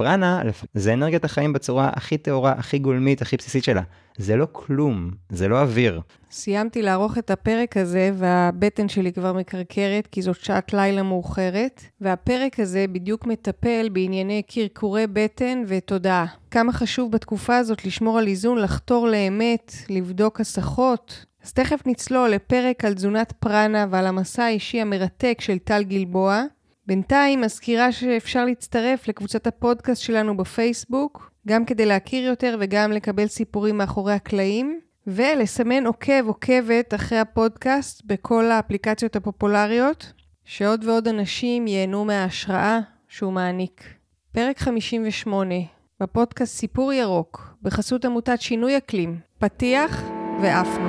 [0.00, 0.42] פרנה
[0.74, 3.82] זה אנרגיית החיים בצורה הכי טהורה, הכי גולמית, הכי בסיסית שלה.
[4.16, 6.00] זה לא כלום, זה לא אוויר.
[6.30, 12.60] סיימתי לערוך את הפרק הזה, והבטן שלי כבר מקרקרת, כי זאת שעת לילה מאוחרת, והפרק
[12.60, 16.26] הזה בדיוק מטפל בענייני קרקורי בטן ותודעה.
[16.50, 21.24] כמה חשוב בתקופה הזאת לשמור על איזון, לחתור לאמת, לבדוק הסחות.
[21.44, 26.44] אז תכף נצלול לפרק על תזונת פרנה ועל המסע האישי המרתק של טל גלבוע.
[26.86, 33.78] בינתיים מזכירה שאפשר להצטרף לקבוצת הפודקאסט שלנו בפייסבוק, גם כדי להכיר יותר וגם לקבל סיפורים
[33.78, 40.12] מאחורי הקלעים, ולסמן עוקב עוקבת אחרי הפודקאסט בכל האפליקציות הפופולריות,
[40.44, 43.84] שעוד ועוד אנשים ייהנו מההשראה שהוא מעניק.
[44.32, 45.54] פרק 58,
[46.00, 50.02] בפודקאסט סיפור ירוק, בחסות עמותת שינוי אקלים, פתיח
[50.42, 50.88] ועפנו.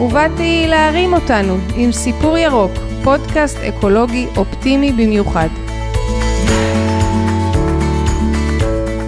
[0.00, 2.70] ובאתי להרים אותנו עם סיפור ירוק,
[3.04, 5.48] פודקאסט אקולוגי אופטימי במיוחד.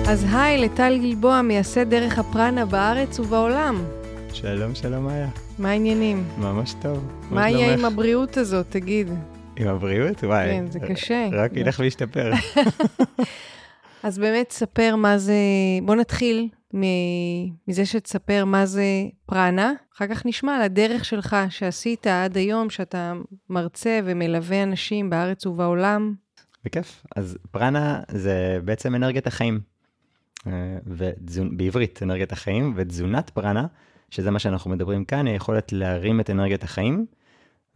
[0.09, 3.85] אז היי לטל גלבוע, מייסד דרך הפרנה בארץ ובעולם.
[4.33, 5.29] שלום, שלום איה.
[5.59, 6.25] מה העניינים?
[6.39, 7.05] ממש טוב.
[7.31, 9.09] מה יהיה עם הבריאות הזאת, תגיד?
[9.57, 10.25] עם הבריאות?
[10.25, 10.47] וואי.
[10.47, 11.29] כן, זה קשה.
[11.33, 12.33] רק ילך וישתפר.
[14.03, 15.35] אז באמת, ספר מה זה...
[15.83, 18.85] בוא נתחיל מזה שתספר מה זה
[19.27, 23.13] פרנה, אחר כך נשמע על הדרך שלך שעשית עד היום, שאתה
[23.49, 26.15] מרצה ומלווה אנשים בארץ ובעולם.
[26.65, 27.03] בכיף.
[27.17, 29.61] אז פרנה זה בעצם אנרגיית החיים.
[30.47, 30.53] אה,
[30.87, 31.57] ותזונ...
[31.57, 33.67] בעברית אנרגיית החיים, ותזונת פרנה,
[34.11, 37.07] שזה מה שאנחנו מדברים כאן, היא יכולת להרים את אנרגיית החיים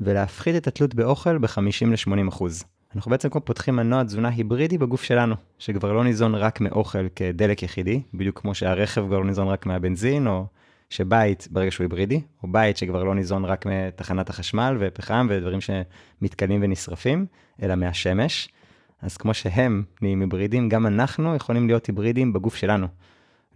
[0.01, 2.65] ולהפחית את התלות באוכל ב-50 ל-80 אחוז.
[2.97, 7.63] אנחנו בעצם כמו פותחים מנוע תזונה היברידי בגוף שלנו, שכבר לא ניזון רק מאוכל כדלק
[7.63, 10.47] יחידי, בדיוק כמו שהרכב כבר לא ניזון רק מהבנזין, או
[10.91, 16.61] שבית, ברגע שהוא היברידי, או בית שכבר לא ניזון רק מתחנת החשמל ופחם ודברים שמתכלים
[16.63, 17.27] ונשרפים,
[17.63, 18.49] אלא מהשמש.
[19.03, 22.87] אז כמו שהם נהיים היברידים, גם אנחנו יכולים להיות היברידים בגוף שלנו.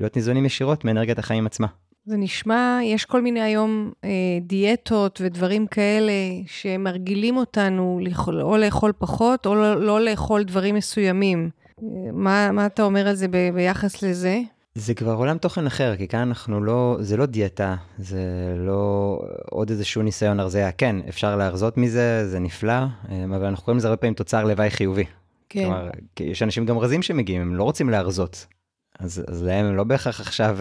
[0.00, 1.66] להיות ניזונים ישירות מאנרגיית החיים עצמה.
[2.08, 4.10] זה נשמע, יש כל מיני היום אה,
[4.40, 6.12] דיאטות ודברים כאלה
[6.46, 11.50] שמרגילים אותנו לאכול, או לאכול פחות, או לא, לא לאכול דברים מסוימים.
[12.12, 14.40] מה, מה אתה אומר על זה ב, ביחס לזה?
[14.74, 18.22] זה כבר עולם תוכן אחר, כי כאן אנחנו לא, זה לא דיאטה, זה
[18.56, 19.18] לא
[19.50, 20.72] עוד איזשהו ניסיון הרזייה.
[20.72, 24.70] כן, אפשר להרזות מזה, זה נפלא, אה, אבל אנחנו קוראים לזה הרבה פעמים תוצר לוואי
[24.70, 25.04] חיובי.
[25.48, 25.64] כן.
[25.64, 28.46] כלומר, יש אנשים גם רזים שמגיעים, הם לא רוצים להרזות.
[28.98, 30.58] אז, אז להם הם לא בהכרח עכשיו...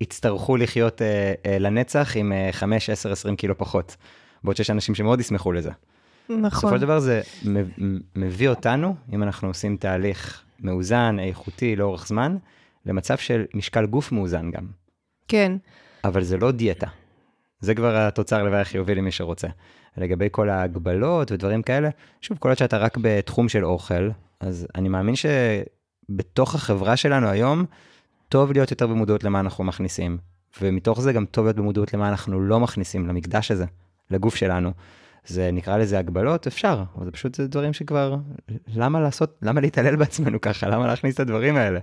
[0.00, 3.96] יצטרכו לחיות אה, אה, לנצח עם אה, 5, 10, 20 קילו פחות.
[4.44, 5.70] בעוד שיש אנשים שמאוד ישמחו לזה.
[6.28, 6.40] נכון.
[6.50, 7.20] בסופו של דבר זה
[8.16, 12.36] מביא אותנו, אם אנחנו עושים תהליך מאוזן, איכותי, לאורך זמן,
[12.86, 14.66] למצב של משקל גוף מאוזן גם.
[15.28, 15.52] כן.
[16.04, 16.86] אבל זה לא דיאטה.
[17.60, 19.48] זה כבר התוצר לוואי החיובי למי שרוצה.
[19.96, 21.88] לגבי כל ההגבלות ודברים כאלה,
[22.20, 27.64] שוב, כל עוד שאתה רק בתחום של אוכל, אז אני מאמין שבתוך החברה שלנו היום,
[28.28, 30.18] טוב להיות יותר במודעות למה אנחנו מכניסים,
[30.60, 33.64] ומתוך זה גם טוב להיות במודעות למה אנחנו לא מכניסים למקדש הזה,
[34.10, 34.72] לגוף שלנו.
[35.26, 38.16] זה נקרא לזה הגבלות, אפשר, אבל זה פשוט זה דברים שכבר,
[38.74, 41.80] למה לעשות, למה להתעלל בעצמנו ככה, למה להכניס את הדברים האלה?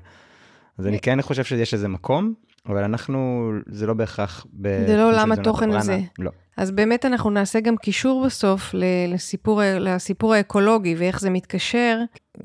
[0.78, 2.34] אז אני כן חושב שיש איזה מקום,
[2.69, 4.45] אבל אנחנו, זה לא בהכרח...
[4.88, 6.00] זה לא עולם התוכן הזה.
[6.19, 6.31] לא.
[6.57, 8.72] אז באמת אנחנו נעשה גם קישור בסוף
[9.07, 12.00] לסיפור, לסיפור האקולוגי ואיך זה מתקשר,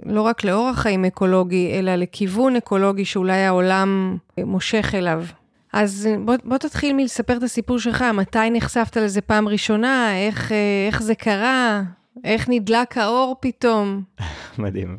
[0.07, 5.25] לא רק לאורח חיים אקולוגי, אלא לכיוון אקולוגי שאולי העולם מושך אליו.
[5.73, 10.53] אז בוא, בוא תתחיל מלספר את הסיפור שלך, מתי נחשפת לזה פעם ראשונה, איך,
[10.89, 11.83] איך זה קרה,
[12.25, 14.03] איך נדלק האור פתאום.
[14.59, 14.99] מדהים.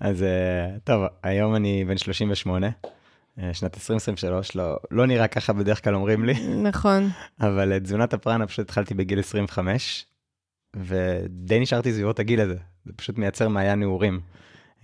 [0.00, 0.24] אז
[0.84, 2.68] טוב, היום אני בן 38.
[3.38, 6.34] אה, שנת 2023, לא, לא נראה ככה בדרך כלל אומרים לי.
[6.62, 7.08] נכון.
[7.40, 10.06] אבל את תזונת הפרנה פשוט התחלתי בגיל 25,
[10.76, 12.56] ודי נשארתי סביבות הגיל הזה.
[12.84, 14.20] זה פשוט מייצר מעיין נעורים.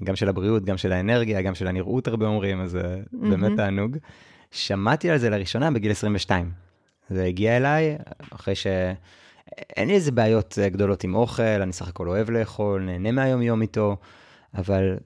[0.05, 3.29] גם של הבריאות, גם של האנרגיה, גם של הנראות הרבה אומרים, אז זה mm-hmm.
[3.29, 3.97] באמת תענוג.
[4.51, 6.51] שמעתי על זה לראשונה בגיל 22.
[7.11, 7.97] זה הגיע אליי
[8.31, 8.67] אחרי ש...
[9.77, 13.43] אין לי איזה בעיות אה, גדולות עם אוכל, אני סך הכל אוהב לאכול, נהנה מהיום
[13.43, 13.97] יום איתו,
[14.57, 14.97] אבל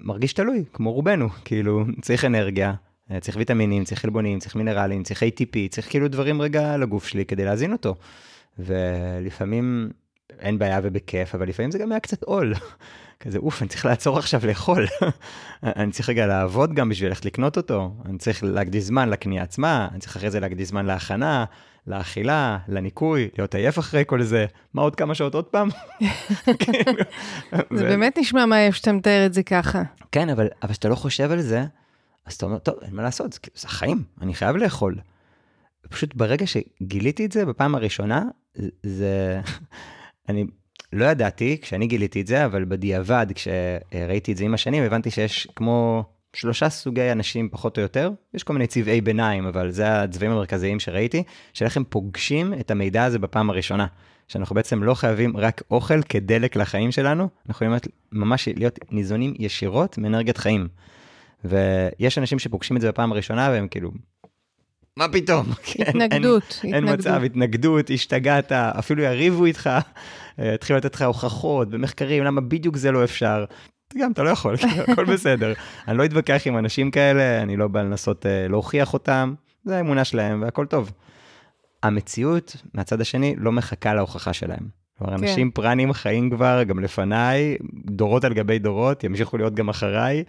[0.00, 2.74] מרגיש תלוי, כמו רובנו, כאילו, צריך אנרגיה,
[3.10, 7.24] אה, צריך ויטמינים, צריך חלבונים, צריך מינרלים, צריך ATP, צריך כאילו דברים רגע לגוף שלי
[7.24, 7.94] כדי להזין אותו.
[8.58, 9.90] ולפעמים
[10.38, 12.54] אין בעיה ובכיף, אבל לפעמים זה גם היה קצת עול.
[13.20, 14.86] כזה, אוף, אני צריך לעצור עכשיו לאכול.
[15.62, 17.94] אני צריך רגע לעבוד גם בשביל ללכת לקנות אותו.
[18.04, 21.44] אני צריך להקדיש זמן לקנייה עצמה, אני צריך אחרי זה להקדיש זמן להכנה,
[21.90, 24.46] לאכילה, לניקוי, להיות עייף אחרי כל זה.
[24.74, 25.68] מה עוד כמה שעות עוד פעם?
[27.76, 29.82] זה באמת נשמע מהעייף שאתה מתאר את זה ככה.
[30.12, 31.64] כן, אבל כשאתה לא חושב על זה,
[32.26, 34.98] אז אתה אומר, טוב, אין מה לעשות, זה החיים, אני חייב לאכול.
[35.90, 38.24] פשוט ברגע שגיליתי את זה בפעם הראשונה,
[38.82, 39.40] זה...
[40.28, 40.44] אני
[40.92, 45.48] לא ידעתי כשאני גיליתי את זה, אבל בדיעבד, כשראיתי את זה עם השנים, הבנתי שיש
[45.56, 50.32] כמו שלושה סוגי אנשים פחות או יותר, יש כל מיני צבעי ביניים, אבל זה הצבעים
[50.32, 51.22] המרכזיים שראיתי,
[51.52, 53.86] של איך הם פוגשים את המידע הזה בפעם הראשונה.
[54.28, 57.72] שאנחנו בעצם לא חייבים רק אוכל כדלק לחיים שלנו, אנחנו יכולים
[58.12, 60.68] ממש להיות ניזונים ישירות מאנרגיית חיים.
[61.44, 63.90] ויש אנשים שפוגשים את זה בפעם הראשונה והם כאילו,
[64.96, 65.46] מה פתאום?
[65.88, 69.70] התנגדות, אין, אין, אין מצב, התנגדות, השתגעת, אפילו יריבו איתך,
[70.38, 73.44] יתחילו לתת לך הוכחות ומחקרים, למה בדיוק זה לא אפשר.
[73.98, 74.54] גם אתה לא יכול,
[74.88, 75.52] הכל בסדר.
[75.88, 79.34] אני לא אתווכח עם אנשים כאלה, אני לא בא לנסות uh, להוכיח אותם,
[79.64, 80.92] זה האמונה שלהם והכל טוב.
[81.82, 84.80] המציאות, מהצד השני, לא מחכה להוכחה שלהם.
[84.98, 85.22] כלומר, כן.
[85.24, 87.56] אנשים פרנים חיים כבר, גם לפניי,
[87.86, 90.24] דורות על גבי דורות, ימשיכו להיות גם אחריי.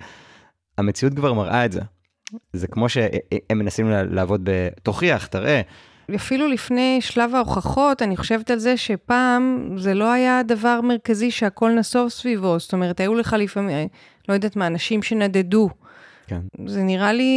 [0.78, 1.82] המציאות כבר מראה את זה.
[2.54, 4.68] זה כמו שהם מנסים לעבוד ב...
[4.84, 5.62] תוכיח, תראה.
[6.16, 11.72] אפילו לפני שלב ההוכחות, אני חושבת על זה שפעם זה לא היה דבר מרכזי שהכל
[11.72, 12.60] נסוב סביבו.
[12.60, 13.88] זאת אומרת, היו לך לפעמים,
[14.30, 15.70] לא יודעת מה, אנשים שנדדו.
[16.32, 16.68] כן.
[16.68, 17.34] זה נראה לי,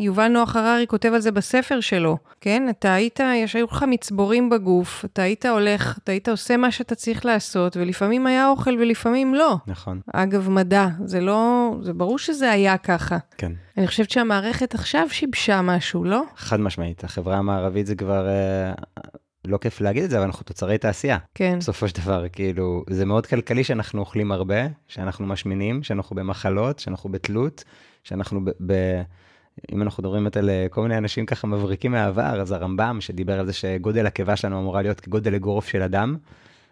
[0.00, 2.68] יובל נוח הררי כותב על זה בספר שלו, כן?
[2.70, 6.94] אתה היית, יש היו לך מצבורים בגוף, אתה היית הולך, אתה היית עושה מה שאתה
[6.94, 9.56] צריך לעשות, ולפעמים היה אוכל ולפעמים לא.
[9.66, 10.00] נכון.
[10.12, 13.18] אגב, מדע, זה לא, זה ברור שזה היה ככה.
[13.38, 13.52] כן.
[13.78, 16.22] אני חושבת שהמערכת עכשיו שיבשה משהו, לא?
[16.36, 18.26] חד משמעית, החברה המערבית זה כבר...
[19.44, 21.18] לא כיף להגיד את זה, אבל אנחנו תוצרי תעשייה.
[21.34, 21.58] כן.
[21.58, 27.10] בסופו של דבר, כאילו, זה מאוד כלכלי שאנחנו אוכלים הרבה, שאנחנו משמינים, שאנחנו במחלות, שאנחנו
[27.10, 27.64] בתלות,
[28.04, 28.50] שאנחנו ב...
[28.66, 28.72] ב
[29.72, 33.46] אם אנחנו מדברים על אה, כל מיני אנשים ככה מבריקים מהעבר, אז הרמב"ם שדיבר על
[33.46, 36.16] זה שגודל הקיבה שלנו אמורה להיות כגודל אגרוף של אדם.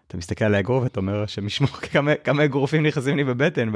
[0.09, 3.73] אתה מסתכל על האגרוף ואתה אומר שמשמור כמה, כמה אגרופים נכנסים לי בבטן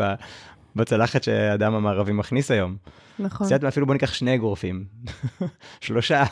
[0.76, 2.76] בצלחת שהאדם המערבי מכניס היום.
[3.18, 3.46] נכון.
[3.46, 4.84] אז אפילו בוא ניקח שני אגרופים,
[5.80, 6.24] שלושה.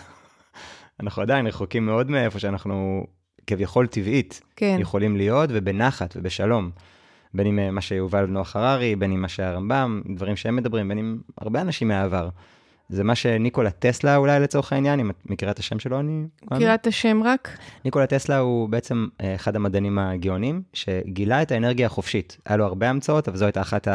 [1.00, 3.06] אנחנו עדיין רחוקים מאוד מאיפה שאנחנו
[3.46, 4.76] כביכול טבעית כן.
[4.80, 6.70] יכולים להיות ובנחת ובשלום.
[7.34, 10.98] בין אם אה, מה שיובל נוח הררי, בין אם מה שהרמב"ם, דברים שהם מדברים, בין
[10.98, 12.28] אם הרבה אנשים מהעבר.
[12.88, 16.24] זה מה שניקולה טסלה אולי לצורך העניין, אם את מכירה את השם שלו, אני...
[16.50, 17.58] מכירה את השם רק?
[17.84, 22.38] ניקולה טסלה הוא בעצם אה, אחד המדענים הגאונים, שגילה את האנרגיה החופשית.
[22.46, 23.88] היה לו הרבה המצאות, אבל זו הייתה אחת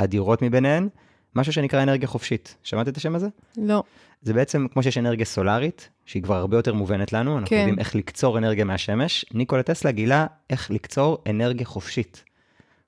[0.00, 0.88] האדירות מביניהן,
[1.36, 2.56] משהו שנקרא אנרגיה חופשית.
[2.62, 3.28] שמעת את השם הזה?
[3.56, 3.82] לא.
[4.22, 7.56] זה בעצם כמו שיש אנרגיה סולארית, שהיא כבר הרבה יותר מובנת לנו, אנחנו כן.
[7.56, 12.24] יודעים איך לקצור אנרגיה מהשמש, ניקולה טסלה גילה איך לקצור אנרגיה חופשית.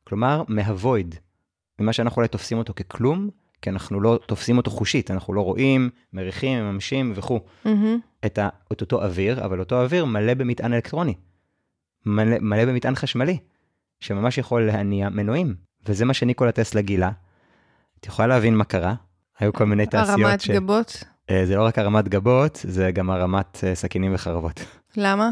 [0.05, 1.15] כלומר, מהוויד,
[1.79, 3.31] ממה שאנחנו אולי תופסים אותו ככלום,
[3.63, 7.41] כי אנחנו לא תופסים אותו חושית, אנחנו לא רואים, מריחים, מממשים וכו'.
[7.67, 7.69] Mm-hmm.
[8.27, 11.15] את, ה, את אותו אוויר, אבל אותו אוויר מלא במטען אלקטרוני,
[12.07, 13.39] מלא, מלא במטען חשמלי,
[14.01, 15.55] שממש יכול להניע מנועים,
[15.87, 17.11] וזה מה שניקולה טסלה גילה.
[18.03, 18.95] את יכולה להבין מה קרה?
[19.39, 20.51] היו כל מיני תעשיות הרמת ש...
[20.51, 21.05] הרמת גבות?
[21.31, 24.65] אה, זה לא רק הרמת גבות, זה גם הרמת אה, סכינים וחרבות.
[24.97, 25.31] למה?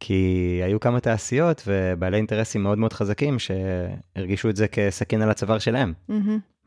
[0.00, 5.58] כי היו כמה תעשיות ובעלי אינטרסים מאוד מאוד חזקים שהרגישו את זה כסכין על הצוואר
[5.58, 5.92] שלהם.
[6.10, 6.14] Mm-hmm.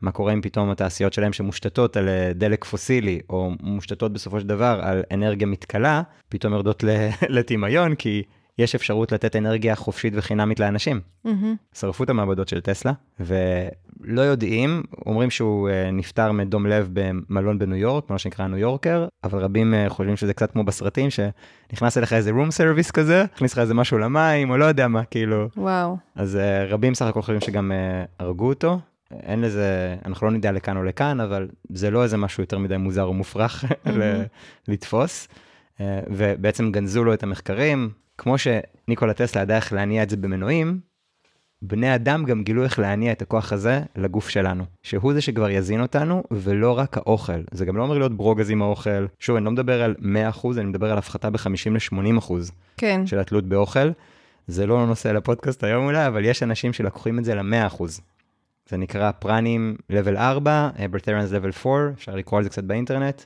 [0.00, 4.46] מה קורה אם פתאום התעשיות שלהם שמושתתות על אה, דלק פוסילי, או מושתתות בסופו של
[4.46, 6.84] דבר על אנרגיה מתכלה, פתאום יורדות
[7.28, 8.22] לטמיון, כי
[8.62, 11.00] יש אפשרות לתת אנרגיה חופשית וחינמית לאנשים.
[11.26, 11.30] Mm-hmm.
[11.78, 17.76] שרפו את המעבדות של טסלה, ולא יודעים, אומרים שהוא uh, נפטר מדום לב במלון בניו
[17.76, 22.12] יורק, מה שנקרא ניו יורקר, אבל רבים uh, חושבים שזה קצת כמו בסרטים, שנכנס אליך
[22.12, 25.48] איזה room service כזה, הכניס לך איזה משהו למים, או לא יודע מה, כאילו.
[25.56, 25.96] וואו.
[26.14, 27.72] אז uh, רבים סך הכל חושבים שגם
[28.18, 28.78] הרגו אותו.
[29.22, 32.76] אין לזה, אנחנו לא נדע לכאן או לכאן, אבל זה לא איזה משהו יותר מדי
[32.76, 33.64] מוזר או מופרך.
[34.68, 35.28] לתפוס.
[36.10, 37.90] ובעצם גנזו לו את המחקרים,
[38.22, 40.80] כמו שניקולה טסלה ידע איך להניע את זה במנועים,
[41.62, 45.82] בני אדם גם גילו איך להניע את הכוח הזה לגוף שלנו, שהוא זה שכבר יזין
[45.82, 47.42] אותנו, ולא רק האוכל.
[47.50, 49.06] זה גם לא אומר להיות ברוגז עם האוכל.
[49.18, 49.94] שוב, אני לא מדבר על
[50.42, 52.32] 100%, אני מדבר על הפחתה ב-50 ל-80%
[52.76, 53.06] כן.
[53.06, 53.90] של התלות באוכל.
[54.46, 57.82] זה לא נושא לפודקאסט היום אולי, אבל יש אנשים שלקוחים את זה ל-100%.
[58.68, 63.22] זה נקרא פרנים level 4, ברטריאנס level 4, אפשר לקרוא על זה קצת באינטרנט.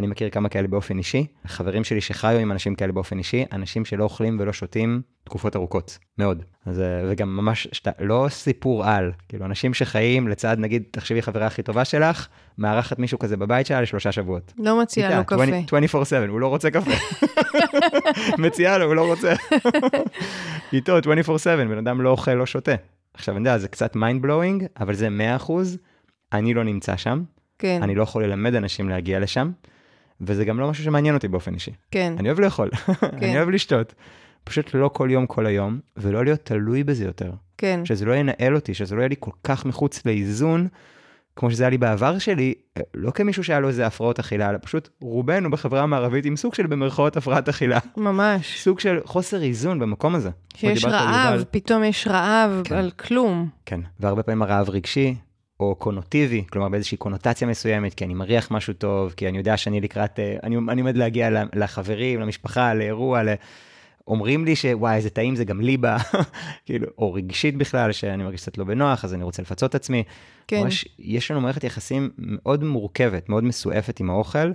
[0.00, 3.84] אני מכיר כמה כאלה באופן אישי, חברים שלי שחיו עם אנשים כאלה באופן אישי, אנשים
[3.84, 6.42] שלא אוכלים ולא שותים תקופות ארוכות, מאוד.
[6.66, 11.46] אז, אה, וגם ממש, שת, לא סיפור על, כאילו אנשים שחיים לצד, נגיד, תחשבי חברה
[11.46, 12.28] הכי טובה שלך,
[12.58, 14.52] מארחת מישהו כזה בבית שלה לשלושה שבועות.
[14.58, 15.44] לא מציעה לו קפה.
[15.44, 16.90] 24/7, הוא לא רוצה קפה.
[18.42, 19.32] מציעה לו, הוא לא רוצה.
[20.72, 21.02] איתו 24/7,
[21.44, 22.74] בן אדם לא אוכל, לא שותה.
[23.14, 25.50] עכשיו, אני יודע, זה קצת mind blowing, אבל זה 100%,
[26.32, 27.22] אני לא נמצא שם.
[27.58, 27.80] כן.
[27.82, 29.50] אני לא יכול ללמד אנשים להגיע לשם,
[30.20, 31.70] וזה גם לא משהו שמעניין אותי באופן אישי.
[31.90, 32.14] כן.
[32.18, 32.70] אני אוהב לאכול,
[33.22, 33.94] אני אוהב לשתות.
[34.44, 37.30] פשוט לא כל יום, כל היום, ולא להיות תלוי בזה יותר.
[37.58, 37.80] כן.
[37.84, 40.68] שזה לא ינהל אותי, שזה לא יהיה לי כל כך מחוץ לאיזון,
[41.36, 42.54] כמו שזה היה לי בעבר שלי,
[42.94, 46.66] לא כמישהו שהיה לו איזה הפרעות אכילה, אלא פשוט רובנו בחברה המערבית עם סוג של
[46.66, 47.78] במרכאות הפרעת אכילה.
[47.96, 48.62] ממש.
[48.62, 50.30] סוג של חוסר איזון במקום הזה.
[50.54, 52.74] שיש רעב, פתאום יש רעב כן.
[52.74, 53.48] על כלום.
[53.66, 55.14] כן, והרבה פעמים הרעב רגשי,
[55.60, 59.80] או קונוטיבי, כלומר באיזושהי קונוטציה מסוימת, כי אני מריח משהו טוב, כי אני יודע שאני
[59.80, 63.28] לקראת, אה, אני, אני עומד להגיע לחברים, למשפחה, לאירוע, ל...
[64.08, 65.96] אומרים לי שוואי, איזה טעים זה גם לי בא,
[66.66, 70.02] כאילו, או רגשית בכלל, שאני מרגיש קצת לא בנוח, אז אני רוצה לפצות את עצמי.
[70.46, 70.62] כן.
[70.62, 74.52] ממש, יש לנו מערכת יחסים מאוד מורכבת, מאוד מסועפת עם האוכל,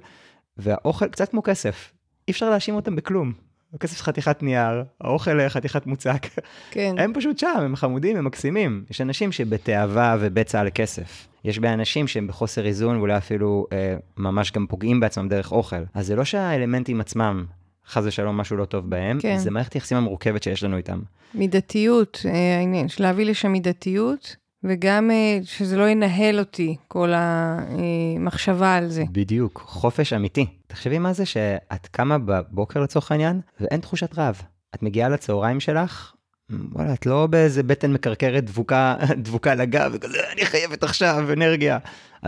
[0.58, 1.92] והאוכל קצת כמו כסף,
[2.28, 3.34] אי אפשר להאשים אותם בכלום.
[3.75, 6.27] הכסף חתיכת נייר, האוכל חתיכת מוצק.
[6.72, 6.96] כן.
[6.98, 8.84] הם פשוט שם, הם חמודים, הם מקסימים.
[8.89, 11.27] יש אנשים שבתאווה ובצע לכסף.
[11.44, 15.84] יש באנשים שהם בחוסר איזון ואולי אפילו אה, ממש גם פוגעים בעצמם דרך אוכל.
[15.94, 17.46] אז זה לא שהאלמנטים עצמם,
[17.88, 19.38] חס ושלום משהו לא טוב בהם, כן.
[19.38, 21.00] זה מערכת יחסים המורכבת שיש לנו איתם.
[21.34, 24.36] מידתיות, אה, העניין, של להביא לשם מידתיות.
[24.68, 29.04] וגם אה, שזה לא ינהל אותי, כל המחשבה על זה.
[29.12, 30.46] בדיוק, חופש אמיתי.
[30.68, 34.42] תחשבי מה זה שאת קמה בבוקר לצורך העניין, ואין תחושת רעב.
[34.76, 36.14] את מגיעה לצהריים שלך,
[36.50, 41.78] וואלה, את לא באיזה בטן מקרקרת דבוקה, דבוקה לגב, וכזה, אני חייבת עכשיו אנרגיה.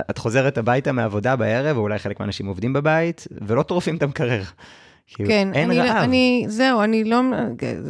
[0.09, 4.43] את חוזרת הביתה מהעבודה בערב, או אולי חלק מהאנשים עובדים בבית, ולא טורפים את המקרר.
[5.07, 6.03] כאילו, כן, אין אני, רעב.
[6.03, 7.21] אני, זהו, אני לא,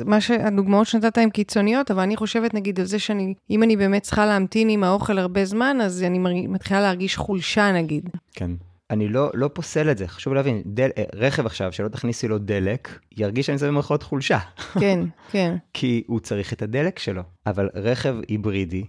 [0.06, 4.04] מה שהדוגמאות שנתת הן קיצוניות, אבל אני חושבת נגיד על זה שאני, אם אני באמת
[4.04, 8.10] צריכה להמתין עם האוכל הרבה זמן, אז אני מתחילה להרגיש חולשה נגיד.
[8.34, 8.52] כן.
[8.90, 12.38] אני לא, לא פוסל את זה, חשוב להבין, דל, אה, רכב עכשיו, שלא תכניסי לו
[12.38, 14.40] דלק, ירגיש שאני זה במרכאות חולשה.
[14.82, 15.00] כן,
[15.32, 15.56] כן.
[15.74, 17.22] כי הוא צריך את הדלק שלו.
[17.46, 18.84] אבל רכב היברידי,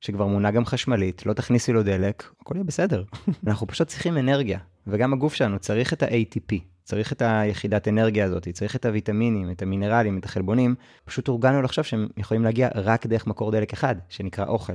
[0.00, 3.04] שכבר מונע גם חשמלית, לא תכניסי לו דלק, הכל יהיה בסדר.
[3.46, 6.54] אנחנו פשוט צריכים אנרגיה, וגם הגוף שלנו צריך את ה-ATP,
[6.88, 11.84] צריך את היחידת אנרגיה הזאת, צריך את הוויטמינים, את המינרלים, את החלבונים, פשוט הורגלנו לחשוב
[11.84, 14.72] שהם יכולים להגיע רק דרך מקור דלק אחד, שנקרא אוכל.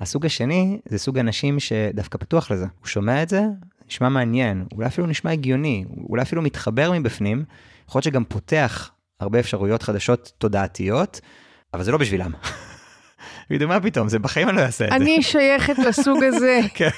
[0.00, 2.66] הסוג השני זה סוג אנשים שדווקא פתוח לזה.
[2.78, 3.42] הוא שומע את זה,
[3.88, 7.44] נשמע מעניין, אולי אפילו נשמע הגיוני, אולי אפילו מתחבר מבפנים,
[7.88, 8.90] יכול להיות שגם פותח
[9.20, 11.20] הרבה אפשרויות חדשות תודעתיות,
[11.74, 12.32] אבל זה לא בשבילם.
[13.50, 14.96] וידעו מה פתאום, זה בחיים אני לא אעשה את זה.
[14.96, 16.60] אני שייכת לסוג הזה.
[16.74, 16.88] כן.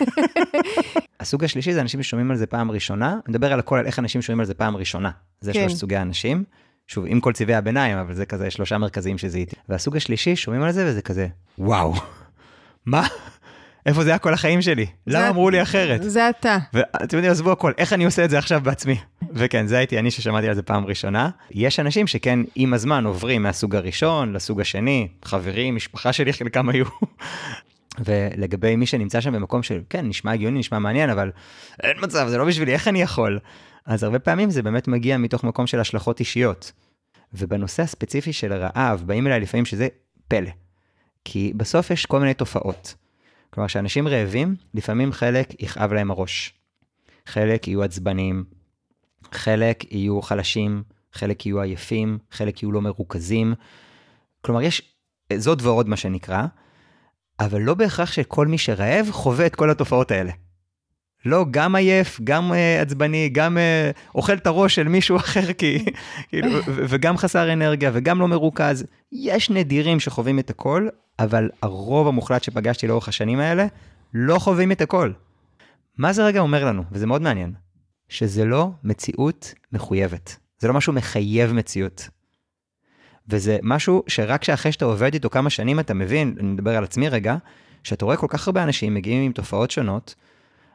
[1.21, 3.99] הסוג השלישי זה אנשים ששומעים על זה פעם ראשונה, אני מדבר על הכל, על איך
[3.99, 5.11] אנשים שומעים על זה פעם ראשונה.
[5.41, 5.61] זה כן.
[5.61, 6.45] שלוש סוגי אנשים.
[6.87, 9.57] שוב, עם כל צבעי הביניים, אבל זה כזה שלושה מרכזיים שזיהיתי.
[9.69, 11.29] והסוג השלישי, שומעים על זה וזה כזה,
[11.59, 11.95] וואו,
[12.87, 13.07] מה?
[13.87, 14.87] איפה זה היה כל החיים שלי?
[15.07, 16.03] למה אמרו לי אחרת?
[16.03, 16.59] זה אתה.
[16.73, 18.97] ואתם יודעים, עזבו הכל, איך אני עושה את זה עכשיו בעצמי?
[19.33, 21.31] וכן, זה הייתי אני ששמעתי על זה פעם ראשונה.
[21.51, 26.85] יש אנשים שכן, עם הזמן עוברים מהסוג הראשון לסוג השני, חברים, משפחה שלי, חלקם היו.
[28.05, 31.31] ולגבי מי שנמצא שם במקום של, כן, נשמע הגיוני, נשמע מעניין, אבל
[31.83, 33.39] אין מצב, זה לא בשבילי, איך אני יכול?
[33.87, 36.73] אז הרבה פעמים זה באמת מגיע מתוך מקום של השלכות אישיות.
[37.33, 39.89] ובנושא הספציפי של רעב, באים אליי לפעמים שזה
[40.29, 40.51] פלא.
[41.25, 42.95] כי בסוף יש כל מיני תופעות.
[43.51, 46.55] כלומר, כשאנשים רעבים, לפעמים חלק יכאב להם הראש.
[47.27, 48.45] חלק יהיו עצבניים,
[49.33, 53.55] חלק יהיו חלשים, חלק יהיו עייפים, חלק יהיו לא מרוכזים.
[54.41, 54.83] כלומר, יש
[55.37, 56.43] זאת ועוד מה שנקרא,
[57.41, 60.33] אבל לא בהכרח שכל מי שרעב חווה את כל התופעות האלה.
[61.25, 65.85] לא, גם עייף, גם uh, עצבני, גם uh, אוכל את הראש של מישהו אחר, כי,
[66.29, 68.85] כאילו, וגם חסר אנרגיה, וגם לא מרוכז.
[69.13, 73.67] יש נדירים שחווים את הכל, אבל הרוב המוחלט שפגשתי לאורך השנים האלה,
[74.15, 75.13] לא חווים את הכל.
[75.97, 77.53] מה זה רגע אומר לנו, וזה מאוד מעניין,
[78.09, 80.37] שזה לא מציאות מחויבת.
[80.59, 82.09] זה לא משהו מחייב מציאות.
[83.29, 87.09] וזה משהו שרק שאחרי שאתה עובד איתו כמה שנים אתה מבין, אני מדבר על עצמי
[87.09, 87.37] רגע,
[87.85, 90.15] שאתה רואה כל כך הרבה אנשים מגיעים עם תופעות שונות,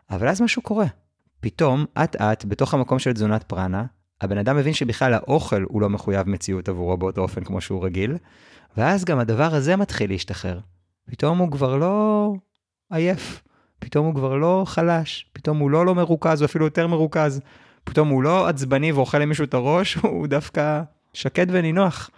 [0.10, 0.86] אבל אז משהו קורה.
[1.40, 3.86] פתאום, אט אט, בתוך המקום של תזונת פרנה,
[4.24, 8.18] הבן אדם מבין שבכלל האוכל הוא לא מחויב מציאות עבורו באותו אופן כמו שהוא רגיל,
[8.78, 10.60] ואז גם הדבר הזה מתחיל להשתחרר.
[11.06, 12.34] פתאום הוא כבר לא
[12.92, 13.44] עייף,
[13.80, 17.42] פתאום הוא כבר לא חלש, פתאום הוא לא לא מרוכז, הוא אפילו יותר מרוכז,
[17.84, 20.82] פתאום הוא לא עצבני ואוכל למישהו את הראש, הוא דווקא
[21.14, 22.10] שקט ונינוח.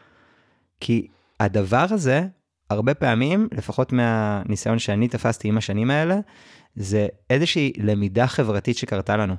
[0.80, 1.08] כי
[1.40, 2.24] הדבר הזה,
[2.70, 6.20] הרבה פעמים, לפחות מהניסיון שאני תפסתי עם השנים האלה,
[6.76, 9.36] זה איזושהי למידה חברתית שקרתה לנו.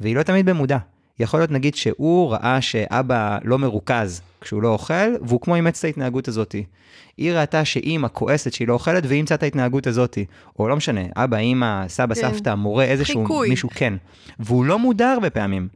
[0.00, 0.78] והיא לא תמיד במודע.
[1.20, 5.84] יכול להיות נגיד שהוא ראה שאבא לא מרוכז כשהוא לא אוכל, והוא כמו אימץ את
[5.84, 6.54] ההתנהגות הזאת.
[7.16, 10.18] היא ראתה שאימא כועסת שהיא לא אוכלת, והיא אימצה את ההתנהגות הזאת.
[10.58, 12.20] או לא משנה, אבא, אימא, סבא, כן.
[12.20, 13.48] סבתא, מורה, איזשהו חיקוי.
[13.48, 13.94] מישהו, כן.
[14.38, 15.68] והוא לא מודע הרבה פעמים.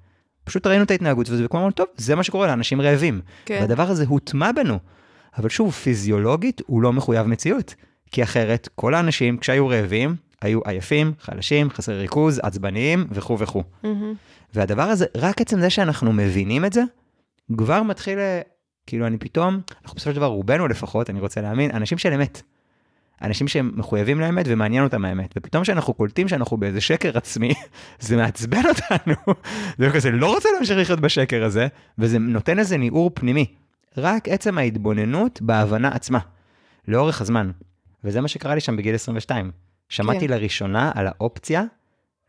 [0.45, 3.21] פשוט ראינו את ההתנהגות, וזה כמו אמרנו, טוב, זה מה שקורה לאנשים רעבים.
[3.45, 3.59] כן.
[3.61, 4.79] והדבר הזה הוטמע בנו.
[5.39, 7.75] אבל שוב, פיזיולוגית הוא לא מחויב מציאות.
[8.11, 13.63] כי אחרת, כל האנשים, כשהיו רעבים, היו עייפים, חלשים, חסרי ריכוז, עצבניים וכו' וכו'.
[13.83, 14.15] מהמם.
[14.55, 16.83] והדבר הזה, רק עצם זה שאנחנו מבינים את זה,
[17.59, 18.41] כבר מתחיל, ל-
[18.87, 22.43] כאילו אני פתאום, אנחנו בסופו של דבר, רובנו לפחות, אני רוצה להאמין, אנשים של אמת.
[23.23, 25.35] אנשים שהם מחויבים לאמת ומעניין אותם האמת.
[25.37, 27.55] ופתאום כשאנחנו קולטים שאנחנו באיזה שקר עצמי,
[28.01, 29.15] זה מעצבן אותנו.
[29.79, 31.67] זה כזה, לא רוצה להמשיך לחיות בשקר הזה,
[31.99, 33.47] וזה נותן איזה ניעור פנימי.
[33.97, 36.19] רק עצם ההתבוננות בהבנה עצמה,
[36.89, 37.51] לאורך הזמן.
[38.05, 39.51] וזה מה שקרה לי שם בגיל 22.
[39.89, 40.35] שמעתי כן.
[40.35, 41.65] לראשונה על האופציה,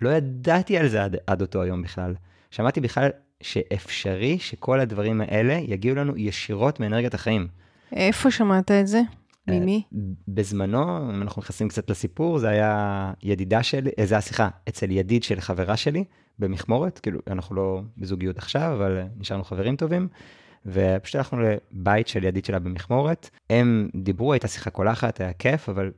[0.01, 2.15] לא ידעתי על זה עד, עד אותו היום בכלל.
[2.51, 3.09] שמעתי בכלל
[3.41, 7.47] שאפשרי שכל הדברים האלה יגיעו לנו ישירות מאנרגיית החיים.
[7.91, 9.01] איפה שמעת את זה?
[9.49, 9.83] אה, ממי?
[10.27, 14.91] בזמנו, אם אנחנו נכנסים קצת לסיפור, זה היה ידידה שלי, אה, זה היה שיחה אצל
[14.91, 16.03] ידיד של חברה שלי
[16.39, 20.07] במכמורת, כאילו אנחנו לא בזוגיות עכשיו, אבל נשארנו חברים טובים,
[20.65, 25.91] ופשוט הלכנו לבית של ידיד שלה במכמורת, הם דיברו, הייתה שיחה קולחת, היה כיף, אבל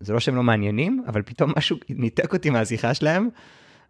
[0.00, 3.28] זה לא שהם לא מעניינים, אבל פתאום משהו ניתק אותי מהשיחה שלהם,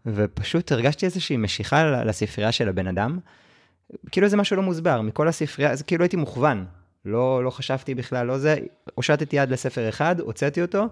[0.06, 3.18] ופשוט הרגשתי איזושהי משיכה לספרייה של הבן אדם,
[4.10, 6.64] כאילו איזה משהו לא מוסבר, מכל הספרייה, זה כאילו הייתי מוכוון.
[7.04, 8.56] לא, לא חשבתי בכלל, לא זה,
[8.94, 10.86] הושטתי יד לספר אחד, הוצאתי אותו,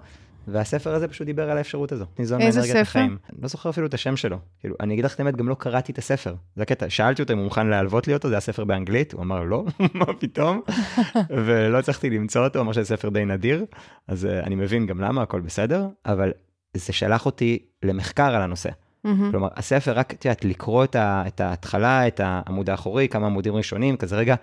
[0.47, 2.05] והספר הזה פשוט דיבר על האפשרות הזו.
[2.19, 2.77] ניזון מאנרגיית?
[2.77, 3.17] החיים.
[3.33, 4.39] אני לא זוכר אפילו את השם שלו.
[4.61, 6.35] כאילו, אני אגיד לך את האמת, גם לא קראתי את הספר.
[6.57, 9.23] זה הקטע, שאלתי אותו אם הוא מוכן להלוות לי אותו, זה היה ספר באנגלית, הוא
[9.23, 10.61] אמר לא, מה פתאום,
[11.47, 13.65] ולא הצלחתי למצוא אותו, אמר שזה ספר די נדיר,
[14.09, 16.33] אז uh, אני מבין גם למה, הכל בסדר, אבל
[16.75, 18.71] זה שלח אותי למחקר על הנושא.
[19.05, 19.31] מהמם.
[19.31, 23.55] כלומר, הספר, רק, את יודעת, לקרוא את, ה, את ההתחלה, את העמוד האחורי, כמה עמודים
[23.55, 24.35] ראשונים, כזה רגע,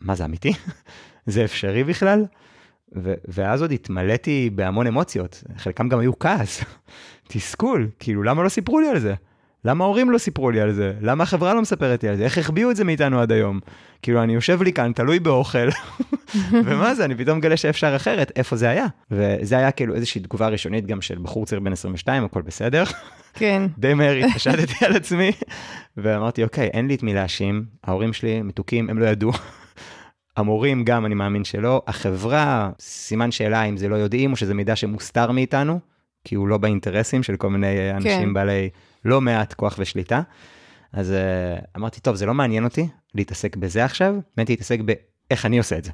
[0.00, 0.52] מה זה אמיתי?
[1.26, 2.24] זה אפשרי בכלל?
[2.96, 6.64] ו- ואז עוד התמלאתי בהמון אמוציות, חלקם גם היו כעס,
[7.28, 9.14] תסכול, כאילו, למה לא סיפרו לי על זה?
[9.64, 10.92] למה ההורים לא סיפרו לי על זה?
[11.00, 12.24] למה החברה לא מספרת לי על זה?
[12.24, 13.60] איך החביאו את זה מאיתנו עד היום?
[14.02, 15.68] כאילו, אני יושב לי כאן, תלוי באוכל,
[16.64, 18.86] ומה זה, אני פתאום מגלה שאפשר אחרת, איפה זה היה?
[19.10, 22.84] וזה היה כאילו איזושהי תגובה ראשונית גם של בחור צעיר בן 22, הכל בסדר.
[23.34, 23.62] כן.
[23.78, 25.32] די מהר התפשטתי על עצמי,
[25.96, 29.32] ואמרתי, אוקיי, אין לי את מי להאשים, ההורים שלי מתוקים, הם לא ידעו.
[30.36, 31.82] המורים גם, אני מאמין שלא.
[31.86, 35.80] החברה, סימן שאלה אם זה לא יודעים, או שזה מידע שמוסתר מאיתנו,
[36.24, 38.34] כי הוא לא באינטרסים של כל מיני אה, אנשים כן.
[38.34, 38.68] בעלי
[39.04, 40.22] לא מעט כוח ושליטה.
[40.92, 45.58] אז uh, אמרתי, טוב, זה לא מעניין אותי להתעסק בזה עכשיו, אותי להתעסק באיך אני
[45.58, 45.90] עושה את זה.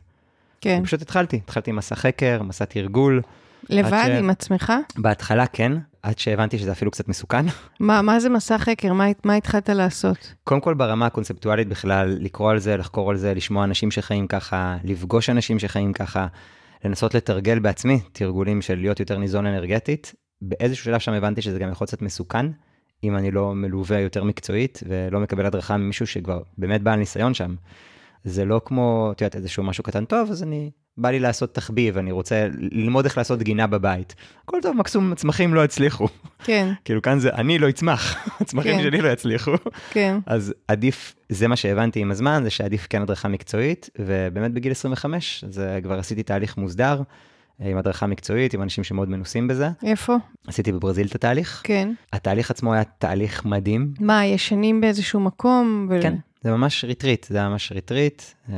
[0.61, 0.81] כן.
[0.85, 3.23] פשוט התחלתי, התחלתי מסע חקר, מסע תרגול.
[3.69, 4.73] לבד, ש- עם עצמך?
[4.99, 7.47] בהתחלה כן, עד שהבנתי שזה אפילו קצת מסוכן.
[7.81, 8.93] מה מה זה מסע חקר?
[8.93, 10.35] מה מה התחלת לעשות?
[10.45, 14.77] קודם כל ברמה הקונספטואלית בכלל, לקרוא על זה, לחקור על זה, לשמוע אנשים שחיים ככה,
[14.85, 16.27] לפגוש אנשים שחיים ככה,
[16.85, 20.15] לנסות לתרגל בעצמי תרגולים של להיות יותר ניזון אנרגטית.
[20.43, 22.47] באיזשהו שלב שם הבנתי שזה גם יכול להיות קצת מסוכן,
[23.05, 27.55] אם אני לא מלווה יותר מקצועית ולא מקבל הדרכה ממישהו שכבר באמת בעל ניסיון שם.
[28.25, 31.99] זה לא כמו, את יודעת, איזשהו משהו קטן טוב, אז אני, בא לי לעשות תחביב,
[31.99, 34.15] אני רוצה ללמוד איך לעשות גינה בבית.
[34.45, 36.09] הכל טוב, מקסימום הצמחים לא הצליחו.
[36.45, 38.83] כן, כאילו כאן זה אני לא אצמח, הצמחים כן.
[38.83, 39.53] שלי לא יצליחו.
[39.91, 40.19] כן.
[40.27, 45.45] אז עדיף, זה מה שהבנתי עם הזמן, זה שעדיף כן הדרכה מקצועית, ובאמת בגיל 25,
[45.45, 47.03] אז אה, כבר עשיתי תהליך מוסדר,
[47.63, 49.69] אה, עם הדרכה מקצועית, עם אנשים שמאוד מנוסים בזה.
[49.83, 50.17] איפה?
[50.47, 51.61] עשיתי בברזיל את התהליך.
[51.65, 51.93] כן.
[52.13, 53.95] התהליך עצמו היה תהליך מדהים.
[54.01, 55.87] מה, ישנים באיזשהו מקום?
[55.91, 58.55] ו- כן, זה ממש ריטריט, זה ממש ריטריט, אה,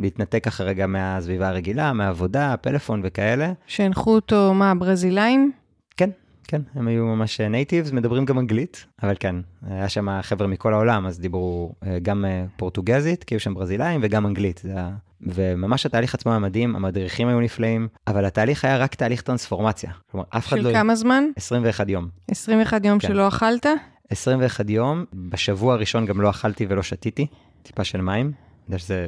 [0.00, 3.52] להתנתק ככה רגע מהסביבה הרגילה, מהעבודה, פלאפון וכאלה.
[3.66, 5.52] שהנחו אותו, מה, ברזילאים?
[5.96, 6.10] כן,
[6.48, 11.06] כן, הם היו ממש natives, מדברים גם אנגלית, אבל כן, היה שם חבר'ה מכל העולם,
[11.06, 14.60] אז דיברו אה, גם אה, פורטוגזית, כי היו שם ברזילאים, וגם אנגלית.
[14.64, 14.90] זה היה...
[15.26, 19.90] וממש התהליך עצמו היה מדהים, המדריכים היו נפלאים, אבל התהליך היה רק תהליך טרנספורמציה.
[20.10, 20.72] כלומר, אף אחד של לא...
[20.72, 21.24] כמה זמן?
[21.36, 22.08] 21 יום.
[22.30, 23.08] 21 יום כן.
[23.08, 23.66] שלא אכלת?
[24.10, 27.26] 21 יום, בשבוע הראשון גם לא אכלתי ולא שתיתי,
[27.62, 28.32] טיפה של מים.
[28.68, 29.06] יודע שזה...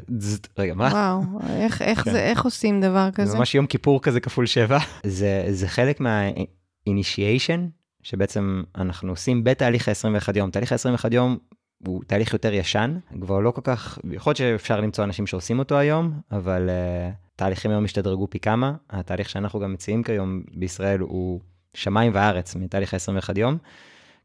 [0.59, 0.89] רגע, מה?
[0.93, 2.13] וואו, איך- איך כן.
[2.13, 3.39] זה- איך עושים דבר זה כזה?
[3.39, 4.79] ממש יום כיפור כזה כפול שבע.
[5.07, 7.61] זה, זה חלק מה-initiation,
[8.03, 10.51] שבעצם אנחנו עושים בתהליך ה-21 יום.
[10.51, 11.39] תהליך ה-21 יום
[11.87, 15.79] הוא תהליך יותר ישן, כבר לא כל כך, יכול להיות שאפשר למצוא אנשים שעושים אותו
[15.79, 18.75] היום, אבל uh, תהליכים היום השתדרגו פי כמה.
[18.91, 21.41] התהליך שאנחנו גם מציעים כיום בישראל הוא
[21.75, 23.59] שמיים וארץ מתהליך ה-21 יום.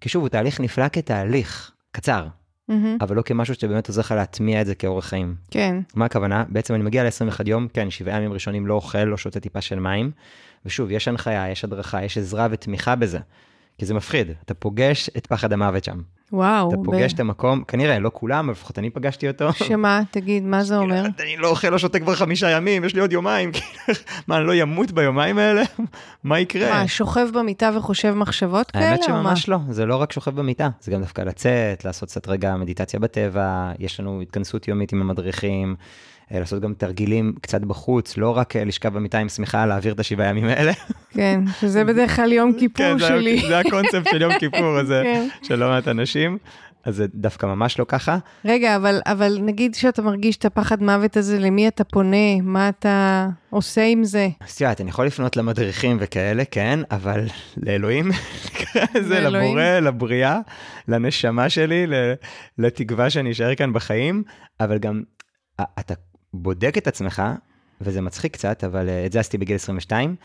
[0.01, 2.27] כי שוב, הוא תהליך נפלא כתהליך, קצר,
[2.67, 2.97] מהמם.
[3.01, 5.35] אבל לא כמשהו שבאמת עוזר לך להטמיע את זה כאורח חיים.
[5.51, 6.43] כן, מה הכוונה?
[6.49, 9.79] בעצם אני מגיע ל-21 יום, כן, שבעה ימים ראשונים לא אוכל, לא שותה טיפה של
[9.79, 10.11] מים,
[10.65, 13.19] ושוב, יש הנחיה, יש הדרכה, יש עזרה ותמיכה בזה,
[13.81, 16.01] כי זה מפחיד, אתה פוגש את פחד המוות שם.
[16.31, 16.69] וואו.
[16.69, 19.53] אתה פוגש את המקום, כנראה, לא כולם, אבל לפחות אני פגשתי אותו.
[19.53, 20.01] שמה?
[20.11, 21.05] תגיד, מה זה אומר?
[21.19, 23.51] אני לא אוכל, לא שותה כבר חמישה ימים, יש לי עוד יומיים.
[23.53, 25.61] כאילו, מה, אני לא ימות ביומיים האלה?
[26.23, 26.69] מה יקרה?
[26.69, 28.85] מה, שוכב במיטה וחושב מחשבות כאלה?
[28.85, 29.03] האמת?
[29.03, 32.99] שממש לא, זה לא רק שוכב במיטה, זה גם דווקא לצאת, לעשות קצת רגע מדיטציה
[32.99, 35.75] בטבע, יש לנו התכנסות יומית עם המדריכים,
[36.39, 40.27] לעשות גם תרגילים קצת בחוץ, לא רק אה, לשכב במיטה עם שמיכה, להעביר את השבעה
[40.27, 40.71] ימים האלה.
[41.09, 43.41] כן, שזה בדרך כלל יום כיפור כן, זה- שלי.
[43.47, 45.27] זה הקונספט של יום כיפור הזה, כן.
[45.43, 46.37] של לא מעט אנשים,
[46.85, 48.17] אז זה דווקא ממש לא ככה.
[48.45, 52.17] רגע, אבל, אבל נגיד שאתה מרגיש את הפחד מוות הזה, למי אתה פונה?
[52.43, 54.29] מה אתה עושה עם זה?
[54.41, 57.25] אז את יודעת, אני יכול לפנות למדריכים וכאלה, כן, אבל
[57.57, 58.09] לאלוהים,
[58.95, 59.47] לזה, לאלוהים.
[59.57, 60.39] לבורא, לבריאה,
[60.87, 61.85] לנשמה שלי,
[62.57, 64.23] לתקווה שאני אשאר כאן בחיים,
[64.59, 65.01] אבל גם
[65.59, 65.93] א- אתה
[66.33, 67.23] בודק את עצמך,
[67.81, 70.15] וזה מצחיק קצת, אבל אה, את זה עשיתי בגיל 22.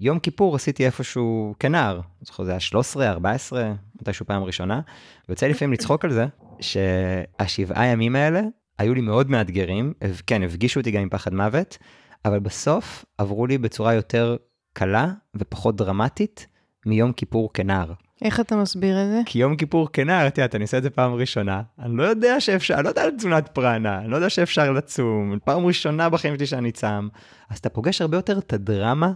[0.00, 4.80] יום כיפור עשיתי איפשהו כנער, אני זוכר, זה היה 13, 14, מתישהו פעם ראשונה,
[5.28, 6.26] ויוצא לפעמים לצחוק על זה,
[6.60, 8.40] שהשבעה ימים האלה
[8.78, 9.92] היו לי מאוד מאתגרים,
[10.26, 11.78] כן, הפגישו אותי גם עם פחד מוות,
[12.24, 14.36] אבל בסוף עברו לי בצורה יותר
[14.72, 16.46] קלה ופחות דרמטית
[16.86, 17.92] מיום כיפור כנער.
[18.22, 19.20] איך אתה מסביר את זה?
[19.26, 22.40] כי יום כיפור כנער, את יודעת, אני עושה את זה פעם ראשונה, אני לא יודע
[22.40, 26.36] שאפשר, אני לא יודע על תזונת פרנה, אני לא יודע שאפשר לצום, פעם ראשונה בחיים
[26.36, 27.08] שלי שאני צם,
[27.50, 29.12] אז אתה פוגש הרבה יותר את הדרמה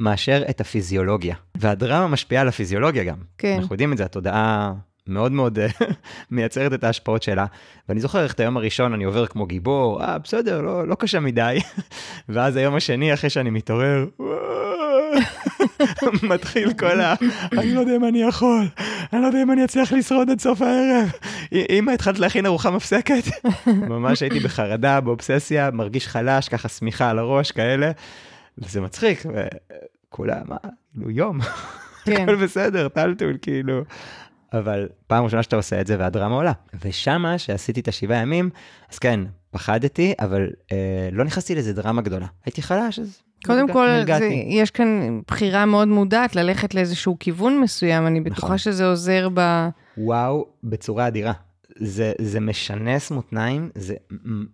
[0.00, 1.36] מאשר את הפיזיולוגיה.
[1.56, 3.16] והדרמה משפיעה על הפיזיולוגיה גם.
[3.38, 3.56] כן.
[3.58, 4.72] אנחנו יודעים את זה, התודעה
[5.06, 5.66] מאוד מאוד אה,
[6.30, 7.46] מייצרת את ההשפעות שלה.
[7.88, 11.20] ואני זוכר איך את היום הראשון אני עובר כמו גיבור, אה, בסדר, לא, לא קשה
[11.20, 11.58] מדי.
[12.28, 14.06] ואז היום השני, אחרי שאני מתעורר,
[16.32, 17.14] מתחיל כל ה...
[17.52, 18.66] אני לא יודע אם אני יכול,
[19.12, 21.12] אני לא יודע אם אני אצליח לשרוד עד סוף הערב.
[21.70, 23.24] אמא, התחלת להכין ארוחה מפסקת?
[23.66, 27.90] ממש הייתי בחרדה, באובססיה, מרגיש חלש, ככה שמיכה על הראש, כאלה.
[28.58, 30.56] וזה מצחיק, וכולם, מה,
[30.92, 31.40] כאילו יום,
[32.04, 32.22] כן.
[32.22, 33.82] הכל בסדר, טלטול, כאילו.
[34.52, 36.52] אבל פעם ראשונה שאתה עושה את זה והדרמה עולה.
[36.84, 38.50] ושמה, שעשיתי את השבעה ימים,
[38.92, 42.26] אז כן, פחדתי, אבל אה, לא נכנסתי לאיזה דרמה גדולה.
[42.44, 43.22] הייתי חלש, אז...
[43.44, 44.30] קודם כל, זה.
[44.46, 48.58] יש כאן בחירה מאוד מודעת ללכת לאיזשהו כיוון מסוים, אני בטוחה נכון.
[48.58, 49.68] שזה עוזר ב...
[49.98, 51.32] וואו, בצורה אדירה.
[51.76, 53.94] זה, זה משנס מותניים, זה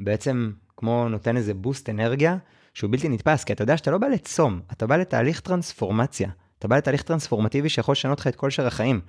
[0.01, 2.37] בעצם כמו נותן איזה בוסט אנרגיה
[2.75, 6.29] שהוא בלתי נתפס, כי אתה יודע שאתה לא בא לצום, אתה בא לתהליך טרנספורמציה.
[6.59, 9.01] אתה בא לתהליך טרנספורמטיבי שיכול לשנות לך את כל שאר החיים.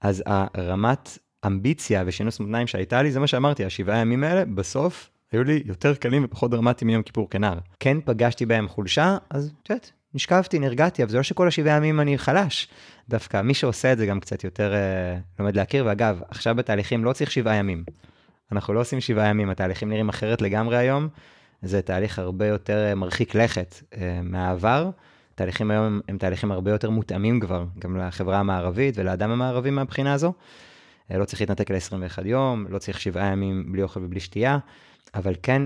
[0.00, 5.44] אז הרמת אמביציה ושינוס מותניים שהייתה לי, זה מה שאמרתי, השבעה ימים האלה, בסוף היו
[5.44, 7.58] לי יותר קלים ופחות דרמטיים מיום כיפור כנער.
[7.80, 12.00] כן פגשתי בהם חולשה, אז את יודעת, נשכבתי, נרגעתי, אבל זה לא שכל השבעה ימים
[12.00, 12.68] אני חלש.
[13.08, 17.12] דווקא מי שעושה את זה גם קצת יותר אה, לומד להכיר, ואגב, עכשיו בתהליכים לא
[17.12, 17.84] צריך שבעה ימים.
[18.52, 21.08] אנחנו לא עושים שבעה ימים, התהליכים נראים אחרת לגמרי היום.
[21.62, 24.90] זה תהליך הרבה יותר אה, מרחיק לכת אה, מהעבר.
[25.34, 30.12] תהליכים היום הם, הם תהליכים הרבה יותר מותאמים כבר, גם לחברה המערבית ולאדם המערבי מהבחינה
[30.12, 30.32] הזו.
[31.10, 34.58] אה, לא צריך להתנתק ל-21 יום, לא צריך שבעה ימים בלי אוכל ובלי שתייה,
[35.14, 35.62] אבל כן,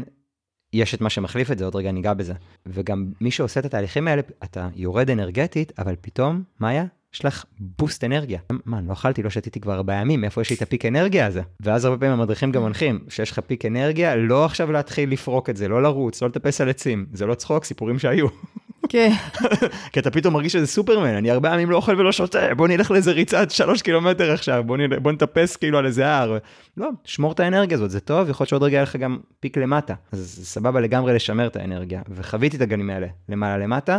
[0.72, 2.34] יש את מה שמחליף את זה, עוד רגע ניגע בזה.
[2.66, 6.84] וגם מי שעושה את התהליכים האלה, אתה יורד אנרגטית, אבל פתאום, מה היה?
[7.14, 8.40] יש לך בוסט אנרגיה.
[8.64, 11.42] מה, לא אכלתי, לא שתיתי כבר ארבעה ימים, מאיפה יש לי את הפיק אנרגיה הזה?
[11.60, 15.56] ואז הרבה פעמים המדריכים גם מנחים, שיש לך פיק אנרגיה, לא עכשיו להתחיל לפרוק את
[15.56, 17.06] זה, לא לרוץ, לא לטפס על עצים.
[17.12, 18.26] זה לא צחוק, סיפורים שהיו.
[18.88, 19.12] כן,
[19.92, 22.90] כי אתה פתאום מרגיש שזה סופרמן, אני הרבה ימים לא אוכל ולא שותה, בוא נלך
[22.90, 24.98] לאיזה ריצת שלוש קילומטר עכשיו, בוא, נל...
[24.98, 26.38] בוא נטפס כאילו על איזה הר.
[26.76, 29.56] לא, שמור את האנרגיה הזאת, זה טוב, יכול להיות שעוד רגע יהיה לך גם פיק
[29.56, 29.94] למטה.
[30.12, 32.02] אז זה סבבה לגמרי לשמר את האנרגיה.
[32.08, 33.98] וחוויתי את הגנים האלה, למעלה למטה,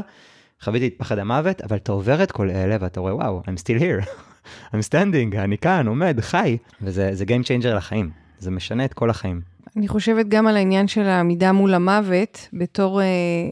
[0.62, 3.82] חוויתי את פחד המוות, אבל אתה עובר את כל אלה ואתה רואה, וואו, I'm still
[3.82, 4.08] here,
[4.74, 9.10] I'm standing, אני כאן, עומד, חי, וזה זה game changer לחיים, זה משנה את כל
[9.10, 9.57] החיים.
[9.78, 13.06] אני חושבת גם על העניין של העמידה מול המוות, בתור אה,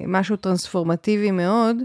[0.08, 1.78] משהו טרנספורמטיבי מאוד,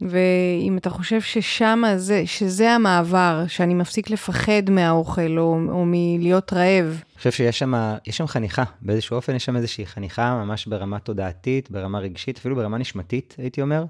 [0.00, 6.86] ואם אתה חושב ששם זה, שזה המעבר, שאני מפסיק לפחד מהאוכל או, או מלהיות רעב,
[6.86, 10.98] אני חושב שיש שם, יש שם חניכה, באיזשהו אופן יש שם איזושהי חניכה ממש ברמה
[10.98, 13.84] תודעתית, ברמה רגשית, אפילו ברמה נשמתית, הייתי אומר,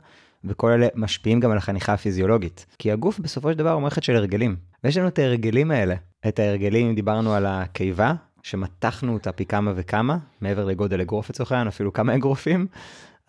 [0.44, 2.66] וכל אלה משפיעים גם על החניכה הפיזיולוגית.
[2.78, 5.94] כי הגוף בסופו של דבר הוא מערכת של הרגלים, ויש לנו את ההרגלים האלה.
[6.28, 11.68] את ההרגלים, דיברנו על הקיבה, שמתחנו אותה פי כמה וכמה, מעבר לגודל אגרוף לצורך העניין,
[11.68, 12.66] אפילו כמה אגרופים,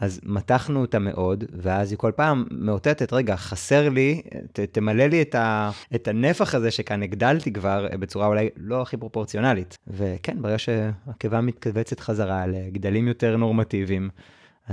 [0.02, 4.22] אז מתחנו אותה מאוד, ואז היא כל פעם מאותתת, רגע, חסר לי,
[4.54, 8.82] ת, תמלא לי את, ה, את הנפח הזה שכאן הגדלתי כבר אה, בצורה אולי לא
[8.82, 9.78] הכי פרופורציונלית.
[9.88, 14.10] וכן, ברגע שהקיבה מתכווצת חזרה לגדלים יותר נורמטיביים,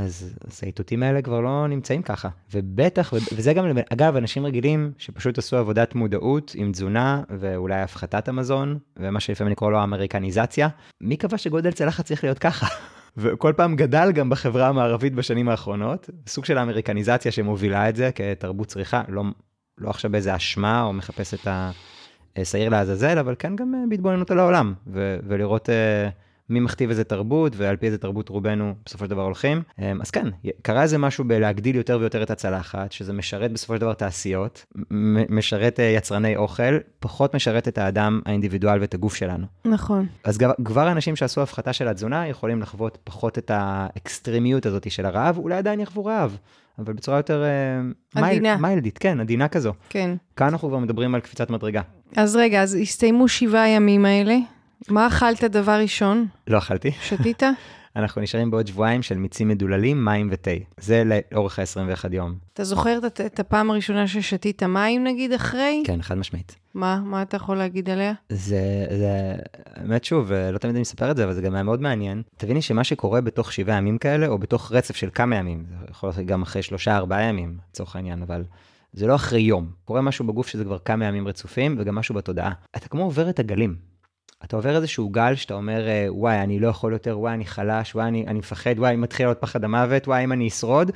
[0.04, 2.28] אז, אז האיתותים האלה כבר לא נמצאים ככה.
[2.54, 8.78] ובטח, וזה גם, אגב, אנשים רגילים שפשוט עשו עבודת מודעות עם תזונה ואולי הפחתת המזון,
[8.96, 10.68] ומה שלפעמים אני קורא לו אמריקניזציה.
[11.00, 12.66] מי קבע שגודל צלחת צריך להיות ככה?
[13.16, 18.68] וכל פעם גדל גם בחברה המערבית בשנים האחרונות, סוג של האמריקניזציה שמובילה את זה כתרבות
[18.68, 19.22] צריכה, לא,
[19.78, 21.48] לא עכשיו באיזה אשמה או מחפש את
[22.44, 25.68] שעיר לעזאזל, אבל כן גם בהתבוננות על העולם, ו- ולראות
[26.50, 29.62] מי מכתיב איזה תרבות, ועל פי איזה תרבות רובנו בסופו של דבר הולכים.
[30.00, 30.28] אז כן,
[30.62, 34.66] קרה איזה משהו בלהגדיל יותר ויותר את הצלחת, שזה משרת בסופו של דבר תעשיות,
[35.28, 39.46] משרת יצרני אוכל, פחות משרת את האדם האינדיבידואל ואת הגוף שלנו.
[39.64, 40.06] נכון.
[40.24, 45.38] אז כבר אנשים שעשו הפחתה של התזונה יכולים לחוות פחות את האקסטרימיות הזאת של הרעב,
[45.38, 46.37] אולי עדיין יחוו רעב.
[46.78, 47.44] אבל בצורה יותר
[48.14, 48.26] עדינה.
[48.40, 49.72] מייל, מיילדית, כן, עדינה כזו.
[49.88, 50.16] כן.
[50.37, 51.80] כאן אנחנו כבר מדברים על קפיצת מדרגה.
[52.16, 54.37] אז רגע, אז הסתיימו שבעה הימים האלה.
[54.88, 56.27] מה אכלת דבר ראשון?
[56.47, 56.91] לא אכלתי.
[56.91, 57.43] שתית?
[57.97, 60.51] אנחנו נשארים בעוד שבועיים של מיצים מדוללים, מים ותה.
[60.81, 62.35] זה לאורך ה-21 יום.
[62.53, 65.83] אתה זוכר את, את הפעם הראשונה ששתית מים נגיד אחרי?
[65.87, 66.57] כן, חד משמעית.
[66.75, 67.01] מה?
[67.05, 68.12] מה אתה יכול להגיד עליה?
[68.29, 69.35] זה, זה,
[69.75, 72.23] האמת שוב, לא תמיד אני מספר את זה, אבל זה גם היה מאוד מעניין.
[72.37, 76.09] תביני שמה שקורה בתוך שבעה ימים כאלה, או בתוך רצף של כמה ימים, זה יכול
[76.09, 78.45] להיות גם אחרי שלושה, ארבעה ימים, לצורך העניין, אבל
[78.93, 79.71] זה לא אחרי יום.
[79.85, 82.53] קורה משהו בגוף שזה כבר כמה ימים רצופים, וגם משהו בתודעה.
[82.77, 83.77] אתה כמו עובר את הגלים.
[84.44, 87.94] אתה עובר איזשהו גל שאתה אומר, אה, וואי, אני לא יכול יותר, וואי, אני חלש,
[87.94, 90.90] וואי, אני, אני מפחד, וואי, מתחיל להיות פחד המוות, וואי, אם אני אשרוד.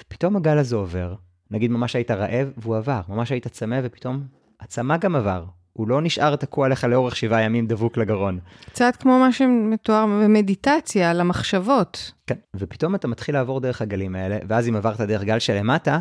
[0.00, 1.14] ופתאום הגל הזה עובר,
[1.50, 4.22] נגיד ממש היית רעב, והוא עבר, ממש היית צמא, ופתאום
[4.60, 5.44] הצמא גם עבר.
[5.72, 8.38] הוא לא נשאר תקוע לך לאורך שבעה ימים דבוק לגרון.
[8.64, 12.12] קצת כמו מה שמתואר במדיטציה, על המחשבות.
[12.26, 15.98] כן, ופתאום אתה מתחיל לעבור דרך הגלים האלה, ואז אם עברת דרך גל שלמטה,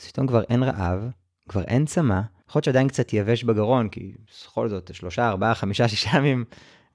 [0.00, 1.10] אז פתאום כבר אין רעב,
[1.48, 2.20] כבר אין צמא,
[2.54, 4.12] יכול להיות שעדיין קצת יבש בגרון, כי
[4.44, 6.44] בכל זאת, שלושה, ארבעה, חמישה, שישה ימים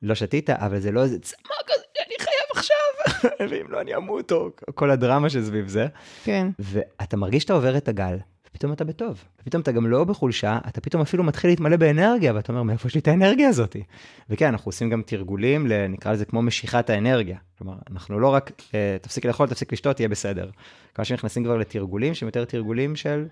[0.01, 3.19] לא שתית, אבל זה לא איזה צמא כזה, אני חייב עכשיו,
[3.49, 5.87] ואם לא אני אמות, או כל הדרמה שסביב זה.
[6.23, 6.47] כן.
[6.59, 8.17] ואתה מרגיש שאתה עובר את הגל,
[8.49, 9.23] ופתאום אתה בטוב.
[9.41, 12.95] ופתאום אתה גם לא בחולשה, אתה פתאום אפילו מתחיל להתמלא באנרגיה, ואתה אומר, מאיפה יש
[12.95, 13.75] לי את האנרגיה הזאת?
[14.29, 17.37] וכן, אנחנו עושים גם תרגולים, נקרא לזה כמו משיכת האנרגיה.
[17.57, 20.49] כלומר, אנחנו לא רק, אה, תפסיק לאכול, תפסיק לשתות, יהיה בסדר.
[20.93, 23.25] כמה שנכנסים כבר לתרגולים, שהם יותר תרגולים של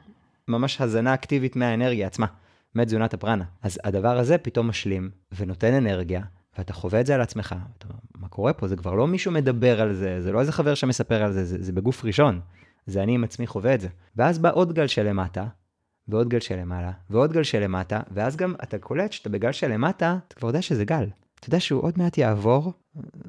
[0.47, 2.25] ממש הזנה אקטיבית מהאנרגיה עצמה,
[2.75, 3.43] מתזונת הפרנה.
[3.63, 6.21] אז הדבר הזה פתאום משלים ונותן אנרגיה,
[6.57, 7.55] ואתה חווה את זה על עצמך.
[7.77, 8.67] אתה אומר, מה קורה פה?
[8.67, 11.57] זה כבר לא מישהו מדבר על זה, זה לא איזה חבר שמספר על זה, זה,
[11.60, 12.39] זה בגוף ראשון.
[12.86, 13.88] זה אני עם עצמי חווה את זה.
[14.15, 15.45] ואז בא עוד גל שלמטה,
[16.07, 20.47] ועוד גל שלמעלה, ועוד גל שלמטה, ואז גם אתה קולט שאתה בגל שלמטה, אתה כבר
[20.47, 21.05] יודע שזה גל.
[21.39, 22.73] אתה יודע שהוא עוד מעט יעבור,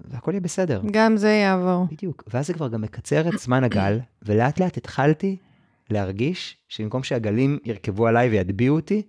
[0.05, 0.83] והכל יהיה בסדר.
[0.91, 1.87] גם זה יעבור.
[1.91, 2.25] בדיוק.
[2.27, 5.37] ואז זה כבר גם מקצר את זמן הגל, ולאט לאט התחלתי
[5.91, 9.03] להרגיש שבמקום שהגלים ירכבו עליי ויטביעו אותי,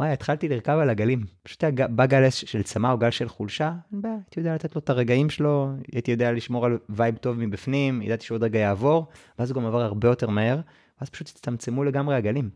[0.00, 1.24] מאי, התחלתי לרכב על הגלים.
[1.42, 4.74] פשוט היה בא גל של צמא או גל של חולשה, אין בעיה, הייתי יודע לתת
[4.74, 9.06] לו את הרגעים שלו, הייתי יודע לשמור על vibe טוב מבפנים, ידעתי שעוד רגע יעבור,
[9.38, 10.60] ואז הוא גם עבר הרבה יותר מהר,
[11.00, 12.50] ואז פשוט הצטמצמו לגמרי הגלים.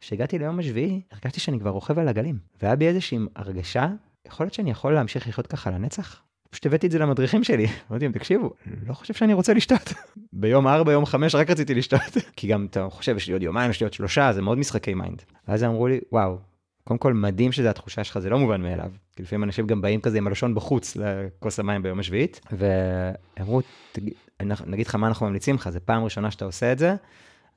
[0.00, 2.38] כשהגעתי ליום השביעי, הרגשתי שאני כבר רוכב על הגלים.
[2.62, 3.88] והיה בי איזושהי הרגשה,
[4.26, 6.22] יכול להיות שאני יכול להמשיך לחיות ככה לנצח?
[6.50, 8.50] פשוט הבאתי את זה למדריכים שלי, אמרתי להם, תקשיבו,
[8.86, 9.92] לא חושב שאני רוצה לשתות.
[10.32, 12.16] ביום 4, יום 5 רק רציתי לשתות.
[12.36, 14.94] כי גם אתה חושב, יש לי עוד יומיים, יש לי עוד שלושה, זה מאוד משחקי
[14.94, 15.22] mind.
[15.48, 16.38] ואז אמרו לי, וואו,
[16.84, 18.90] קודם כל מדהים שזה התחושה שלך, זה לא מובן מאליו.
[19.16, 23.60] כי לפעמים אנשים גם באים כזה עם הלשון בחוץ לכוס המים ביום השביעית, ואמרו,
[24.66, 26.94] נגיד לך מה אנחנו ממליצים לך, זה פעם ראשונה שאתה עושה את זה,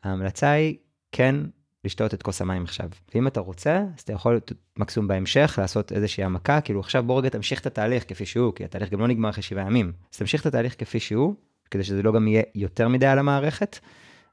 [0.04, 0.76] ההמלצה היא
[1.12, 1.36] כן
[1.86, 2.90] לשתות את כוס המים עכשיו.
[3.16, 4.40] ואם אתה רוצה, אז אתה יכול
[4.78, 8.64] מקסימום בהמשך לעשות איזושהי העמקה, כאילו עכשיו בוא רגע תמשיך את התהליך כפי שהוא, כי
[8.64, 9.92] התהליך גם לא נגמר אחרי שבעה ימים.
[10.14, 11.36] אז תמשיך את התהליך כפי שהוא,
[11.72, 13.80] כדי שזה לא גם יהיה יותר מדי על המערכת,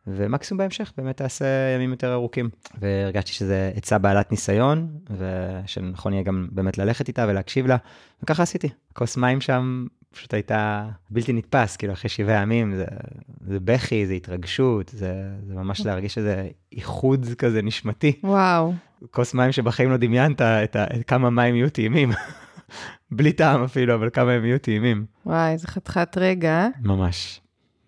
[0.06, 2.50] ומקסימום בהמשך באמת תעשה ימים יותר ארוכים.
[2.80, 7.76] והרגשתי שזה עצה בעלת ניסיון, ושנכון יהיה גם באמת ללכת איתה ולהקשיב לה,
[8.22, 8.68] וככה עשיתי.
[8.92, 12.84] כוס מים שם פשוט הייתה בלתי נתפס, כאילו אחרי שבעה ימים, זה,
[13.46, 15.12] זה בכי, זה התרגשות, זה,
[15.46, 18.20] זה ממש להרגיש איזה איחוד כזה נשמתי.
[18.22, 18.72] וואו.
[19.10, 22.10] כוס מים שבחיים לא דמיינת את, ה, את כמה מים יהיו טעימים.
[23.10, 25.06] בלי טעם אפילו, אבל כמה הם יהיו טעימים.
[25.26, 26.66] וואי, איזה חתיכת רגע.
[26.82, 27.40] ממש,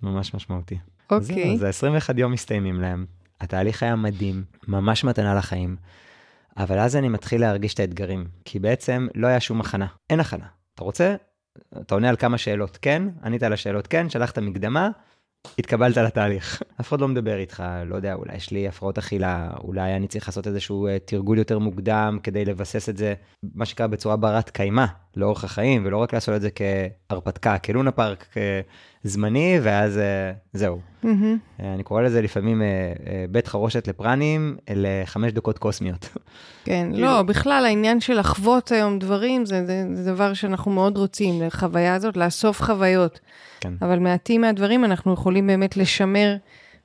[0.03, 0.79] ממש משמעותי.
[1.11, 1.59] אוקיי.
[1.59, 3.07] זה 21 יום מסתיימים להם.
[3.41, 5.77] התהליך היה מדהים, ממש מתנה לחיים.
[6.57, 9.87] אבל אז אני מתחיל להרגיש את האתגרים, כי בעצם לא היה שום הכנה.
[10.11, 10.47] אין הכנה.
[10.75, 11.15] אתה רוצה?
[11.81, 14.91] אתה עונה על כמה שאלות כן, ענית על השאלות כן, שלחת מקדמה,
[15.59, 16.63] התקבלת לתהליך.
[16.81, 20.29] אף אחד לא מדבר איתך, לא יודע, אולי יש לי הפרעות אכילה, אולי אני צריך
[20.29, 23.15] לעשות איזשהו אה, תרגול יותר מוקדם כדי לבסס את זה,
[23.55, 24.85] מה שנקרא בצורה ברת קיימא,
[25.17, 28.35] לאורך החיים, ולא רק לעשות את זה כהרפתקה, כלונה פארק
[29.05, 30.81] זמני, ואז אה, זהו.
[31.05, 31.07] Mm-hmm.
[31.59, 32.63] אני קורא לזה לפעמים
[33.31, 36.09] בית חרושת לפרנים לחמש דקות קוסמיות.
[36.65, 37.07] כן, כאילו...
[37.07, 41.95] לא, בכלל העניין של לחוות היום דברים, זה, זה, זה דבר שאנחנו מאוד רוצים, לחוויה
[41.95, 43.21] הזאת, לאסוף חוויות.
[43.61, 43.75] כן.
[43.83, 46.37] אבל מעטים מהדברים אנחנו יכולים באמת לשמר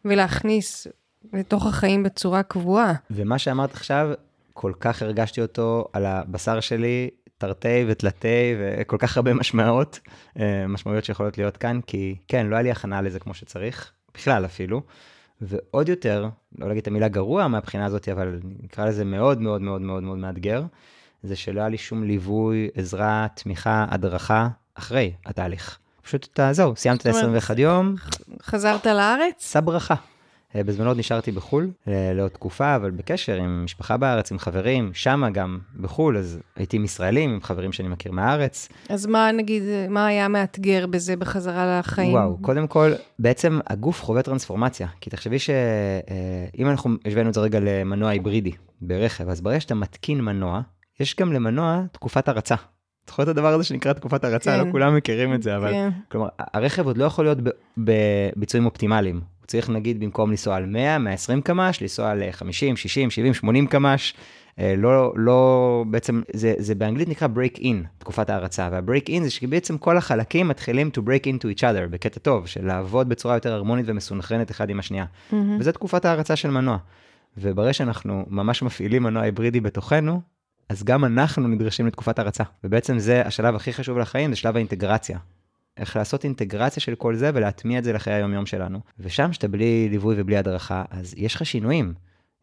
[0.06, 0.88] ולהכניס
[1.34, 2.94] לתוך החיים בצורה קבועה.
[3.12, 4.10] ומה שאמרת עכשיו,
[4.54, 10.00] כל כך הרגשתי אותו על הבשר שלי, תרתי ותלתי וכל כך הרבה משמעות,
[10.40, 14.46] אה, משמעויות שיכולות להיות כאן, כי כן, לא היה לי הכנה לזה כמו שצריך, בכלל
[14.46, 14.82] אפילו.
[15.42, 19.82] ועוד יותר, לא להגיד את המילה גרוע מהבחינה הזאת, אבל נקרא לזה מאוד מאוד מאוד
[19.82, 20.64] מאוד מאוד מאתגר,
[21.24, 25.80] זה שלא היה לי שום ליווי, עזרה, תמיכה, הדרכה, אחרי התהליך.
[26.06, 27.96] פשוט אתה, זהו, סיימת את זאת אומרת- 21 יום,
[28.44, 29.52] חזרת לארץ?
[29.52, 29.96] שא ברכה.
[30.56, 34.92] אה, בזמנו עוד נשארתי בחו"ל אה, לעוד תקופה, אבל בקשר עם משפחה בארץ, עם חברים,
[34.94, 38.70] שמה גם בחו"ל, אז הייתי עם ישראלים, עם חברים שאני מכיר מהארץ.
[38.90, 42.14] אז מה נגיד, מה היה מאתגר בזה בחזרה לחיים?
[42.14, 44.88] וואו, קודם כל, בעצם הגוף חווה טרנספורמציה.
[45.02, 50.22] כי תחשבי שאם אנחנו השווינו את זה רגע למנוע היברידי ברכב, אז ברגע שאתה מתקין
[50.22, 50.62] מנוע,
[51.00, 52.56] יש גם למנוע תקופת הרצה.
[53.08, 54.52] זוכר את הדבר הזה שנקרא תקופת הרצה?
[54.52, 54.68] כן.
[54.68, 55.72] לא כולם מכירים את זה, אבל...
[55.72, 55.90] כן.
[56.12, 57.38] כלומר, הרכב עוד לא יכול להיות
[57.78, 59.16] בביצועים אופטימליים.
[59.16, 63.34] הוא צריך נגיד במקום לנסוע על 100, 120 קמ"ש, לנסוע על אה, 50, 60, 70,
[63.34, 64.14] 80 קמ"ש.
[64.60, 69.30] אה, לא, לא, בעצם, זה, זה באנגלית נקרא break in, תקופת ההרצה, וה-break in זה
[69.30, 73.54] שבעצם כל החלקים מתחילים to break into each other, בקטע טוב, של לעבוד בצורה יותר
[73.54, 75.06] הרמונית ומסונכרנת אחד עם השנייה.
[75.32, 75.58] מהמם.
[75.60, 76.78] וזה תקופת ההרצה של מנוע.
[77.38, 80.22] וברגע שאנחנו ממש מפעילים מנוע היברידי בתוכנו,
[80.70, 82.44] אז גם אנחנו נדרשים לתקופת הרצה.
[82.64, 85.20] ובעצם זה השלב הכי חשוב לחיים, זה שלב האינטגרציה.
[85.78, 88.80] איך לעשות אינטגרציה של כל זה ולהטמיע את זה לחיי היום-יום שלנו.
[89.00, 91.94] ושם, שאתה בלי ליווי ובלי הדרכה, אז יש לך שינויים.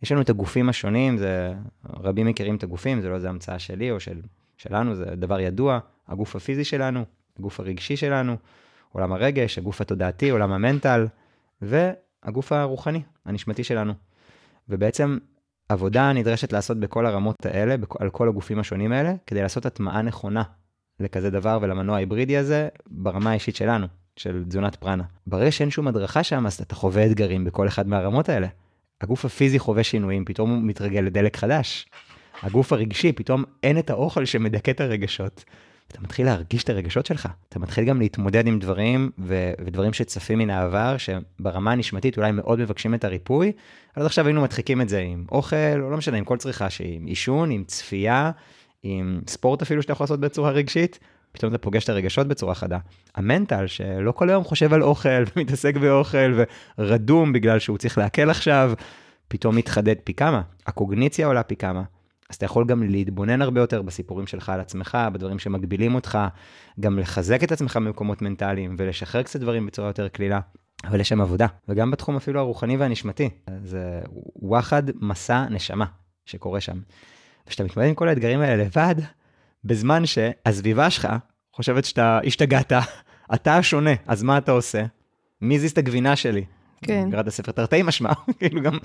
[0.03, 1.55] יש לנו את הגופים השונים, זה,
[1.85, 4.21] רבים מכירים את הגופים, זה לא איזה המצאה שלי או של,
[4.57, 5.79] שלנו, זה דבר ידוע.
[6.09, 7.05] הגוף הפיזי שלנו,
[7.39, 8.37] הגוף הרגשי שלנו,
[8.93, 11.07] עולם הרגש, הגוף התודעתי, עולם המנטל,
[11.63, 13.93] והגוף הרוחני, הנשמתי שלנו.
[14.69, 15.19] ובעצם
[15.68, 20.42] עבודה נדרשת לעשות בכל הרמות האלה, על כל הגופים השונים האלה, כדי לעשות הטמעה נכונה
[21.01, 25.05] לכזה דבר ולמנוע ההיברידי הזה ברמה האישית שלנו, של תזונת פרנה.
[25.27, 28.46] ברגע שאין שום הדרכה שם, אז אתה חווה אתגרים בכל אחד מהרמות האלה.
[29.01, 31.87] הגוף הפיזי חווה שינויים, פתאום הוא מתרגל לדלק חדש.
[32.42, 35.44] הגוף הרגשי, פתאום אין את האוכל שמדכא את הרגשות.
[35.88, 37.29] אתה מתחיל להרגיש את הרגשות שלך.
[37.49, 42.59] אתה מתחיל גם להתמודד עם דברים ו- ודברים שצפים מן העבר, שברמה הנשמתית אולי מאוד
[42.59, 43.53] מבקשים את הריפוי,
[43.97, 46.71] אבל עד עכשיו היינו מדחיקים את זה עם אוכל, או לא משנה, עם כל צריכה
[46.71, 48.31] שהיא, עם עישון, עם צפייה,
[48.83, 50.99] עם ספורט אפילו שאתה יכול לעשות בצורה רגשית,
[51.33, 52.79] פתאום אתה פוגש את הרגשות בצורה חדה.
[53.14, 56.45] המנטל, שלא כל היום חושב על אוכל, ומתעסק באוכל,
[56.79, 58.73] ורדום בגלל שהוא צריך להקל עכשיו,
[59.29, 60.42] פתאום מתחדד פי כמה.
[60.66, 61.83] הקוגניציה עולה פי כמה.
[62.33, 66.18] אז אתה יכול גם להתבונן הרבה יותר בסיפורים שלך על עצמך, בדברים שמגבילים אותך,
[66.81, 70.40] גם לחזק את עצמך במקומות מנטליים, ולשחרר קצת דברים בצורה יותר קלילה.
[70.85, 73.31] אבל יש שם עבודה, וגם בתחום אפילו הרוחני והנשמתי.
[73.64, 74.01] זה
[74.37, 75.85] וואחד מסע נשמה
[76.27, 76.81] שקורה שם.
[77.47, 78.95] וכשאתה מתמודד עם כל האתגרים האלה לבד,
[79.64, 81.09] בזמן שהסביבה שלך
[81.53, 82.73] חושבת שאתה השתגעת,
[83.35, 84.85] אתה השונה, אז מה אתה עושה?
[85.40, 86.45] מי הזיז את הגבינה שלי?
[86.83, 87.09] כן.
[87.11, 88.79] קראת ספר תרתי משמע, כאילו גם,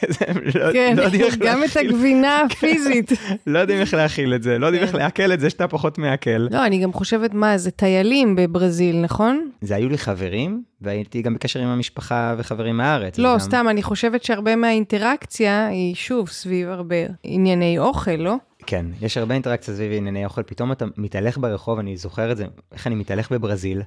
[0.00, 3.12] כזה, לא, כן, לא יודעים איך גם את להכיל, הגבינה הפיזית.
[3.46, 4.86] לא יודעים איך להכיל את זה, לא יודעים כן.
[4.86, 6.30] איך לעכל את זה שאתה פחות מעכל.
[6.50, 9.50] לא, אני גם חושבת, מה, זה טיילים בברזיל, נכון?
[9.60, 13.18] זה היו לי חברים, והייתי גם בקשר עם המשפחה וחברים מהארץ.
[13.18, 18.34] לא, וגם- סתם, אני חושבת שהרבה מהאינטראקציה היא שוב סביב הרבה ענייני אוכל, לא?
[18.66, 22.44] כן, יש הרבה אינטראקציה סביב ענייני אוכל, פתאום אתה מתהלך ברחוב, אני זוכר את זה,
[22.72, 23.82] איך אני מתהלך בברזיל,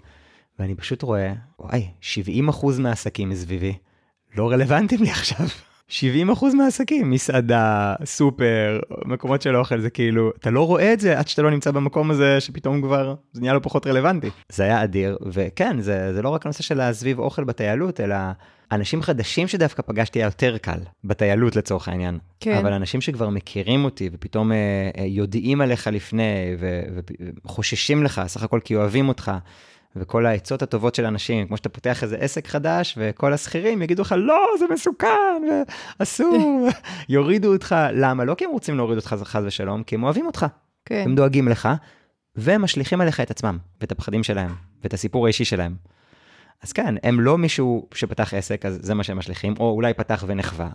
[0.60, 3.78] ואני פשוט רואה, וואי, 70% מהעסקים מסביבי
[4.36, 5.48] לא רלוונטיים לי עכשיו.
[5.90, 6.00] 70%
[6.54, 11.42] מהעסקים, מסעדה, סופר, מקומות של אוכל, זה כאילו, אתה לא רואה את זה עד שאתה
[11.42, 14.30] לא נמצא במקום הזה, שפתאום כבר זה נהיה לו פחות רלוונטי.
[14.50, 18.16] זה היה אדיר, וכן, זה, זה לא רק הנושא של להסביב אוכל בטיילות, אלא
[18.72, 22.20] אנשים חדשים שדווקא פגשתי היה יותר קל, בטיילות לצורך העניין.
[22.40, 22.58] כן.
[22.58, 24.58] אבל אנשים שכבר מכירים אותי ופתאום אה,
[24.98, 26.56] אה, יודעים עליך לפני
[27.46, 29.32] וחוששים לך, סך הכל כי אוהבים אותך,
[29.96, 34.16] וכל העצות הטובות של אנשים, כמו שאתה פותח איזה עסק חדש, וכל השכירים יגידו לך,
[34.18, 35.42] לא, זה מסוכן,
[36.00, 36.70] ואסור,
[37.10, 37.76] יורידו אותך.
[37.94, 38.26] למה?
[38.26, 40.46] לא כי הם רוצים להוריד אותך חס ושלום, כי הם אוהבים אותך.
[40.86, 41.04] כן.
[41.06, 41.70] הם דואגים לך,
[42.36, 44.52] והם משליכים עליך את עצמם, ואת הפחדים שלהם,
[44.84, 45.76] ואת הסיפור האישי שלהם.
[46.64, 50.24] אז כן, הם לא מישהו שפתח עסק, אז זה מה שהם משליכים, או אולי פתח
[50.28, 50.70] ונחווה.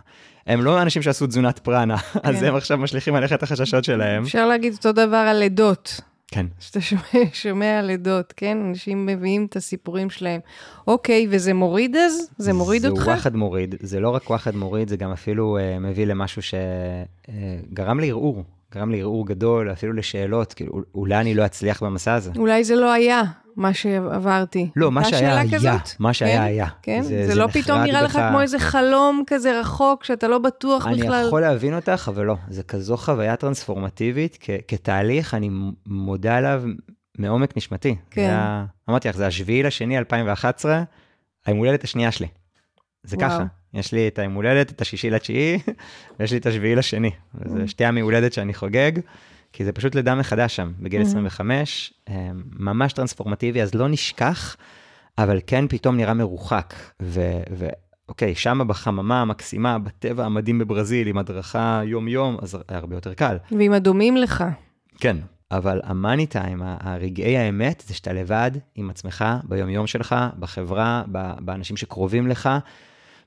[0.47, 2.45] הם לא אנשים שעשו תזונת פרנה, אז כן.
[2.45, 4.23] הם עכשיו משליכים עליך את החששות שלהם.
[4.23, 6.01] אפשר להגיד אותו דבר על לידות.
[6.33, 6.47] כן.
[6.61, 7.03] שאתה שומע,
[7.43, 8.59] שומע לידות, כן?
[8.69, 10.41] אנשים מביאים את הסיפורים שלהם.
[10.87, 12.31] אוקיי, וזה מוריד אז?
[12.39, 13.03] זה מוריד אותך?
[13.03, 18.01] זה וואחד מוריד, זה לא רק וואחד מוריד, זה גם אפילו uh, מביא למשהו שגרם
[18.01, 22.31] לערעור, גרם לערעור גדול, אפילו לשאלות, כאילו, אולי אני לא אצליח במסע הזה.
[22.37, 23.23] אולי זה לא היה
[23.57, 24.71] מה שעברתי.
[24.77, 26.01] לא, מה שהיה היה, כזאת?
[26.01, 26.43] מה שהיה כן?
[26.43, 26.67] היה.
[26.83, 27.03] כן?
[27.03, 28.19] זה, זה לא נחרט פתאום נראה לך.
[28.29, 31.25] כמו איזה חלום כזה רחוק, שאתה לא בטוח אני בכלל.
[31.27, 35.51] יכול להבין אותך, אבל לא, זה כזו חוויה טרנספורמטיבית, כ- כתהליך, אני
[35.87, 36.63] מודה עליו
[37.19, 37.97] מעומק נשמתי.
[38.11, 38.21] כן.
[38.23, 40.83] זה היה, אמרתי לך, זה השביעי לשני 2011,
[41.47, 42.27] היום הולדת השנייה שלי.
[43.05, 43.29] זה וואו.
[43.31, 45.59] ככה, יש לי את היום הולדת, את השישי לתשיעי,
[46.21, 47.11] ויש לי את השביעי לשני.
[47.45, 48.93] זה שתי ימי הולדת שאני חוגג,
[49.53, 51.05] כי זה פשוט לידה מחדש שם, בגיל Mhm.
[51.05, 54.57] 25, אה, ממש טרנספורמטיבי, אז לא נשכח,
[55.19, 56.75] אבל כן פתאום נראה מרוחק.
[57.03, 57.21] ו...
[57.59, 57.69] ו-
[58.09, 63.37] אוקיי, שמה בחממה המקסימה, בטבע המדהים בברזיל, עם הדרכה יום-יום, אז הרבה יותר קל.
[63.59, 64.45] ועם הדומים לך.
[64.99, 65.17] כן,
[65.51, 71.03] אבל המאני טיים, הרגעי האמת, זה שאתה לבד עם עצמך ביומיום שלך, בחברה,
[71.41, 72.49] באנשים שקרובים לך,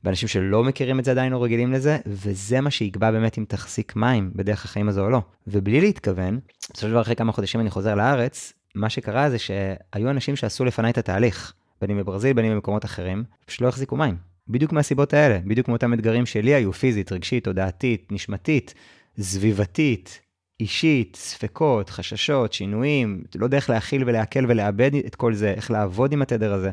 [0.05, 3.95] באנשים שלא מכירים את זה עדיין או רגילים לזה, וזה מה שיקבע באמת אם תחזיק
[3.95, 5.21] מים בדרך החיים הזו או לא.
[5.47, 10.09] ובלי להתכוון, בסופו של דבר אחרי כמה חודשים אני חוזר לארץ, מה שקרה זה שהיו
[10.09, 13.95] אנשים שעשו לפניי את התהליך, בין אם בברזיל, בין אם במקומות אחרים, פשוט לא החזיקו
[13.95, 14.17] מים.
[14.47, 18.73] בדיוק מהסיבות האלה, בדיוק מאותם אתגרים שלי היו פיזית, רגשית, תודעתית, נשמתית,
[19.19, 20.19] סביבתית,
[20.59, 26.13] אישית, ספקות, חששות, שינויים, לא יודע איך להכיל ולעכל ולאבד את כל זה, איך לעבוד
[26.13, 26.71] עם התדר הזה.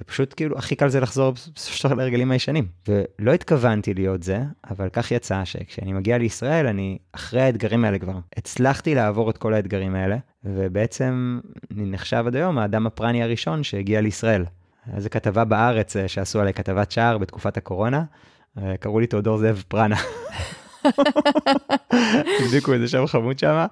[0.00, 2.66] ופשוט כאילו הכי קל זה לחזור בסופו של דבר להרגלים הישנים.
[2.88, 4.38] ולא התכוונתי להיות זה,
[4.70, 8.18] אבל כך יצא שכשאני מגיע לישראל, אני אחרי האתגרים האלה כבר.
[8.36, 11.40] הצלחתי לעבור את כל האתגרים האלה, ובעצם
[11.70, 14.44] אני נחשב עד היום האדם הפרני הראשון שהגיע לישראל.
[14.96, 18.04] איזה כתבה בארץ אה, שעשו עליי כתבת שער בתקופת הקורונה,
[18.58, 19.96] אה, קראו לי תיאודור זאב פרנה.
[22.40, 23.66] הדביקו איזה שם חמוד שם,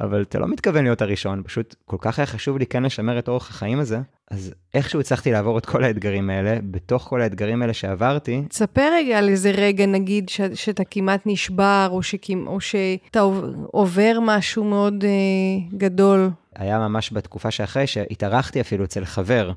[0.00, 3.28] אבל אתה לא מתכוון להיות הראשון, פשוט כל כך היה חשוב לי כן לשמר את
[3.28, 3.98] אורח החיים הזה,
[4.30, 8.42] אז איכשהו הצלחתי לעבור את כל האתגרים האלה, בתוך כל האתגרים האלה שעברתי.
[8.48, 13.20] תספר רגע על איזה רגע, נגיד, ש- שאתה כמעט נשבר, או, שכמ- או שאתה
[13.66, 16.30] עובר משהו מאוד אה, גדול.
[16.56, 19.52] היה ממש בתקופה שאחרי, שהתארחתי אפילו אצל חבר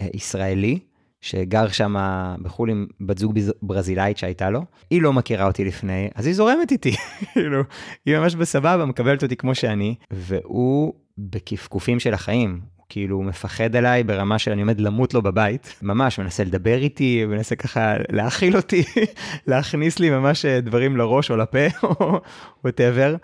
[0.00, 0.78] אה, ישראלי,
[1.22, 1.96] שגר שם
[2.42, 6.72] בחו"ל עם בת זוג ברזילאית שהייתה לו, היא לא מכירה אותי לפני, אז היא זורמת
[6.72, 6.96] איתי,
[7.32, 7.62] כאילו,
[8.06, 14.04] היא ממש בסבבה, מקבלת אותי כמו שאני, והוא בכפכופים של החיים, הוא כאילו מפחד עליי
[14.04, 18.82] ברמה של אני עומד למות לו בבית, ממש מנסה לדבר איתי, מנסה ככה להאכיל אותי,
[19.46, 21.66] להכניס לי ממש אה, דברים לראש או לפה,
[22.00, 22.20] או
[22.64, 23.16] וואטאבר,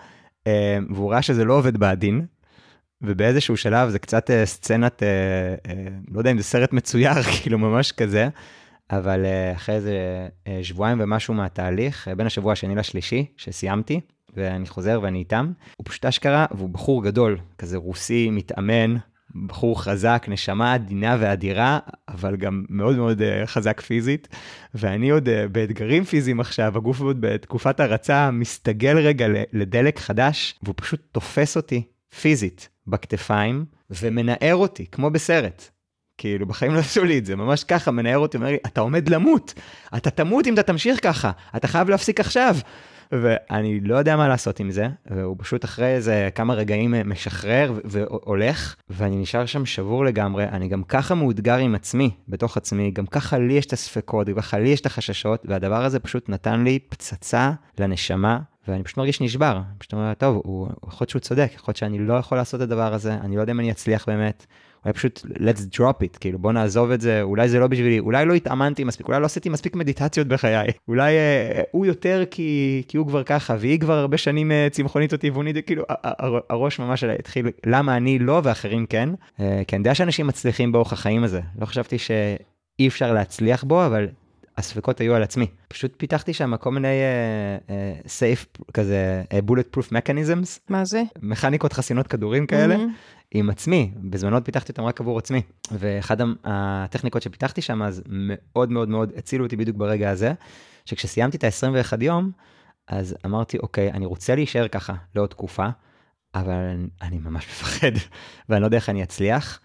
[0.47, 2.27] אה, והוא ראה שזה לא עובד בעדין,
[3.03, 5.71] ובאיזשהו שלב זה קצת uh, סצנת, uh, uh,
[6.15, 8.29] לא יודע אם זה סרט מצויר, כאילו ממש כזה,
[8.91, 9.27] אבל
[9.57, 9.93] אחרי איזה
[10.63, 14.01] שבועיים ומשהו מהתהליך, בין השבוע השני לשלישי, שסיימתי,
[14.37, 18.97] ואני חוזר ואני איתם, הוא פשוט אשכרה, והוא בחור גדול, כזה רוסי, מתאמן,
[19.47, 21.79] בחור חזק, נשמה עדינה ואדירה,
[22.09, 24.29] אבל גם מאוד מאוד חזק פיזית.
[24.75, 31.01] ואני עוד באתגרים פיזיים עכשיו, הגוף עוד בתקופת הרצה מסתגל רגע לדלק חדש, והוא פשוט
[31.13, 31.83] תופס אותי
[32.21, 32.69] פיזית.
[32.89, 35.69] בכתפיים ומנער אותי, כמו בסרט.
[36.19, 39.09] כאילו, בחיים לא עשו לי את זה, ממש ככה, מנער אותי, אומר לי, אתה עומד
[39.09, 39.55] למות,
[39.97, 42.57] אתה תמות אם אתה תמשיך ככה, אתה חייב להפסיק עכשיו.
[43.13, 48.77] ואני לא יודע מה לעשות עם זה, והוא פשוט אחרי איזה כמה רגעים משחרר והולך,
[48.91, 53.39] ואני נשאר שם שבור לגמרי, אני גם ככה מאותגר עם עצמי, בתוך עצמי, גם ככה
[53.39, 56.79] לי יש את הספקות, גם ככה לי יש את החששות, והדבר הזה פשוט נתן לי
[56.79, 58.39] פצצה לנשמה,
[58.69, 59.61] ואני פשוט מרגיש נשבר.
[59.79, 62.67] פשוט אומר, טוב, הוא, יכול להיות שהוא צודק, יכול להיות שאני לא יכול לעשות את
[62.67, 64.47] הדבר הזה, אני לא יודע אם אני אצליח באמת.
[64.85, 68.27] אולי פשוט let's drop it, כאילו בוא נעזוב את זה, אולי זה לא בשבילי, אולי
[68.27, 72.97] לא התאמנתי מספיק, אולי לא עשיתי מספיק מדיטציות בחיי, אולי אה, הוא יותר כי, כי
[72.97, 75.85] הוא כבר ככה, והיא כבר הרבה שנים אה, צמחונית או טבעונית, כאילו
[76.51, 78.41] הראש ממש התחיל, למה אני לא?
[78.45, 79.09] ואחרים כן,
[79.41, 83.87] אה, כי אני יודע שאנשים מצליחים באורח החיים הזה, לא חשבתי שאי אפשר להצליח בו,
[83.87, 84.09] אבל
[84.59, 85.47] הספקות היו על עצמי.
[85.69, 86.97] פשוט פיתחתי שם כל מיני
[87.67, 90.59] uh, uh, כזה uh, bullet proof mechanisms.
[90.69, 91.03] מה זה?
[91.23, 92.77] מכניקות חסינות כדורים כאלה.
[92.77, 93.19] Mm-hmm.
[93.31, 95.43] עם עצמי, בזמנות פיתחתי אותם רק עבור עצמי.
[95.73, 100.33] ואחד הטכניקות שפיתחתי שם אז מאוד מאוד מאוד הצילו אותי בדיוק ברגע הזה,
[100.85, 102.31] שכשסיימתי את ה-21 יום,
[102.89, 105.67] אז אמרתי, אוקיי, אני רוצה להישאר ככה לעוד תקופה,
[106.35, 107.93] אבל אני ממש מפחד,
[108.49, 109.61] ואני לא יודע איך אני אצליח.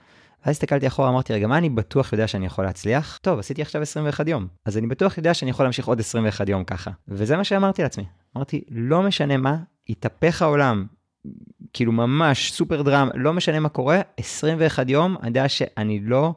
[0.45, 3.19] ואז הסתכלתי אחורה, אמרתי, רגע, מה אני בטוח יודע שאני יכול להצליח?
[3.21, 6.63] טוב, עשיתי עכשיו 21 יום, אז אני בטוח יודע שאני יכול להמשיך עוד 21 יום
[6.63, 6.91] ככה.
[7.07, 8.05] וזה מה שאמרתי לעצמי.
[8.37, 9.57] אמרתי, לא משנה מה,
[9.89, 10.85] יתהפך העולם,
[11.73, 16.33] כאילו ממש סופר דרמה, לא משנה מה קורה, 21 יום, אני יודע שאני לא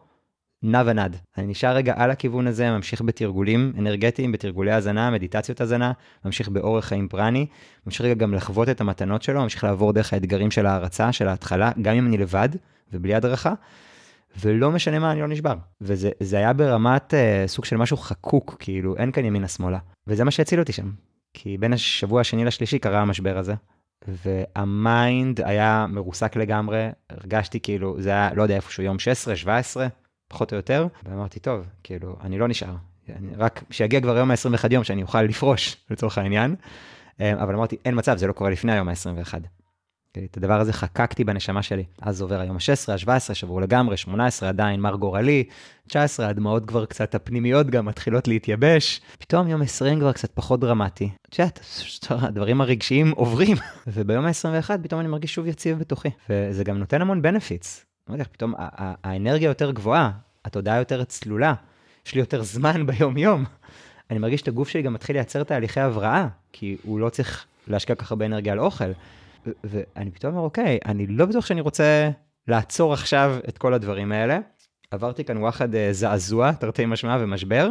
[0.62, 1.16] נע ונד.
[1.38, 5.92] אני נשאר רגע על הכיוון הזה, ממשיך בתרגולים אנרגטיים, בתרגולי הזנה, מדיטציות הזנה,
[6.24, 7.46] ממשיך באורח חיים פרני,
[7.86, 11.70] ממשיך רגע גם לחוות את המתנות שלו, ממשיך לעבור דרך האתגרים של ההרצה, של ההתחלה,
[11.82, 12.48] גם אם אני לבד
[12.92, 13.54] ובלי הדרכה.
[14.40, 15.54] ולא משנה מה, אני לא נשבר.
[15.80, 19.78] וזה היה ברמת uh, סוג של משהו חקוק, כאילו, אין כאן ימינה שמאלה.
[20.06, 20.90] וזה מה שהציל אותי שם.
[21.34, 23.54] כי בין השבוע השני לשלישי קרה המשבר הזה,
[24.08, 29.86] והמיינד היה מרוסק לגמרי, הרגשתי כאילו, זה היה, לא יודע, איפשהו יום 16, 17,
[30.28, 32.74] פחות או יותר, ואמרתי, טוב, כאילו, אני לא נשאר.
[33.16, 36.54] אני, רק שיגיע כבר יום ה-21 יום שאני אוכל לפרוש, לצורך העניין.
[37.20, 39.34] אה, אבל אמרתי, אין מצב, זה לא קורה לפני היום ה-21.
[40.24, 41.84] את הדבר הזה חקקתי בנשמה שלי.
[42.02, 45.44] אז עובר היום ה-16, ה-17, שברו לגמרי, 18 עדיין מר גורלי,
[45.88, 49.00] 19 הדמעות כבר קצת הפנימיות גם מתחילות להתייבש.
[49.18, 51.10] פתאום יום 20 כבר קצת פחות דרמטי.
[51.28, 51.60] את יודעת,
[52.10, 53.56] הדברים הרגשיים עוברים.
[53.86, 56.08] וביום ה-21 פתאום אני מרגיש שוב יציב בתוכי.
[56.30, 57.86] וזה גם נותן המון בנפיטס.
[58.08, 60.10] לא יודע, פתאום האנרגיה יותר גבוהה,
[60.44, 61.54] התודעה יותר צלולה,
[62.06, 63.44] יש לי יותר זמן ביום-יום.
[64.10, 67.94] אני מרגיש את הגוף שלי גם מתחיל לייצר תהליכי הבראה, כי הוא לא צריך להשקיע
[67.94, 68.92] כל כך הרבה אנרגיה על אוכל.
[69.64, 72.10] ואני פתאום אומר, אוקיי, אני לא בטוח שאני רוצה
[72.48, 74.38] לעצור עכשיו את כל הדברים האלה.
[74.90, 77.70] עברתי כאן וואחד אה, זעזוע, תרתי משמע ומשבר,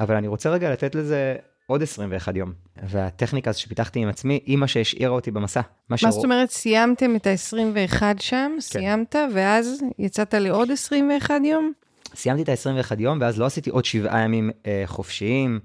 [0.00, 1.36] אבל אני רוצה רגע לתת לזה
[1.66, 2.52] עוד 21 יום.
[2.82, 5.60] והטכניקה הזו שפיתחתי עם עצמי, היא מה שהשאירה אותי במסע.
[5.90, 8.60] מה זאת אומרת, סיימתם את ה-21 שם, כן.
[8.60, 11.72] סיימת, ואז יצאת לעוד 21 יום?
[12.14, 15.60] סיימתי את ה-21 יום, ואז לא עשיתי עוד שבעה ימים אה, חופשיים,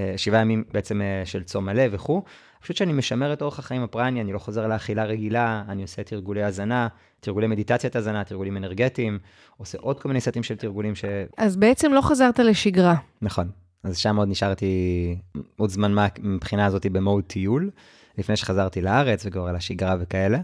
[0.00, 2.22] אה, שבעה ימים בעצם אה, של צום מלא וכו'.
[2.62, 6.42] פשוט שאני משמר את אורח החיים הפרני, אני לא חוזר לאכילה רגילה, אני עושה תרגולי
[6.42, 6.88] הזנה,
[7.20, 9.18] תרגולי מדיטציית הזנה, תרגולים אנרגטיים,
[9.56, 11.04] עושה עוד כל מיני סטים של תרגולים ש...
[11.36, 12.94] אז בעצם לא חזרת לשגרה.
[13.22, 13.50] נכון.
[13.84, 14.66] אז שם עוד נשארתי
[15.56, 17.70] עוד זמן מה מבחינה הזאת במוד טיול,
[18.18, 20.38] לפני שחזרתי לארץ וכבר לשגרה וכאלה.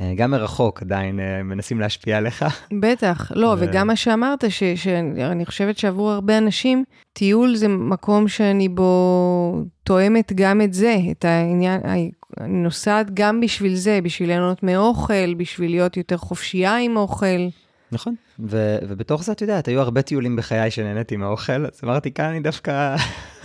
[0.00, 2.44] אה, גם מרחוק עדיין אה, מנסים להשפיע עליך.
[2.80, 3.56] בטח, לא.
[3.58, 10.32] וגם מה שאמרת, ש, שאני חושבת שעבור הרבה אנשים, טיול זה מקום שאני בו תואמת
[10.34, 15.96] גם את זה, את העניין, אני נוסעת גם בשביל זה, בשביל ליהנות מאוכל, בשביל להיות
[15.96, 17.48] יותר חופשייה עם אוכל.
[17.92, 22.24] נכון, ו- ובתוך זה, את יודעת, היו הרבה טיולים בחיי שנהניתי מהאוכל, אז אמרתי, כאן
[22.24, 22.96] אני דווקא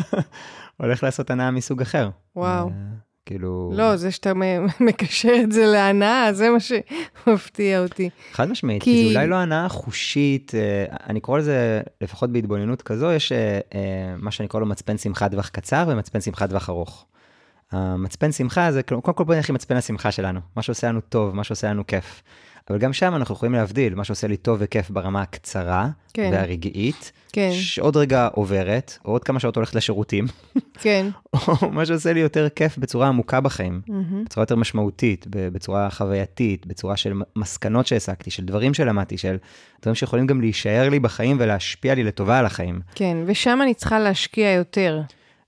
[0.78, 2.10] הולך לעשות הנאה מסוג אחר.
[2.36, 2.70] וואו.
[3.26, 3.71] כאילו...
[3.76, 4.34] לא, זה שאתה
[4.88, 8.09] מקשר את זה להנאה, זה מה שמפתיע אותי.
[8.32, 8.91] חד משמעית, כי...
[8.91, 13.59] כי זה אולי לא הנאה חושית, אה, אני קורא לזה, לפחות בהתבוננות כזו, יש אה,
[13.76, 17.05] אה, מה שאני קורא לו מצפן שמחה טווח קצר ומצפן שמחה טווח ארוך.
[17.71, 21.36] המצפן שמחה זה, קודם כל בוא נלך עם מצפן השמחה שלנו, מה שעושה לנו טוב,
[21.36, 22.23] מה שעושה לנו כיף.
[22.69, 26.30] אבל גם שם אנחנו יכולים להבדיל, מה שעושה לי טוב וכיף ברמה הקצרה כן.
[26.34, 27.49] והרגעית, כן.
[27.53, 30.26] שעוד רגע עוברת, או עוד כמה שעות הולכת לשירותים,
[30.80, 31.07] כן.
[31.61, 34.26] או מה שעושה לי יותר כיף בצורה עמוקה בחיים, mm-hmm.
[34.26, 39.38] בצורה יותר משמעותית, בצורה חווייתית, בצורה של מסקנות שהעסקתי, של דברים שלמדתי, של
[39.82, 42.80] דברים שיכולים גם להישאר לי בחיים ולהשפיע לי לטובה על החיים.
[42.95, 45.01] כן, ושם אני צריכה להשקיע יותר.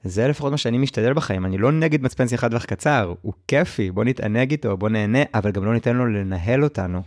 [0.03, 3.91] זה לפחות מה שאני משתדל בחיים, אני לא נגד מצפן שיחת טווח קצר, הוא כיפי,
[3.91, 7.01] בוא נתענג איתו, בוא נהנה, אבל גם לא ניתן לו לנהל אותנו.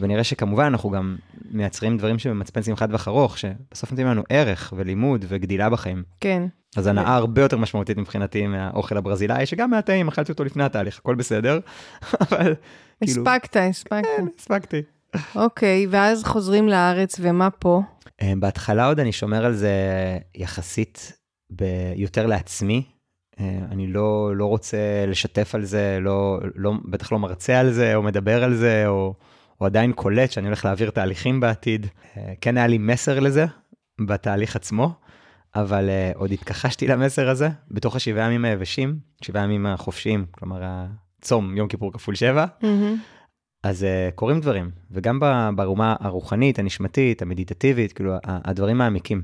[0.00, 1.16] ונראה שכמובן אנחנו גם
[1.50, 6.02] מייצרים דברים שבמצפן שמחת טווח ארוך, שבסוף נותנים לנו ערך ולימוד וגדילה בחיים.
[6.20, 6.42] כן.
[6.76, 11.14] אז הנאה הרבה יותר משמעותית מבחינתי מהאוכל הברזילאי, שגם מהטעים, אכלתי אותו לפני התהליך, הכל
[11.14, 11.60] בסדר,
[12.22, 12.54] אבל
[13.04, 13.22] כאילו...
[13.22, 14.06] הספקת, הספקת.
[14.16, 14.82] כן, הספקתי.
[15.34, 17.82] אוקיי, ואז חוזרים לארץ, ומה פה?
[18.22, 19.72] אה, בהתחלה עוד אני שומר על זה
[20.34, 21.12] יחסית
[21.96, 22.84] יותר לעצמי.
[23.40, 27.94] אה, אני לא, לא רוצה לשתף על זה, לא, לא, בטח לא מרצה על זה,
[27.94, 29.14] או מדבר על זה, או,
[29.60, 31.86] או עדיין קולט שאני הולך להעביר תהליכים בעתיד.
[32.16, 33.46] אה, כן היה לי מסר לזה
[34.00, 34.94] בתהליך עצמו,
[35.54, 41.56] אבל uh, עוד התכחשתי למסר הזה בתוך השבעה ימים היבשים, שבעה ימים החופשיים, כלומר הצום,
[41.56, 42.46] יום כיפור כפול שבע.
[42.60, 42.66] Mm-hmm.
[43.62, 45.20] אז uh, קורים דברים, וגם
[45.56, 49.22] ברמה הרוחנית, הנשמתית, המדיטטיבית, כאילו הדברים מעמיקים.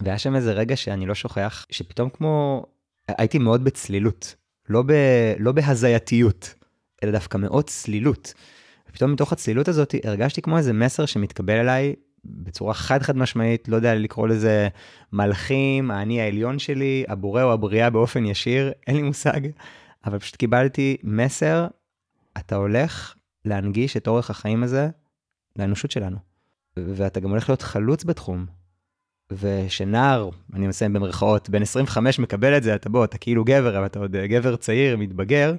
[0.00, 2.64] והיה שם איזה רגע שאני לא שוכח, שפתאום כמו,
[3.08, 4.34] הייתי מאוד בצלילות,
[4.68, 4.92] לא, ב,
[5.38, 6.54] לא בהזייתיות,
[7.02, 8.34] אלא דווקא מאוד צלילות.
[8.90, 13.76] ופתאום מתוך הצלילות הזאת הרגשתי כמו איזה מסר שמתקבל אליי בצורה חד חד משמעית, לא
[13.76, 14.68] יודע לקרוא לזה
[15.12, 19.40] מלאכים, האני העליון שלי, הבורא או הבריאה באופן ישיר, אין לי מושג,
[20.04, 21.66] אבל פשוט קיבלתי מסר,
[22.38, 23.14] אתה הולך
[23.44, 24.88] להנגיש את אורך החיים הזה
[25.56, 26.16] לאנושות שלנו.
[26.76, 28.46] ואתה גם הולך להיות חלוץ בתחום,
[29.32, 33.86] ושנער, אני מסיים במרכאות, בן 25 מקבל את זה, אתה בוא, אתה כאילו גבר, אבל
[33.86, 35.54] אתה עוד אה, גבר צעיר, מתבגר,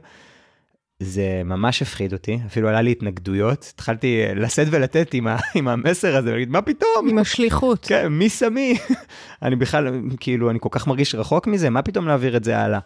[0.99, 5.67] זה ממש הפחיד אותי, אפילו עלה לי התנגדויות, התחלתי אה, לשאת ולתת עם, ה, עם
[5.67, 7.09] המסר הזה, ולהגיד, מה פתאום?
[7.09, 7.85] עם השליחות.
[7.85, 8.77] כן, מי שמי?
[9.41, 12.79] אני בכלל, כאילו, אני כל כך מרגיש רחוק מזה, מה פתאום להעביר את זה הלאה?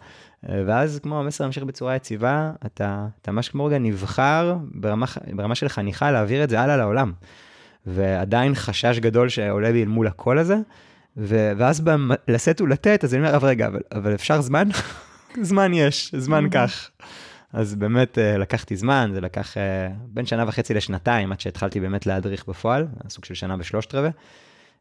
[0.48, 5.54] אה, ואז כמו המסר ממשיך בצורה יציבה, אתה, אתה ממש כמו רגע נבחר ברמה, ברמה
[5.54, 7.12] של חניכה להעביר את זה הלאה לעולם.
[7.86, 10.56] ועדיין חשש גדול שעולה בי אל מול הקול הזה,
[11.16, 11.82] ו- ואז
[12.28, 14.68] לשאת ולתת, אז אני אומר, רגע, אבל, אבל אפשר זמן?
[15.42, 16.90] זמן יש, זמן כך.
[17.52, 19.58] אז באמת uh, לקחתי זמן, זה לקח uh,
[20.06, 24.10] בין שנה וחצי לשנתיים עד שהתחלתי באמת להדריך בפועל, סוג של שנה ושלושת רבעי.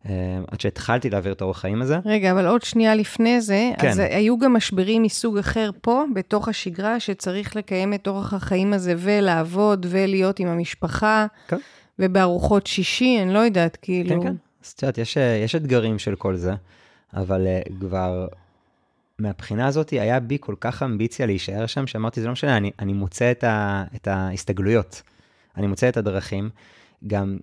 [0.03, 0.07] Uh,
[0.47, 1.99] עד שהתחלתי להעביר את האורח חיים הזה.
[2.05, 3.89] רגע, אבל עוד שנייה לפני זה, כן.
[3.89, 8.93] אז היו גם משברים מסוג אחר פה, בתוך השגרה, שצריך לקיים את אורח החיים הזה
[8.97, 11.26] ולעבוד ולהיות עם המשפחה.
[11.47, 11.57] כן.
[11.99, 14.09] ובארוחות שישי, אני לא יודעת, כאילו...
[14.09, 14.34] כן, כן.
[14.63, 16.53] אז את יודעת, יש, יש אתגרים של כל זה,
[17.13, 18.28] אבל uh, כבר
[19.22, 22.93] מהבחינה הזאת היה בי כל כך אמביציה להישאר שם, שאמרתי, זה לא משנה, אני, אני
[22.93, 25.01] מוצא את, ה, את ההסתגלויות,
[25.57, 26.49] אני מוצא את הדרכים.
[27.07, 27.38] גם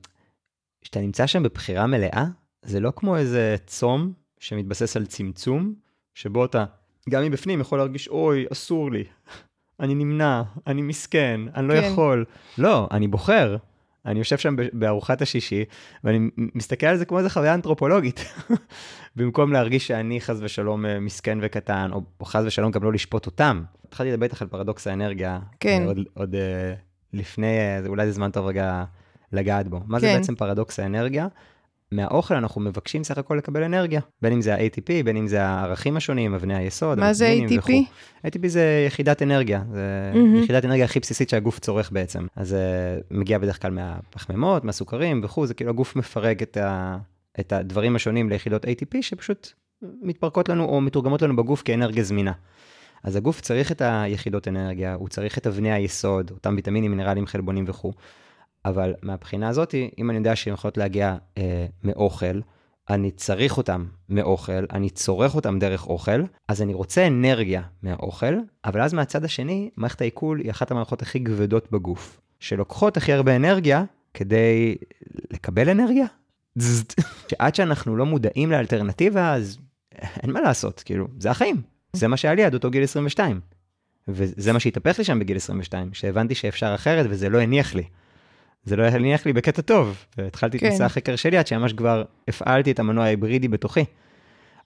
[0.80, 2.24] כשאתה נמצא שם בבחירה מלאה,
[2.62, 5.74] זה לא כמו איזה צום שמתבסס על צמצום,
[6.14, 6.64] שבו אתה
[7.10, 9.04] גם מבפנים יכול להרגיש, אוי, אסור לי,
[9.80, 11.88] אני נמנע, אני מסכן, אני לא כן.
[11.92, 12.24] יכול.
[12.58, 13.56] לא, אני בוחר.
[14.08, 15.64] אני יושב שם בארוחת השישי,
[16.04, 18.24] ואני מסתכל על זה כמו איזה חוויה אנתרופולוגית.
[19.16, 23.62] במקום להרגיש שאני חס ושלום אה, מסכן וקטן, או חס ושלום גם לא לשפוט אותם.
[23.88, 25.38] התחלתי לדבר איתך על פרדוקס האנרגיה.
[25.60, 25.82] כן.
[25.86, 26.38] עוד, עוד uh,
[27.12, 27.56] לפני,
[27.86, 28.84] אולי זה זמן טוב רגע
[29.32, 29.80] לגעת בו.
[29.86, 30.06] מה כן.
[30.06, 31.28] זה בעצם פרדוקס האנרגיה?
[31.92, 35.96] מהאוכל אנחנו מבקשים סך הכל לקבל אנרגיה, בין אם זה ה-ATP, בין אם זה הערכים
[35.96, 37.58] השונים, אבני היסוד, מה זה ATP?
[37.58, 37.72] וכו'.
[38.26, 40.42] ATP זה יחידת אנרגיה, זה מהמם.
[40.42, 42.26] יחידת אנרגיה הכי בסיסית שהגוף צורך בעצם.
[42.36, 46.98] אז זה מגיע בדרך כלל מהפחמימות, מהסוכרים וכו', זה כאילו הגוף מפרק את, ה,
[47.40, 52.32] את הדברים השונים ליחידות ATP שפשוט מתפרקות לנו או מתורגמות לנו בגוף כאנרגיה זמינה.
[53.04, 57.64] אז הגוף צריך את היחידות אנרגיה, הוא צריך את אבני היסוד, אותם ויטמינים, מינרלים, חלבונים
[57.68, 57.92] וכו'.
[58.64, 62.40] אבל מהבחינה הזאת, אם אני יודע שהן יכולות להגיע אה, מאוכל,
[62.90, 68.34] אני צריך אותם מאוכל, אני צורך אותם דרך אוכל, אז אני רוצה אנרגיה מהאוכל,
[68.64, 73.36] אבל אז מהצד השני, מערכת העיכול היא אחת המערכות הכי כבדות בגוף, שלוקחות הכי הרבה
[73.36, 73.84] אנרגיה
[74.14, 74.76] כדי
[75.30, 76.06] לקבל אנרגיה.
[77.28, 79.58] שעד שאנחנו לא מודעים לאלטרנטיבה, אז
[80.22, 81.62] אין מה לעשות, כאילו, זה החיים.
[81.92, 83.40] זה מה שהיה לי עד אותו גיל 22.
[84.08, 87.84] וזה מה שהתהפך לי שם בגיל 22, שהבנתי שאפשר אחרת וזה לא הניח לי.
[88.68, 90.68] זה לא הניח לי בקטע טוב, והתחלתי את כן.
[90.68, 93.84] מסע החקר שלי עד שממש כבר הפעלתי את המנוע ההיברידי בתוכי.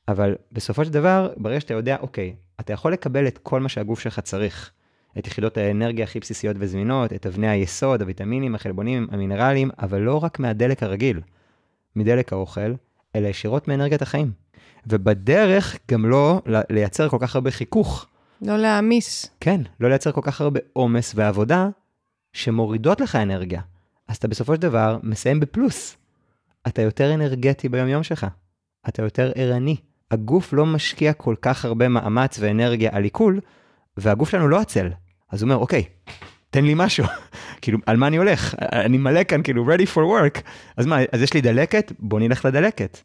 [0.09, 4.00] אבל בסופו של דבר, ברגע שאתה יודע, אוקיי, אתה יכול לקבל את כל מה שהגוף
[4.00, 4.70] שלך צריך.
[5.18, 10.38] את יחידות האנרגיה הכי בסיסיות וזמינות, את אבני היסוד, הוויטמינים, החלבונים, המינרלים, אבל לא רק
[10.38, 11.20] מהדלק הרגיל,
[11.96, 12.74] מדלק האוכל,
[13.16, 14.32] אלא ישירות מאנרגיית החיים.
[14.86, 18.07] ובדרך גם לא לייצר כל כך הרבה חיכוך.
[18.42, 19.30] לא להעמיס.
[19.40, 21.68] כן, לא לייצר כל כך הרבה עומס ועבודה
[22.32, 23.61] שמורידות לך אנרגיה.
[24.12, 25.96] אז אתה בסופו של דבר מסיים בפלוס.
[26.66, 28.26] אתה יותר אנרגטי ביומיום שלך.
[28.88, 29.76] אתה יותר ערני.
[30.10, 33.40] הגוף לא משקיע כל כך הרבה מאמץ ואנרגיה על עיכול,
[33.96, 34.88] והגוף שלנו לא עצל.
[35.30, 35.84] אז הוא אומר, אוקיי,
[36.50, 37.04] תן לי משהו.
[37.62, 38.54] כאילו, על מה אני הולך?
[38.60, 40.40] אני מלא כאן, כאילו, ready for work.
[40.76, 41.92] אז מה, אז יש לי דלקת?
[41.98, 42.98] בוא נלך לדלקת.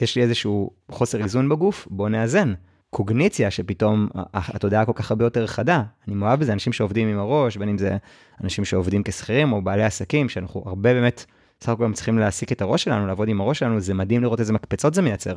[0.00, 1.88] יש לי איזשהו חוסר איזון בגוף?
[1.90, 2.54] בוא נאזן.
[2.90, 5.82] קוגניציה, שפתאום התודעה כל כך הרבה יותר חדה.
[6.08, 7.96] אני מאוהב בזה, אנשים שעובדים עם הראש, בין אם זה
[8.44, 11.24] אנשים שעובדים כשכירים או בעלי עסקים, שאנחנו הרבה באמת,
[11.60, 14.40] סך הכל גם צריכים להעסיק את הראש שלנו, לעבוד עם הראש שלנו, זה מדהים לראות
[14.40, 15.36] איזה מקפצות זה מייצר.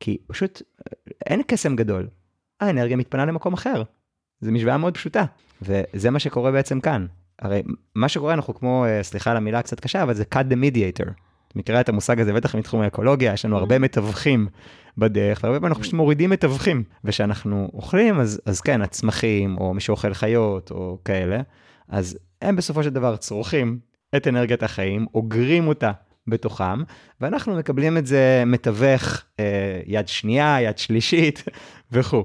[0.00, 2.08] כי פשוט אה, אין קסם גדול.
[2.60, 3.82] האנרגיה מתפנה למקום אחר.
[4.40, 5.24] זו משוואה מאוד פשוטה.
[5.62, 7.06] וזה מה שקורה בעצם כאן.
[7.38, 7.62] הרי
[7.94, 11.10] מה שקורה, אנחנו כמו, אה, סליחה על המילה קצת קשה, אבל זה cut the mediator.
[11.48, 14.48] את מכירה את המושג הזה, בטח מתחום האקולוגיה, יש לנו הרבה מתווכים
[14.98, 16.82] בדרך, והרבה פעמים אנחנו פשוט מורידים מתווכים.
[17.04, 21.40] וכשאנחנו אוכלים, אז, אז כן, הצמחים, או מי שאוכל חיות, או כאלה,
[21.88, 23.78] אז הם בסופו של דבר צורכים
[24.16, 25.92] את אנרגיית החיים, אוגרים אותה
[26.26, 26.82] בתוכם,
[27.20, 31.44] ואנחנו מקבלים את זה מתווך אה, יד שנייה, יד שלישית
[31.92, 32.24] וכו'.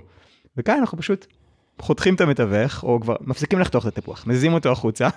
[0.57, 1.27] וכאן אנחנו פשוט
[1.81, 5.09] חותכים את המתווך, או כבר מפסיקים לחתוך את התפוח, מזיזים אותו החוצה,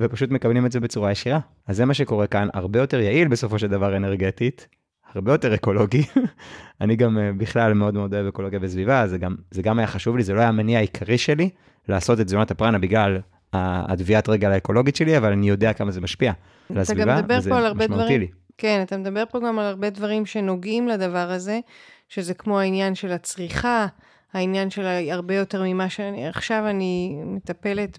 [0.00, 1.38] ופשוט מקבלים את זה בצורה ישירה.
[1.66, 4.68] אז זה מה שקורה כאן, הרבה יותר יעיל בסופו של דבר אנרגטית,
[5.14, 6.02] הרבה יותר אקולוגי.
[6.80, 10.16] אני גם אה, בכלל מאוד מאוד אוהב אקולוגיה וסביבה, זה גם, זה גם היה חשוב
[10.16, 11.50] לי, זה לא היה המניע העיקרי שלי
[11.88, 13.18] לעשות את תזונת הפרנה בגלל
[13.52, 16.36] ה- התביעת רגל האקולוגית שלי, אבל אני יודע כמה זה משפיע על
[16.72, 18.20] אתה הסביבה, גם מדבר וזה פה על הרבה משמעותי דברים.
[18.20, 18.28] לי.
[18.58, 21.60] כן, אתה מדבר פה גם על הרבה דברים שנוגעים לדבר הזה,
[22.08, 23.86] שזה כמו העניין של הצריכה,
[24.34, 26.28] העניין של הרבה יותר ממה שאני...
[26.28, 27.98] עכשיו אני מטפלת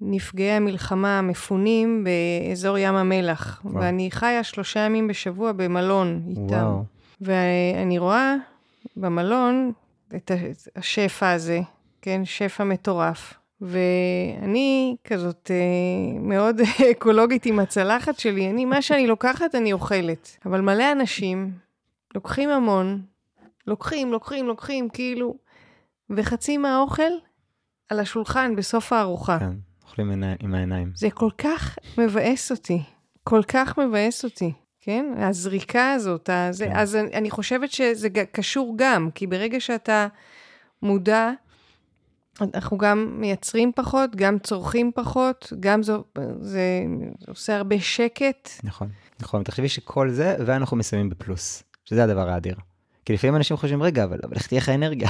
[0.00, 3.74] בנפגעי המלחמה המפונים באזור ים המלח, וואו.
[3.74, 6.42] ואני חיה שלושה ימים בשבוע במלון איתם.
[6.42, 6.84] וואו,
[7.20, 8.34] ואני רואה
[8.96, 9.72] במלון
[10.16, 10.30] את
[10.76, 11.60] השפע הזה,
[12.02, 13.34] כן, שפע מטורף.
[13.60, 16.60] ואני כזאת אה, מאוד
[16.90, 20.36] אקולוגית עם הצלחת שלי, אני, מה שאני לוקחת אני אוכלת.
[20.46, 21.52] אבל מלא אנשים
[22.14, 23.02] לוקחים המון,
[23.66, 25.34] לוקחים, לוקחים, לוקחים, כאילו,
[26.10, 27.02] וחצי מהאוכל
[27.88, 29.38] על השולחן בסוף הארוחה.
[29.38, 29.52] כן,
[29.84, 30.92] אוכלים עיני- עם העיניים.
[30.94, 32.82] זה כל כך מבאס אותי,
[33.24, 35.06] כל כך מבאס אותי, כן?
[35.18, 36.76] הזריקה הזאת, הזה, כן.
[36.76, 40.06] אז אני, אני חושבת שזה קשור גם, כי ברגע שאתה
[40.82, 41.30] מודע,
[42.54, 46.04] אנחנו גם מייצרים פחות, גם צורכים פחות, גם זו,
[46.40, 46.60] זה
[47.28, 48.50] עושה הרבה שקט.
[48.64, 48.88] נכון,
[49.20, 49.42] נכון.
[49.42, 52.56] תחשבי שכל זה, ואנחנו מסיימים בפלוס, שזה הדבר האדיר.
[53.04, 55.08] כי לפעמים אנשים חושבים, רגע, אבל, אבל איך תהיה לך אנרגיה?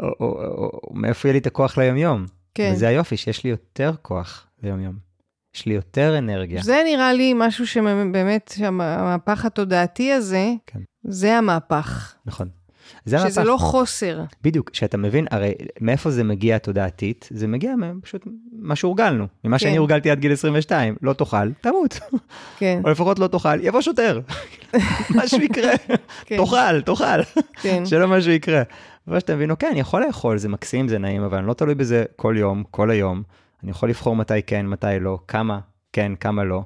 [0.00, 2.26] או, או, או, או מאיפה יהיה לי את הכוח ליומיום?
[2.54, 2.70] כן.
[2.74, 4.94] וזה היופי, שיש לי יותר כוח ליומיום.
[5.56, 6.62] יש לי יותר אנרגיה.
[6.62, 10.80] זה נראה לי משהו שבאמת, המהפך התודעתי הזה, כן.
[11.04, 12.14] זה המהפך.
[12.26, 12.48] נכון.
[13.04, 13.42] זה שזה המהפך.
[13.52, 14.24] לא חוסר.
[14.42, 17.28] בדיוק, שאתה מבין, הרי מאיפה זה מגיע תודעתית?
[17.32, 19.26] זה מגיע פשוט מה שהורגלנו.
[19.44, 19.78] ממה שאני כן.
[19.78, 22.00] הורגלתי עד גיל 22, לא תאכל, תמות.
[22.58, 24.20] כן, או לפחות לא תאכל, יבוא שוטר.
[25.16, 25.72] משהו יקרה.
[26.24, 27.22] כן, תאכל, תאכל.
[27.62, 27.86] כן.
[27.86, 28.62] שלא משהו יקרה.
[29.08, 31.74] אבל שאתה מבין, אוקיי, אני יכול לאכול, זה מקסים, זה נעים, אבל אני לא תלוי
[31.74, 33.22] בזה כל יום, כל היום.
[33.62, 35.60] אני יכול לבחור מתי כן, מתי לא, כמה
[35.92, 36.62] כן, כמה לא.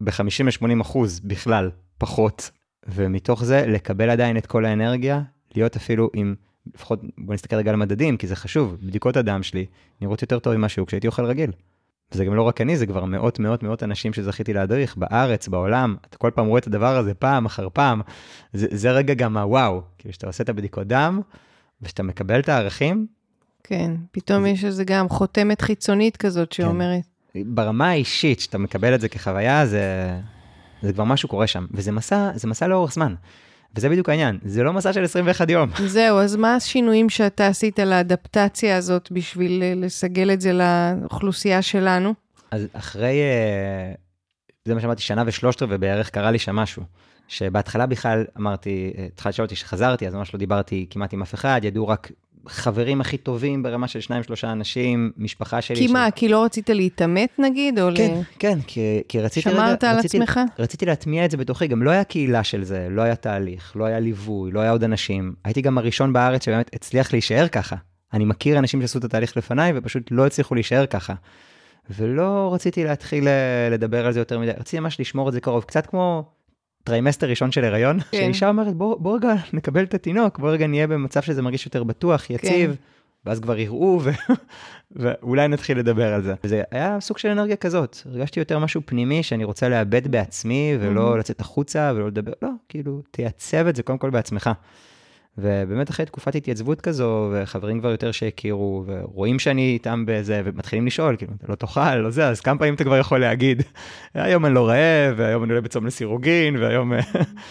[0.00, 2.50] ב-50-80 אחוז בכלל פחות,
[2.86, 5.22] ומתוך זה לקבל עדיין את כל האנרגיה,
[5.54, 6.34] להיות אפילו עם,
[6.74, 9.66] לפחות בוא נסתכל רגע על מדדים, כי זה חשוב, בדיקות הדם שלי
[10.00, 11.50] נראות יותר טוב ממה שהיו כשהייתי אוכל רגיל.
[12.12, 15.96] וזה גם לא רק אני, זה כבר מאות מאות מאות אנשים שזכיתי להדריך בארץ, בעולם,
[16.08, 18.00] אתה כל פעם רואה את הדבר הזה פעם אחר פעם,
[18.52, 21.20] זה, זה רגע גם הוואו, כאילו שאתה עושה את הבדיקות דם,
[21.84, 23.06] ושאתה מקבל את הערכים.
[23.64, 24.48] כן, פתאום זה...
[24.48, 26.62] יש איזה גם חותמת חיצונית כזאת כן.
[26.62, 27.02] שאומרת.
[27.32, 27.40] כן.
[27.46, 30.14] ברמה האישית, שאתה מקבל את זה כחוויה, זה,
[30.82, 33.14] זה כבר משהו קורה שם, וזה מסע, זה מסע לאורך זמן.
[33.76, 35.70] וזה בדיוק העניין, זה לא מסע של 21 יום.
[35.86, 42.14] זהו, אז מה השינויים שאתה עשית לאדפטציה הזאת בשביל אה, לסגל את זה לאוכלוסייה שלנו?
[42.50, 43.92] אז אחרי, אה,
[44.64, 46.82] זה מה שאמרתי, שנה ושלושת רבעי בערך קרה לי שם משהו.
[47.28, 51.60] שבהתחלה בכלל אמרתי, התחלת לשאול אותי שחזרתי, אז ממש לא דיברתי כמעט עם אף אחד,
[51.64, 52.10] ידעו רק
[52.46, 55.76] חברים הכי טובים ברמה של שניים, שלושה אנשים, משפחה שלי.
[55.76, 57.78] כי מה, כי לא רצית להתעמת נגיד?
[57.78, 58.22] או כן, ל...
[58.38, 59.50] כן, כי, כי רציתי...
[59.50, 60.40] שמרת רגע, על רציתי, עצמך?
[60.58, 63.84] רציתי להטמיע את זה בתוכי, גם לא היה קהילה של זה, לא היה תהליך, לא
[63.84, 65.34] היה ליווי, לא היה עוד אנשים.
[65.44, 67.76] הייתי גם הראשון בארץ שבאמת הצליח להישאר ככה.
[68.12, 71.14] אני מכיר אנשים שעשו את התהליך לפניי ופשוט לא הצליחו להישאר ככה.
[71.90, 75.64] ולא רציתי להתחיל אה, לדבר על זה יותר מדי, רציתי ממש לשמור את זה קרוב,
[75.64, 76.24] קצת כמו
[76.84, 78.06] trimester ראשון של הריון, כן.
[78.12, 81.84] שאישה אומרת, בוא, בוא רגע נקבל את התינוק, בוא רגע נהיה במצב שזה מרגיש יותר
[81.84, 82.76] בטוח, יציב, כן.
[83.26, 84.10] ואז כבר יראו, ו...
[84.96, 86.34] ואולי נתחיל לדבר על זה.
[86.42, 91.14] זה היה סוג של אנרגיה כזאת, הרגשתי יותר משהו פנימי שאני רוצה לעבד בעצמי, ולא
[91.14, 91.18] mm-hmm.
[91.18, 94.50] לצאת החוצה ולא לדבר, לא, כאילו, תייצב את זה קודם כל בעצמך.
[95.38, 101.16] ובאמת אחרי תקופת התייצבות כזו, וחברים כבר יותר שהכירו, ורואים שאני איתם בזה, ומתחילים לשאול,
[101.16, 103.62] כאילו, אתה לא תאכל, לא זה, אז כמה פעמים אתה כבר יכול להגיד,
[104.14, 106.92] היום אני לא רעב, והיום אני עולה בצום לסירוגין, והיום...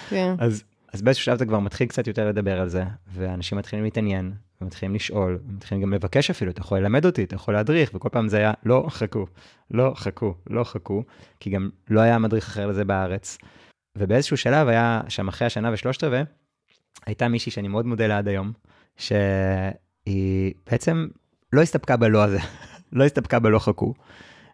[0.10, 0.36] כן.
[0.40, 0.64] אז,
[0.94, 4.32] אז באיזשהו שלב אתה כבר מתחיל קצת יותר לדבר על זה, ואנשים מתחילים להתעניין,
[4.62, 8.28] ומתחילים לשאול, ומתחילים גם לבקש אפילו, אתה יכול ללמד אותי, אתה יכול להדריך, וכל פעם
[8.28, 9.26] זה היה, לא, חכו,
[9.72, 11.04] לא, חכו, לא חכו,
[11.40, 13.38] כי גם לא היה מדריך אחר לזה בארץ.
[13.98, 16.24] ובאיזשהו שלב היה שם אחרי השנה ושלושת רבעי,
[17.06, 18.52] הייתה מישהי שאני מאוד מודה לה עד היום,
[18.98, 21.08] שהיא בעצם
[21.54, 22.40] לא הסתפקה בלא הזה,
[22.94, 23.94] לא הסתפקה בלא חכו.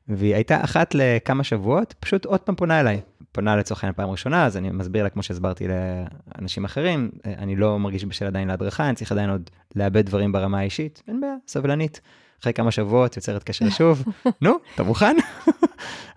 [0.07, 3.01] והיא הייתה אחת לכמה שבועות, פשוט עוד פעם פונה אליי.
[3.31, 7.79] פונה לצורך העניין פעם ראשונה, אז אני מסביר לה, כמו שהסברתי לאנשים אחרים, אני לא
[7.79, 12.01] מרגיש בשל עדיין להדרכה, אני צריך עדיין עוד לאבד דברים ברמה האישית, אין בעיה, סבלנית.
[12.41, 14.03] אחרי כמה שבועות יוצרת קשר שוב,
[14.41, 15.15] נו, אתה מוכן?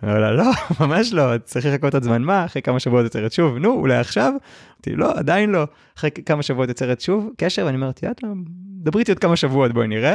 [0.02, 0.50] אומר לה, לא,
[0.80, 4.32] ממש לא, צריך לחכות עוד זמן מה, אחרי כמה שבועות יוצרת שוב, נו, אולי עכשיו?
[4.76, 5.66] אמרתי, לא, עדיין לא.
[5.98, 8.34] אחרי כמה שבועות יוצרת שוב קשר, ואני אומרת, יאללה,
[8.82, 10.14] דברי איתי עוד כמה שבועות, בואי נראה.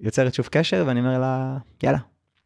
[0.00, 1.98] יוצרת שוב קשר, ואני אומר לה, יאללה,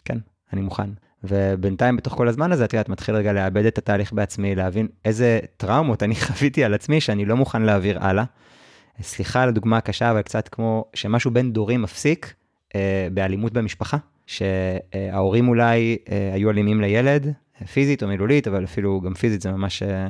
[0.05, 0.19] כן,
[0.53, 0.91] אני מוכן.
[1.25, 5.39] ובינתיים, בתוך כל הזמן הזה, את יודעת, מתחיל רגע לאבד את התהליך בעצמי, להבין איזה
[5.57, 8.25] טראומות אני חוויתי על עצמי שאני לא מוכן להעביר הלאה.
[9.03, 12.35] סליחה על הדוגמה הקשה, אבל קצת כמו שמשהו בין דורי מפסיק,
[13.15, 13.97] באלימות במשפחה,
[14.27, 17.33] שההורים אולי אה, היו אלימים לילד,
[17.73, 20.09] פיזית או מילולית, אבל אפילו גם פיזית זה ממש אה,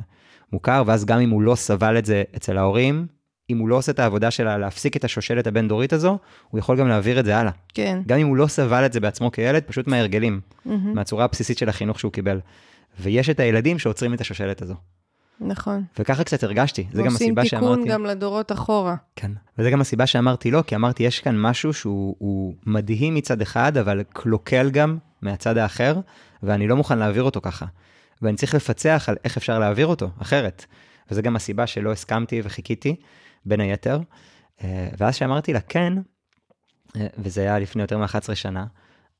[0.53, 3.07] מוכר, ואז גם אם הוא לא סבל את זה אצל ההורים,
[3.51, 6.19] אם הוא לא עושה את העבודה שלה להפסיק את השושלת הבין-דורית הזו,
[6.51, 7.53] הוא יכול גם להעביר את זה הלאה.
[7.75, 7.99] כן.
[8.07, 10.71] גם אם הוא לא סבל את זה בעצמו כילד, פשוט מההרגלים, mm-hmm.
[10.95, 12.41] מהצורה הבסיסית של החינוך שהוא קיבל.
[13.01, 14.75] ויש את הילדים שעוצרים את השושלת הזו.
[15.41, 15.85] נכון.
[15.99, 17.67] וככה קצת הרגשתי, זה גם הסיבה שאמרתי...
[17.67, 18.97] ועושים תיקון גם לדורות אחורה.
[19.17, 23.77] כן, וזה גם הסיבה שאמרתי לא, כי אמרתי, יש כאן משהו שהוא מדהים מצד אחד,
[23.77, 26.01] אבל קלוקל גם מהצד האחר,
[26.43, 27.67] ואני לא מוכן להעביר אותו ככה.
[28.23, 30.65] ואני צריך לפצח על איך אפשר להעביר אותו אחרת.
[31.11, 32.97] וזה גם הסיבה שלא הסכמתי וחיכיתי,
[33.47, 34.01] בין היתר.
[34.65, 35.93] אה, ואז שאמרתי לה כן,
[36.97, 38.67] אה, וזה היה לפני יותר מ-11 שנה,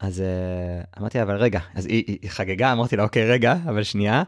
[0.01, 3.83] אז אה, אמרתי לה, אבל רגע, אז היא, היא חגגה, אמרתי לה, אוקיי, רגע, אבל
[3.83, 4.23] שנייה,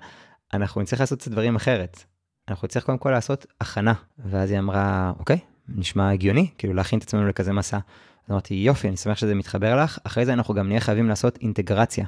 [0.52, 2.04] אנחנו נצטרך לעשות את הדברים אחרת.
[2.48, 3.94] אנחנו נצטרך קודם כל לעשות הכנה.
[4.18, 5.38] ואז היא אמרה, אוקיי,
[5.68, 7.76] נשמע הגיוני, כאילו להכין את עצמנו לכזה מסע.
[7.76, 9.98] אז אמרתי, יופי, אני שמח שזה מתחבר לך.
[10.04, 12.06] אחרי זה אנחנו גם נהיה חייבים לעשות אינטגרציה,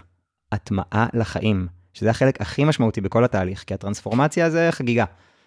[0.53, 5.05] הטמעה לחיים, שזה החלק הכי משמעותי בכל התהליך, כי הטרנספורמציה זה חגיגה.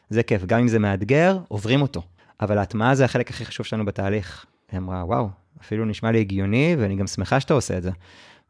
[0.10, 2.02] זה כיף, גם אם זה מאתגר, עוברים אותו.
[2.42, 4.46] אבל ההטמעה זה החלק הכי חשוב שלנו בתהליך.
[4.72, 5.30] היא אמרה, וואו,
[5.62, 7.92] אפילו נשמע לי הגיוני, ואני גם שמחה שאתה עושה את זה.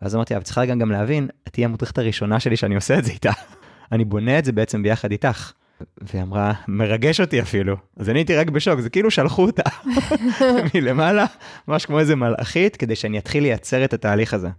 [0.02, 3.06] ואז אמרתי, אבל צריכה גם, גם להבין, את תהיי המודרכת הראשונה שלי שאני עושה את
[3.06, 3.32] זה איתה.
[3.92, 5.52] אני בונה את זה בעצם ביחד איתך.
[6.02, 7.78] והיא אמרה, מרגש אותי אפילו.
[7.98, 9.64] אז אני הייתי רק בשוק, זה כאילו שלחו אותה
[10.74, 11.26] מלמעלה,
[11.68, 14.50] ממש כמו איזה מלאכית, כדי שאני אתחיל לייצר את התהליך הזה.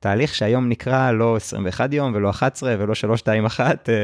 [0.00, 3.94] תהליך שהיום נקרא לא 21 יום ולא 11 ולא 321, אה,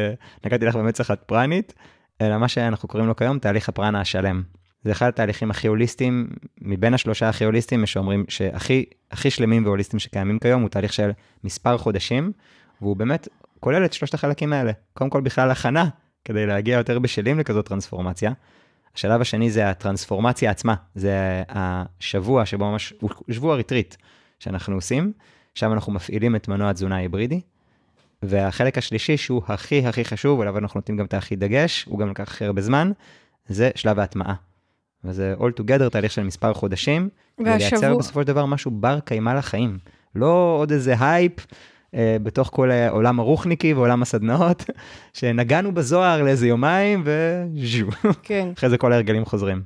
[0.47, 1.75] נגעתי לך במצח את פרנית,
[2.21, 4.43] אלא מה שאנחנו קוראים לו כיום תהליך הפרנה השלם.
[4.85, 6.29] זה אחד התהליכים הכי הוליסטיים,
[6.61, 11.11] מבין השלושה הכי הוליסטיים, שאומרים שהכי הכי שלמים והוליסטיים שקיימים כיום, הוא תהליך של
[11.45, 12.33] מספר חודשים,
[12.81, 13.29] והוא באמת
[13.61, 14.73] כולל את שלושת החלקים האלה.
[14.93, 15.89] קודם כל בכלל הכנה,
[16.25, 18.33] כדי להגיע יותר בשלים לכזאת טרנספורמציה.
[18.95, 23.95] השלב השני זה הטרנספורמציה עצמה, זה השבוע שבו ממש, הוא שבוע ריטריט
[24.39, 25.13] שאנחנו עושים,
[25.55, 27.41] שם אנחנו מפעילים את מנוע התזונה ההיברידי.
[28.23, 32.11] והחלק השלישי, שהוא הכי הכי חשוב, עליו אנחנו נותנים גם את הכי דגש, הוא גם
[32.11, 32.93] לקח הכי הרבה זמן,
[33.47, 34.35] זה שלב ההטמעה.
[35.05, 37.79] וזה all together תהליך של מספר חודשים, והשבוע...
[37.79, 39.79] ולייצר בסופו של דבר משהו בר קיימא לחיים.
[40.15, 41.47] לא עוד איזה הייפ
[42.23, 44.65] בתוך כל אה, עולם הרוחניקי ועולם הסדנאות,
[45.19, 47.87] שנגענו בזוהר לאיזה יומיים וזהו.
[48.23, 48.49] כן.
[48.57, 49.63] אחרי זה כל ההרגלים חוזרים.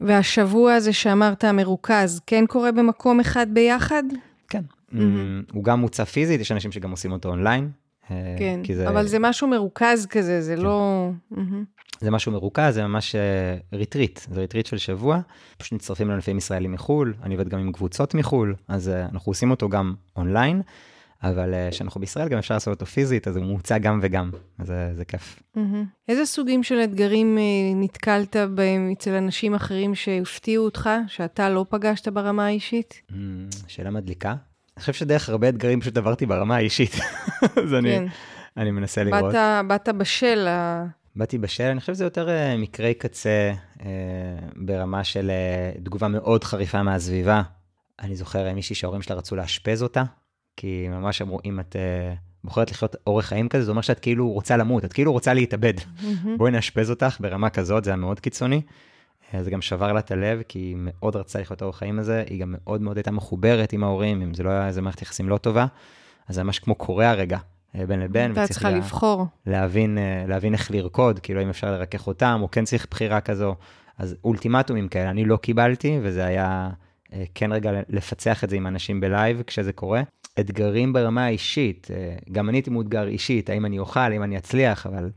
[0.00, 4.02] והשבוע הזה שאמרת המרוכז, כן קורה במקום אחד ביחד?
[4.48, 4.62] כן.
[4.92, 5.42] מהמם.
[5.52, 7.70] הוא גם מוצע פיזית, יש אנשים שגם עושים אותו אונליין.
[8.10, 10.62] אה, כן, זה, אבל זה משהו מרוכז כזה, זה כן.
[10.62, 11.10] לא...
[11.30, 11.64] מהמם.
[12.00, 15.20] זה משהו מרוכז, זה ממש אה, ריטריט, זה ריטריט של שבוע.
[15.58, 19.50] פשוט מצטרפים לענפים ישראלים מחו"ל, אני עובד גם עם קבוצות מחו"ל, אז אה, אנחנו עושים
[19.50, 20.62] אותו גם אונליין,
[21.22, 24.66] אבל אה, כשאנחנו בישראל גם אפשר לעשות אותו פיזית, אז הוא מוצע גם וגם, אז
[24.66, 25.42] זה, זה כיף.
[25.54, 25.84] מהמם.
[26.08, 27.42] איזה סוגים של אתגרים אה,
[27.74, 33.02] נתקלת בהם אצל אנשים אחרים שהפתיעו אותך, שאתה לא פגשת ברמה האישית?
[33.10, 33.14] Mm,
[33.66, 34.30] שאלה מדליקה.
[34.30, 36.94] אני חושב שדרך הרבה אתגרים פשוט עברתי ברמה האישית,
[37.64, 38.04] אז אני, כן.
[38.56, 39.32] אני מנסה לראות.
[39.34, 40.86] באת, באת בשל, ה-
[41.16, 43.52] באתי בשל, אני חושב שזה יותר אה, מקרי קצה
[43.84, 43.86] אה,
[44.56, 47.42] ברמה של אה, תגובה מאוד חריפה מהסביבה.
[48.00, 50.02] אני זוכר אה, מישהי שההורים שלה רצו לאשפז אותה,
[50.56, 54.30] כי ממש אמרו, אם את אה, בוחרת לחיות אורח חיים כזה, זה אומר שאת כאילו
[54.30, 55.74] רוצה למות, את כאילו רוצה להתאבד.
[56.36, 58.62] בואי נאשפז אותך ברמה כזאת, זה היה מאוד קיצוני.
[59.34, 61.98] אה, זה גם שבר לה את הלב, כי היא מאוד רצתה לחיות את האורח חיים
[61.98, 65.02] הזה, היא גם מאוד מאוד הייתה מחוברת עם ההורים, אם זה לא היה איזה מערכת
[65.02, 65.66] יחסים לא טובה,
[66.28, 67.38] אז זה ממש כמו קורע רגע,
[67.74, 68.30] אה, בין לבין.
[68.32, 69.26] וצריך צריכה לה- לבחור.
[69.46, 69.98] להבין,
[70.28, 73.54] להבין איך לרקוד, כאילו אם אפשר לרכך אותם, או כן צריך בחירה כזו.
[73.98, 76.70] אז אולטימטומים כאלה אני לא קיבלתי, וזה היה
[77.34, 80.02] כן רגע לפצח את זה עם אנשים בלייב כשזה קורה.
[80.40, 84.86] אתגרים ברמה האישית, אה, גם אני הייתי מאותגר אישית, האם אני אוכל, האם אני אצליח,
[84.86, 85.10] אבל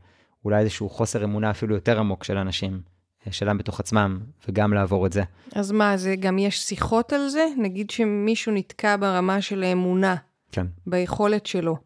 [0.44, 2.80] אולי איזשהו חוסר אמונה אפילו יותר עמוק של אנשים,
[3.26, 5.22] אה, שלהם בתוך עצמם, וגם לעבור את זה.
[5.54, 7.46] אז מה, זה גם יש שיחות על זה?
[7.58, 10.14] נגיד שמישהו נתקע ברמה של האמונה,
[10.52, 10.66] כן.
[10.86, 11.76] ביכולת שלו.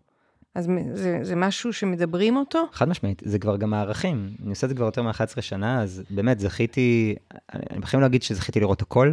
[0.54, 2.64] אז זה, זה משהו שמדברים אותו?
[2.72, 4.30] חד משמעית, זה כבר גם הערכים.
[4.42, 7.14] אני עושה את זה כבר יותר מ-11 שנה, אז באמת זכיתי,
[7.54, 9.12] אני בחיים לא אגיד שזכיתי לראות הכל,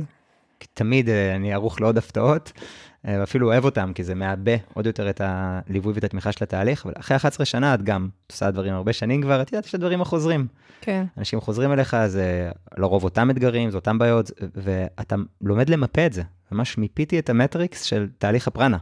[0.59, 2.61] כי תמיד אה, אני ערוך לעוד הפתעות, אה,
[3.03, 6.93] ואפילו אוהב אותם, כי זה מעבה עוד יותר את הליווי ואת התמיכה של התהליך, אבל
[6.99, 9.75] אחרי 11 שנה את גם את עושה דברים הרבה שנים כבר, את יודעת, יש את
[9.75, 10.47] הדברים החוזרים.
[10.81, 11.05] כן.
[11.17, 16.23] אנשים חוזרים אליך, זה לרוב אותם אתגרים, זה אותם בעיות, ואתה לומד למפה את זה.
[16.51, 18.77] ממש מיפיתי את המטריקס של תהליך הפרנה.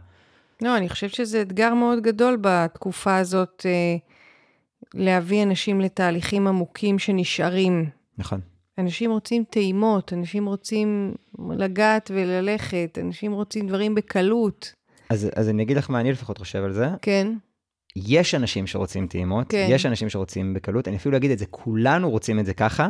[0.61, 3.95] לא, אני חושבת שזה אתגר מאוד גדול בתקופה הזאת, אה,
[4.93, 7.89] להביא אנשים לתהליכים עמוקים שנשארים.
[8.17, 8.39] נכון.
[8.79, 11.13] אנשים רוצים טעימות, אנשים רוצים
[11.57, 14.73] לגעת וללכת, אנשים רוצים דברים בקלות.
[15.09, 16.87] אז, אז אני אגיד לך מה אני לפחות חושב על זה.
[17.01, 17.27] כן,
[17.95, 19.67] יש אנשים שרוצים טעימות, כן.
[19.69, 22.87] יש אנשים שרוצים בקלות, אני אפילו אגיד את זה, כולנו רוצים את זה ככה,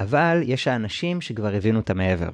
[0.00, 2.30] אבל יש האנשים שכבר הבינו את המעבר.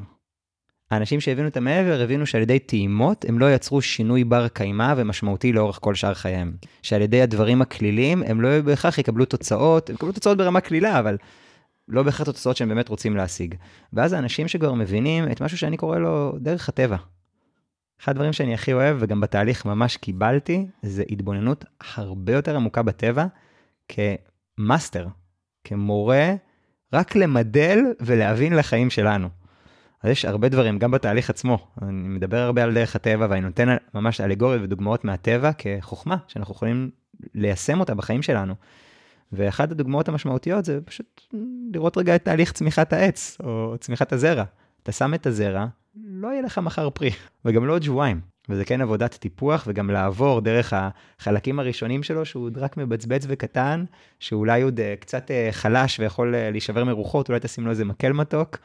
[0.90, 5.52] האנשים שהבינו את המעבר הבינו שעל ידי טעימות הם לא יצרו שינוי בר קיימא ומשמעותי
[5.52, 6.52] לאורך כל שאר חייהם.
[6.82, 11.16] שעל ידי הדברים הקלילים הם לא בהכרח יקבלו תוצאות, הם יקבלו תוצאות ברמה קלילה, אבל
[11.90, 13.54] לא בהכרח תוצאות שהם באמת רוצים להשיג.
[13.92, 16.96] ואז האנשים שכבר מבינים את משהו שאני קורא לו דרך הטבע.
[18.02, 21.64] אחד הדברים שאני הכי אוהב, וגם בתהליך ממש קיבלתי, זה התבוננות
[21.94, 23.26] הרבה יותר עמוקה בטבע,
[23.88, 25.06] כמאסטר,
[25.64, 26.34] כמורה,
[26.92, 29.28] רק למדל ולהבין לחיים שלנו.
[30.02, 31.58] אז יש הרבה דברים, גם בתהליך עצמו.
[31.82, 36.90] אני מדבר הרבה על דרך הטבע, ואני נותן ממש אלגוריות ודוגמאות מהטבע כחוכמה, שאנחנו יכולים
[37.34, 38.54] ליישם אותה בחיים שלנו.
[39.32, 41.20] ואחת הדוגמאות המשמעותיות זה פשוט
[41.74, 44.44] לראות רגע את תהליך צמיחת העץ, או צמיחת הזרע.
[44.82, 45.66] אתה שם את הזרע,
[46.04, 47.10] לא יהיה לך מחר פרי,
[47.44, 48.20] וגם לא עוד שבועיים.
[48.48, 53.84] וזה כן עבודת טיפוח, וגם לעבור דרך החלקים הראשונים שלו, שהוא עוד רק מבצבץ וקטן,
[54.20, 58.12] שאולי עוד אה, קצת אה, חלש ויכול אה, להישבר מרוחות, אולי תשים לו איזה מקל
[58.12, 58.58] מתוק.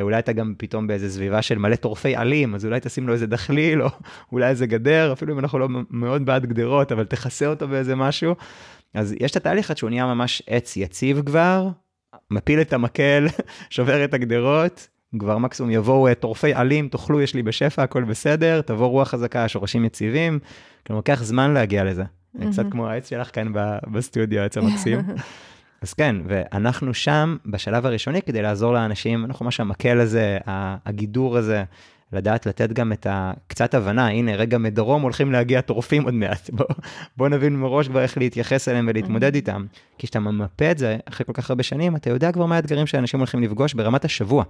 [0.00, 3.26] אולי אתה גם פתאום באיזה סביבה של מלא טורפי עלים, אז אולי תשים לו איזה
[3.26, 3.88] דחליל, או
[4.32, 8.34] אולי איזה גדר, אפילו אם אנחנו לא מאוד בעד גדרות, אבל תכסה אותו באיזה משהו.
[8.94, 11.68] אז יש את התהליך עד שהוא נהיה ממש עץ יציב כבר,
[12.30, 13.26] מפיל את המקל,
[13.70, 18.60] שובר את הגדרות, כבר מקסימום יבואו אה, טורפי עלים, תאכלו, יש לי בשפע, הכל בסדר,
[18.60, 20.38] תבוא רוח חזקה, שורשים יציבים.
[20.86, 22.04] כלומר, לוקח זמן להגיע לזה.
[22.50, 23.52] קצת כמו העץ שלך כאן
[23.92, 25.00] בסטודיו, העץ המקסים.
[25.82, 30.38] אז כן, ואנחנו שם בשלב הראשוני כדי לעזור לאנשים, אנחנו ממש המקל הזה,
[30.86, 31.64] הגידור הזה,
[32.12, 36.66] לדעת לתת גם את הקצת הבנה, הנה רגע מדרום הולכים להגיע טורפים עוד מעט, בוא,
[37.16, 39.66] בוא נבין מראש כבר איך להתייחס אליהם ולהתמודד איתם.
[39.98, 42.86] כי כשאתה ממפה את זה אחרי כל כך הרבה שנים, אתה יודע כבר מה האתגרים
[42.86, 44.44] שאנשים הולכים לפגוש ברמת השבוע.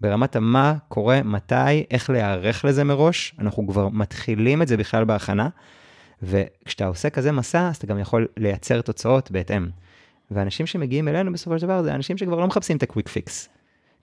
[0.00, 5.48] ברמת המה קורה, מתי, איך להיערך לזה מראש, אנחנו כבר מתחילים את זה בכלל בהכנה,
[6.22, 9.68] וכשאתה עושה כזה מסע, אז אתה גם יכול לייצר תוצאות בהתאם.
[10.30, 13.48] ואנשים שמגיעים אלינו בסופו של דבר, זה אנשים שכבר לא מחפשים את ה quick fix.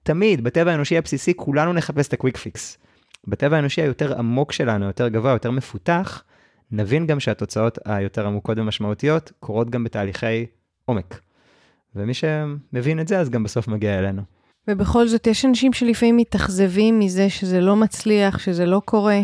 [0.07, 2.77] תמיד, בטבע האנושי הבסיסי, כולנו נחפש את ה quick fix.
[3.27, 6.23] בטבע האנושי היותר עמוק שלנו, יותר גבוה, יותר מפותח,
[6.71, 10.45] נבין גם שהתוצאות היותר עמוקות ומשמעותיות קורות גם בתהליכי
[10.85, 11.19] עומק.
[11.95, 14.21] ומי שמבין את זה, אז גם בסוף מגיע אלינו.
[14.67, 19.19] ובכל זאת, יש אנשים שלפעמים מתאכזבים מזה שזה לא מצליח, שזה לא קורה,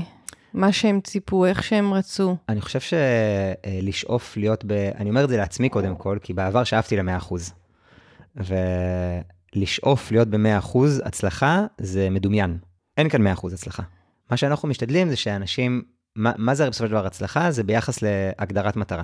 [0.53, 2.35] מה שהם ציפו, איך שהם רצו.
[2.49, 4.71] אני חושב שלשאוף להיות ב...
[4.71, 7.33] אני אומר את זה לעצמי קודם כל, כי בעבר שאפתי ל-100%.
[9.55, 12.57] ולשאוף להיות ב-100% הצלחה זה מדומיין.
[12.97, 13.83] אין כאן 100% הצלחה.
[14.31, 15.81] מה שאנחנו משתדלים זה שאנשים,
[16.15, 17.51] מה, מה זה בסופו של דבר הצלחה?
[17.51, 19.03] זה ביחס להגדרת מטרה.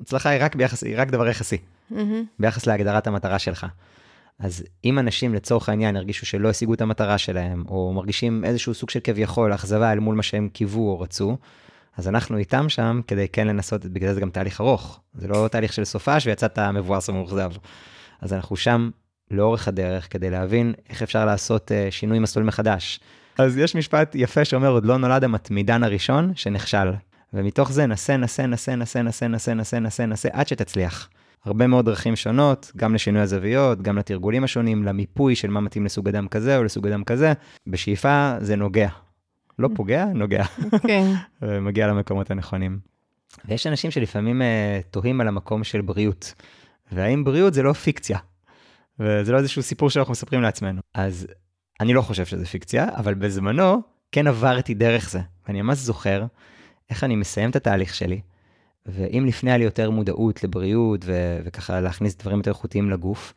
[0.00, 1.56] הצלחה היא רק, ביחס, היא רק דבר יחסי,
[1.92, 1.94] mm-hmm.
[2.38, 3.66] ביחס להגדרת המטרה שלך.
[4.38, 8.90] אז אם אנשים לצורך העניין הרגישו שלא השיגו את המטרה שלהם, או מרגישים איזשהו סוג
[8.90, 11.36] של כביכול אכזבה אל מול מה שהם קיוו או רצו,
[11.96, 15.00] אז אנחנו איתם שם כדי כן לנסות, בגלל זה גם תהליך ארוך.
[15.14, 17.50] זה לא תהליך של סופש ויצאת מבואס ומאוכזב.
[18.20, 18.90] אז אנחנו שם
[19.30, 23.00] לאורך הדרך כדי להבין איך אפשר לעשות uh, שינוי מסלול מחדש.
[23.38, 26.92] אז יש משפט יפה שאומר, עוד לא נולד המתמידן הראשון שנכשל.
[27.34, 31.08] ומתוך זה נסה, נסה, נסה, נסה, נסה, נסה, נסה, נסה, נסה, עד שתצליח.
[31.44, 36.08] הרבה מאוד דרכים שונות, גם לשינוי הזוויות, גם לתרגולים השונים, למיפוי של מה מתאים לסוג
[36.08, 37.32] אדם כזה או לסוג אדם כזה.
[37.66, 38.88] בשאיפה זה נוגע.
[39.58, 40.44] לא פוגע, נוגע.
[40.86, 41.12] כן.
[41.42, 42.78] ומגיע למקומות הנכונים.
[43.44, 44.44] ויש אנשים שלפעמים uh,
[44.90, 46.34] תוהים על המקום של בריאות.
[46.92, 48.18] והאם בריאות זה לא פיקציה?
[49.00, 50.80] וזה לא איזשהו סיפור שאנחנו מספרים לעצמנו.
[50.94, 51.26] אז
[51.80, 53.82] אני לא חושב שזה פיקציה, אבל בזמנו
[54.12, 55.20] כן עברתי דרך זה.
[55.46, 56.24] ואני ממש זוכר
[56.90, 58.20] איך אני מסיים את התהליך שלי,
[58.86, 63.34] ואם לפני היה לי יותר מודעות לבריאות ו- וככה להכניס דברים יותר איכותיים לגוף,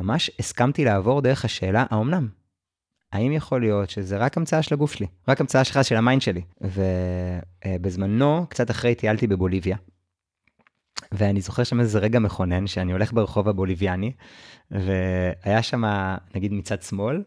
[0.00, 2.28] ממש הסכמתי לעבור דרך השאלה, האומנם?
[3.12, 5.06] האם יכול להיות שזה רק המצאה של הגוף שלי?
[5.28, 6.42] רק המצאה שלך, של ה mind שלי.
[6.60, 9.76] ובזמנו, קצת אחרי טיילתי בבוליביה,
[11.14, 14.12] ואני זוכר שם איזה רגע מכונן, שאני הולך ברחוב הבוליביאני,
[14.70, 15.84] והיה שם,
[16.34, 17.22] נגיד מצד שמאל,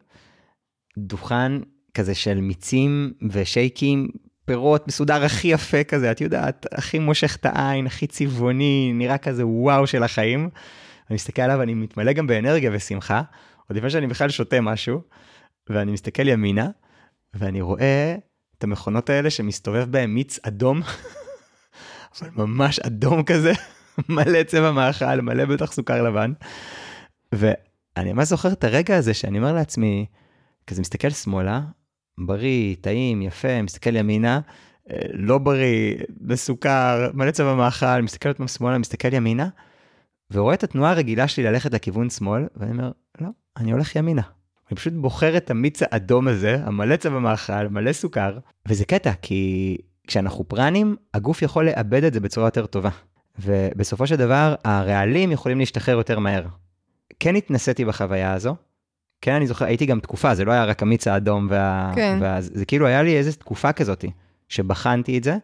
[0.98, 1.52] דוכן
[1.94, 4.08] כזה של מיצים ושייקים,
[4.46, 9.48] פירות מסודר הכי יפה כזה, את יודעת, הכי מושך את העין, הכי צבעוני, נראה כזה
[9.48, 10.50] וואו של החיים.
[11.10, 13.22] אני מסתכל עליו, אני מתמלא גם באנרגיה ושמחה,
[13.70, 15.02] עוד לפני שאני בכלל שותה משהו,
[15.70, 16.70] ואני מסתכל ימינה,
[17.34, 18.16] ואני רואה
[18.58, 20.82] את המכונות האלה שמסתובב בהן מיץ אדום,
[22.22, 23.52] אבל ממש אדום כזה,
[24.10, 26.34] מלא צבע מאכל, מלא בטח סוכר לבן.
[27.32, 30.06] ואני ממש זוכר את הרגע הזה שאני אומר לעצמי,
[30.68, 31.62] כזה מסתכל שמאלה,
[32.18, 34.40] בריא, טעים, יפה, מסתכל ימינה,
[34.92, 39.50] אה, לא בריא, בסוכר, מלא צבע מאכל, מסתכל עוד פעם שמאלה, מסתכל ימינה,
[40.32, 42.92] ורואה את התנועה הרגילה שלי ללכת לכיוון שמאל, ואני אומר,
[43.22, 43.28] לא,
[43.58, 44.22] אני הולך ימינה.
[44.72, 49.78] אני פשוט בוחר את המיץ האדום הזה, המלא צבע מאכל, מלא סוכר, וזה קטע, כי
[50.08, 52.90] כשאנחנו פרנים, הגוף יכול לאבד את זה בצורה יותר טובה.
[53.40, 56.44] ובסופו של דבר, הרעלים יכולים להשתחרר יותר מהר.
[57.20, 58.56] כן התנסיתי בחוויה הזו,
[59.22, 61.92] כן, אני זוכר, הייתי גם תקופה, זה לא היה רק המיץ האדום, וה...
[61.96, 62.18] כן.
[62.22, 62.42] וה...
[62.42, 64.06] זה כאילו היה לי איזו תקופה כזאת,
[64.50, 65.38] שבחנתי את זה,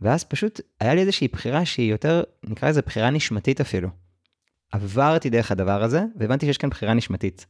[0.00, 3.88] ואז פשוט היה לי איזושהי בחירה שהיא יותר, נקרא לזה בחירה נשמתית אפילו.
[4.72, 7.46] עברתי דרך הדבר הזה, והבנתי שיש כאן בחירה נשמתית.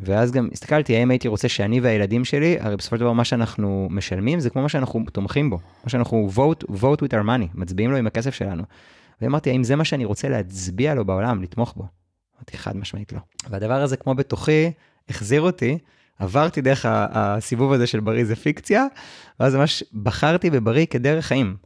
[0.00, 3.88] ואז גם הסתכלתי, האם הייתי רוצה שאני והילדים שלי, הרי בסופו של דבר מה שאנחנו
[3.90, 7.90] משלמים זה כמו מה שאנחנו תומכים בו, מה שאנחנו vote, vote with our money, מצביעים
[7.90, 8.62] לו עם הכסף שלנו.
[9.22, 11.86] ואמרתי, האם זה מה שאני רוצה להצביע לו בעולם, לתמוך בו?
[12.36, 13.18] אמרתי, חד משמעית לא.
[13.50, 14.70] והדבר הזה, כמו בתוכי,
[15.08, 15.78] החזיר אותי,
[16.18, 18.86] עברתי דרך הסיבוב הזה של בריא זה פיקציה,
[19.40, 21.56] ואז ממש בחרתי בבריא כדרך חיים.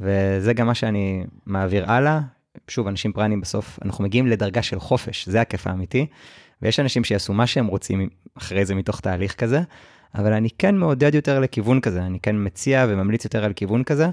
[0.00, 2.20] וזה גם מה שאני מעביר הלאה.
[2.68, 6.06] שוב, אנשים פרנים בסוף, אנחנו מגיעים לדרגה של חופש, זה הכיף האמיתי.
[6.62, 8.08] ויש אנשים שיעשו מה שהם רוצים
[8.38, 9.60] אחרי זה מתוך תהליך כזה,
[10.14, 14.08] אבל אני כן מעודד יותר לכיוון כזה, אני כן מציע וממליץ יותר על כיוון כזה.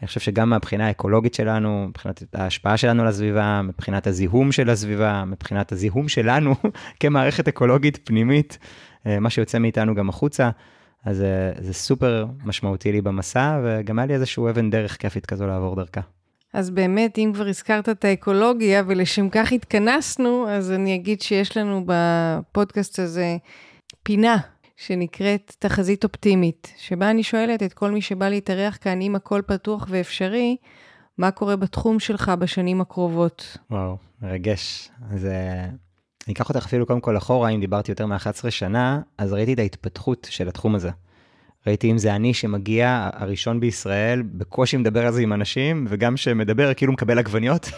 [0.00, 5.24] אני חושב שגם מהבחינה האקולוגית שלנו, מבחינת ההשפעה שלנו על הסביבה, מבחינת הזיהום של הסביבה,
[5.24, 6.54] מבחינת הזיהום שלנו
[7.00, 8.58] כמערכת אקולוגית פנימית,
[9.06, 10.50] אה, מה שיוצא מאיתנו גם החוצה,
[11.04, 15.46] אז אה, זה סופר משמעותי לי במסע, וגם היה לי איזשהו אבן דרך כיפית כזו
[15.46, 16.00] לעבור דרכה.
[16.54, 21.84] אז באמת, אם כבר הזכרת את האקולוגיה ולשם כך התכנסנו, אז אני אגיד שיש לנו
[21.86, 23.36] בפודקאסט הזה
[24.02, 24.36] פינה
[24.76, 29.86] שנקראת תחזית אופטימית, שבה אני שואלת את כל מי שבא להתארח כאן, אם הכל פתוח
[29.90, 30.56] ואפשרי,
[31.18, 33.58] מה קורה בתחום שלך בשנים הקרובות?
[33.70, 34.90] וואו, מרגש.
[35.10, 35.24] אז
[36.26, 39.58] אני אקח אותך אפילו קודם כל אחורה, אם דיברתי יותר מ-11 שנה, אז ראיתי את
[39.58, 40.90] ההתפתחות של התחום הזה.
[41.66, 46.74] ראיתי אם זה אני שמגיע, הראשון בישראל, בקושי מדבר על זה עם אנשים, וגם שמדבר
[46.74, 47.70] כאילו מקבל עגבניות.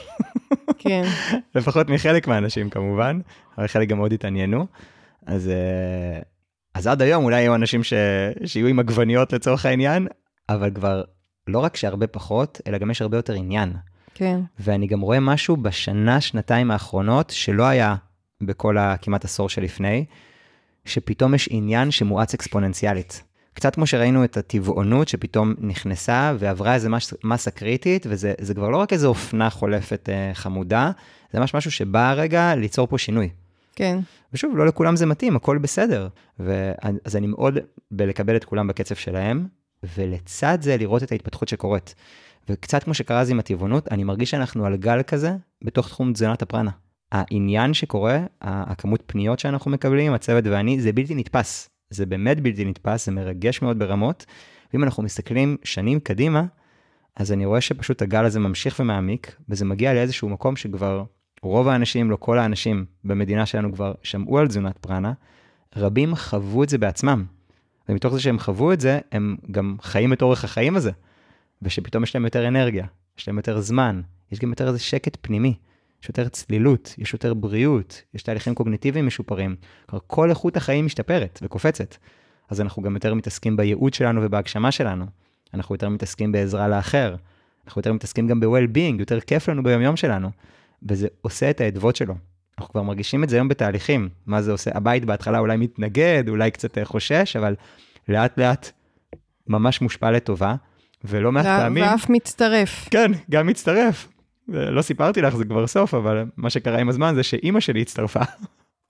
[0.79, 1.05] כן.
[1.55, 3.21] לפחות מחלק מהאנשים כמובן,
[3.59, 4.67] אבל חלק גם מאוד התעניינו.
[5.27, 6.21] אז, אה,
[6.75, 7.93] אז עד היום אולי יהיו אנשים ש...
[8.45, 10.07] שיהיו עם עגבניות לצורך העניין,
[10.49, 11.03] אבל כבר
[11.47, 13.73] לא רק שהרבה פחות, אלא גם יש הרבה יותר עניין.
[14.15, 14.41] כן.
[14.59, 17.95] ואני גם רואה משהו בשנה, שנתיים האחרונות, שלא היה
[18.41, 20.05] בכל הכמעט עשור שלפני,
[20.85, 23.23] שפתאום יש עניין שמואץ אקספוננציאלית.
[23.57, 28.77] קצת כמו שראינו את הטבעונות שפתאום נכנסה ועברה איזה מס, מסה קריטית, וזה כבר לא
[28.77, 30.91] רק איזו אופנה חולפת אה, חמודה,
[31.33, 33.29] זה ממש משהו שבא רגע ליצור פה שינוי.
[33.77, 33.99] כן.
[34.33, 36.09] ושוב, לא לכולם זה מתאים, הכל בסדר.
[37.05, 37.59] אז אני מאוד
[37.91, 39.47] בלקבל את כולם בקצב שלהם,
[39.97, 41.95] ולצד זה לראות את ההתפתחות שקורית.
[42.49, 45.33] וקצת כמו שקרה אז עם הטבעונות, אני מרגיש שאנחנו על גל כזה
[45.65, 46.71] בתוך תחום תזונת הפרנה.
[47.13, 51.76] העניין שקורה, הכמות פניות שאנחנו מקבלים, הצוות ואני, זה בלתי נתפס.
[51.97, 54.27] זה באמת בלתי נתפס, זה מרגש מאוד ברמות.
[54.73, 56.45] ואם אנחנו מסתכלים שנים קדימה,
[57.17, 61.05] אז אני רואה שפשוט הגל הזה ממשיך ומעמיק, וזה מגיע לאיזשהו מקום שכבר
[61.43, 65.13] רוב האנשים, לא כל האנשים במדינה שלנו כבר שמעו על תזונת פרנה,
[65.77, 67.25] רבים חוו את זה בעצמם.
[67.89, 70.91] ומתוך זה שהם חוו את זה, הם גם חיים את אורך החיים הזה.
[71.63, 72.87] ושפתאום יש להם יותר אנרגיה,
[73.19, 74.01] יש להם יותר זמן,
[74.33, 75.55] יש גם יותר איזה שקט פנימי,
[76.03, 79.57] יש יותר צלילות, יש יותר בריאות, יש תהליכים קוגניטיביים משופרים.
[80.07, 81.97] כל איכות החיים משתפרת וקופצת.
[82.49, 85.07] אז אנחנו גם יותר מתעסקים בייעוד שלנו ובהגשמה שלנו.
[85.55, 87.17] אנחנו יותר מתעסקים בעזרה לאחר.
[87.67, 90.31] אנחנו יותר מתעסקים גם ב-well-being, יותר כיף לנו ביומיום שלנו.
[90.89, 92.15] וזה עושה את האדוות שלו.
[92.59, 94.09] אנחנו כבר מרגישים את זה היום בתהליכים.
[94.27, 94.71] מה זה עושה?
[94.75, 97.55] הבית בהתחלה אולי מתנגד, אולי קצת חושש, אבל
[98.09, 98.71] לאט לאט
[99.47, 100.55] ממש מושפע לטובה,
[101.05, 101.85] ולא מעט פעמים...
[101.85, 102.89] ואף מצטרף.
[102.91, 104.09] כן, גם מצטרף.
[104.49, 108.21] לא סיפרתי לך, זה כבר סוף, אבל מה שקרה עם הזמן זה שאימא שלי הצטרפה.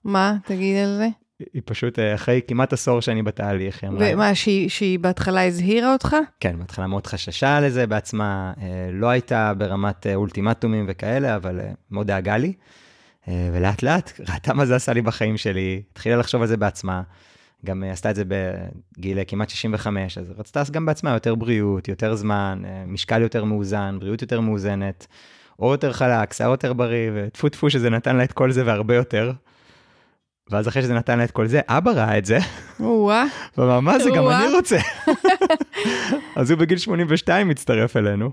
[0.03, 0.35] מה?
[0.45, 1.07] תגיד על זה.
[1.53, 4.07] היא פשוט, אה, אחרי כמעט עשור שאני בתהליך, היא אמרה...
[4.13, 6.15] ומה, שהיא, שהיא בהתחלה הזהירה אותך?
[6.39, 11.59] כן, בהתחלה מאוד חששה לזה בעצמה, אה, לא הייתה ברמת אה, אולטימטומים וכאלה, אבל
[11.91, 12.53] מאוד דאגה לי.
[13.53, 17.01] ולאט לאט ראתה מה זה עשה לי בחיים שלי, התחילה לחשוב על זה בעצמה.
[17.65, 22.61] גם עשתה את זה בגיל כמעט 65, אז רצתה גם בעצמה יותר בריאות, יותר זמן,
[22.87, 25.07] משקל יותר מאוזן, בריאות יותר מאוזנת,
[25.59, 28.95] אור יותר חלק, שיער יותר בריא, וטפו טפו שזה נתן לה את כל זה והרבה
[28.95, 29.31] יותר.
[30.49, 32.37] ואז אחרי שזה נתן לה את כל זה, אבא ראה את זה.
[32.79, 33.25] וואה.
[33.57, 34.77] ואמר, מה זה, גם אני רוצה.
[36.35, 38.31] אז הוא בגיל 82 מצטרף אלינו,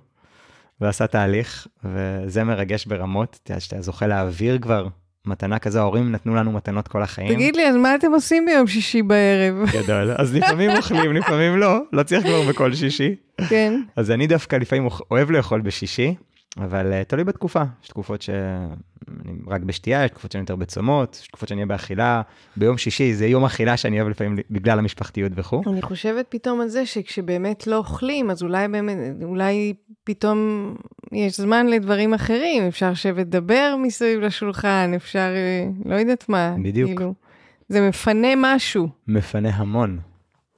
[0.81, 4.89] ועשה תהליך, וזה מרגש ברמות, שאתה זוכה להעביר כבר
[5.27, 7.35] מתנה כזו, ההורים נתנו לנו מתנות כל החיים.
[7.35, 9.55] תגיד לי, אז מה אתם עושים ביום שישי בערב?
[9.73, 13.15] גדול, אז לפעמים אוכלים, לפעמים לא, לא צריך כבר בכל שישי.
[13.49, 13.81] כן.
[13.97, 16.15] אז אני דווקא לפעמים אוהב לאכול בשישי,
[16.59, 18.69] אבל uh, תלוי בתקופה, יש תקופות שאני
[19.47, 22.23] רק בשתייה, יש תקופות שאני יותר בצומות, יש תקופות שאני אהיה באכילה.
[22.57, 25.63] ביום שישי זה יום אכילה שאני אוהב לפעמים בגלל המשפחתיות וכו'.
[25.67, 29.75] אני חושבת פתאום על זה שכשבאמת לא אוכלים, אז אולי באמת, אולי
[30.05, 30.75] פתאום
[31.13, 36.57] יש זמן לדברים אחרים, אפשר לשבת לדבר מסביב לשולחן, אפשר, אה, לא יודעת מה.
[36.63, 36.91] בדיוק.
[36.91, 37.15] כאילו,
[37.69, 38.89] זה מפנה משהו.
[39.09, 39.99] מפנה המון.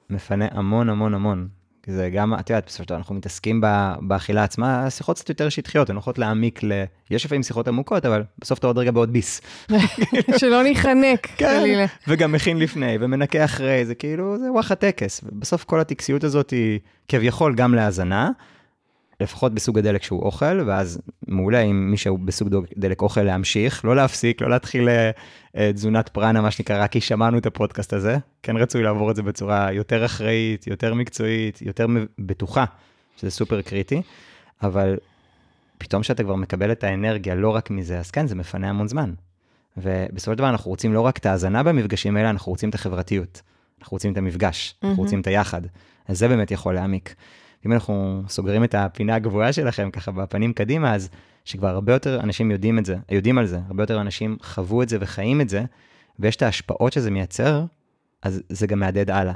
[0.09, 1.47] מפנה המון המון המון.
[1.87, 3.61] כי זה גם, את יודעת, בסופו של דבר אנחנו מתעסקים
[4.01, 6.83] באכילה עצמה, שיחות קצת יותר שטחיות, הן הולכות להעמיק ל...
[7.11, 9.41] יש לפעמים שיחות עמוקות, אבל בסוף אתה עוד רגע בעוד ביס.
[10.39, 11.85] שלא ניחנק, כן, חלילה.
[12.07, 15.21] וגם מכין לפני, ומנקה אחרי, זה כאילו, זה וואחד טקס.
[15.23, 18.29] ובסוף כל הטקסיות הזאת היא כביכול גם להאזנה,
[19.19, 24.41] לפחות בסוג הדלק שהוא אוכל, ואז מעולה אם מישהו בסוג דלק אוכל להמשיך, לא להפסיק,
[24.41, 28.17] לא להתחיל אה, תזונת פרנה, מה שנקרא, רק כי שמענו את הפודקאסט הזה.
[28.43, 31.87] כן רצוי לעבור את זה בצורה יותר אחראית, יותר מקצועית, יותר
[32.19, 32.65] בטוחה,
[33.17, 34.01] שזה סופר קריטי,
[34.63, 34.97] אבל
[35.77, 39.13] פתאום שאתה כבר מקבל את האנרגיה לא רק מזה, אז כן, זה מפנה המון זמן.
[39.77, 43.41] ובסופו של דבר אנחנו רוצים לא רק את ההאזנה במפגשים האלה, אנחנו רוצים את החברתיות.
[43.81, 44.87] אנחנו רוצים את המפגש, mm-hmm.
[44.87, 45.61] אנחנו רוצים את היחד.
[46.07, 47.15] אז זה באמת יכול להעמיק.
[47.65, 51.09] אם אנחנו סוגרים את הפינה הגבוהה שלכם ככה בפנים קדימה, אז
[51.45, 54.89] שכבר הרבה יותר אנשים יודעים את זה, יודעים על זה, הרבה יותר אנשים חוו את
[54.89, 55.63] זה וחיים את זה,
[56.19, 57.65] ויש את ההשפעות שזה מייצר,
[58.21, 59.33] אז זה גם מהדהד הלאה.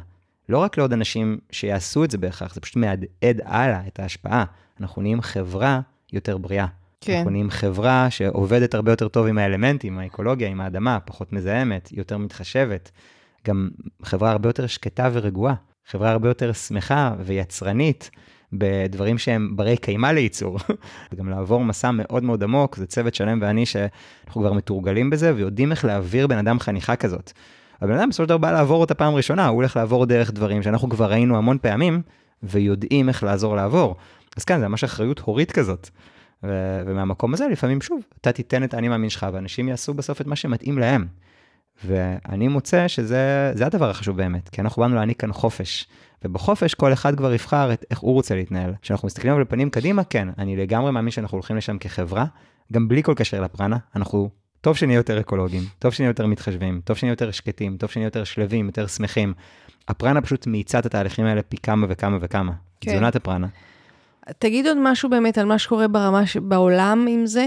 [0.50, 4.46] לא רק לעוד אנשים שיעשו את זה בהכרח, זה פשוט מהדהד הלאה את ההשפעה.
[4.82, 5.82] אנחנו נהיים חברה
[6.14, 6.68] יותר בריאה.
[7.02, 7.16] כן.
[7.18, 12.18] אנחנו נהיים חברה שעובדת הרבה יותר טוב עם האלמנטים, האקולוגיה, עם האדמה, פחות מזהמת, יותר
[12.18, 12.92] מתחשבת.
[13.48, 13.70] גם
[14.04, 15.56] חברה הרבה יותר שקטה ורגועה.
[15.92, 18.10] חברה הרבה יותר שמחה ויצרנית
[18.54, 20.58] בדברים שהם ברי קיימא לייצור.
[21.12, 25.72] וגם לעבור מסע מאוד מאוד עמוק, זה צוות שלם ואני שאנחנו כבר מתורגלים בזה ויודעים
[25.72, 27.32] איך להעביר בן אדם חניכה כזאת.
[27.82, 30.64] הבן אדם בסופו של דבר בא לעבור אותה פעם ראשונה, הוא הולך לעבור דרך דברים
[30.64, 32.02] שאנחנו כבר ראינו המון פעמים
[32.44, 33.96] ויודעים איך לעזור לעבור.
[34.38, 35.90] אז כן, זה ממש אחריות הורית כזאת.
[36.44, 40.28] ו- ומהמקום הזה לפעמים שוב, אתה תיתן את האני מאמין שלך ואנשים יעשו בסוף את
[40.28, 41.06] מה שמתאים להם.
[41.86, 45.88] ואני מוצא שזה הדבר החשוב באמת, כי אנחנו באנו להעניק כאן חופש.
[46.24, 48.74] ובחופש כל אחד כבר יבחר את איך הוא רוצה להתנהל.
[48.82, 52.26] כשאנחנו מסתכלים על פנים קדימה, כן, אני לגמרי מאמין שאנחנו הולכים לשם כחברה,
[52.74, 54.30] גם בלי כל קשר לפרנה, אנחנו,
[54.62, 58.24] טוב שנהיה יותר אקולוגיים, טוב שנהיה יותר מתחשבים, טוב שנהיה יותר שקטים, טוב שנהיה יותר
[58.24, 59.34] שלווים, יותר שמחים.
[59.88, 62.52] הפרנה פשוט מאיצה את התהליכים האלה פי כמה וכמה וכמה.
[62.82, 62.92] כן.
[62.92, 63.48] תזונת הפרנה.
[64.40, 66.38] תגיד עוד משהו באמת על מה שקורה ברמה ש...
[66.38, 67.46] בעולם עם זה?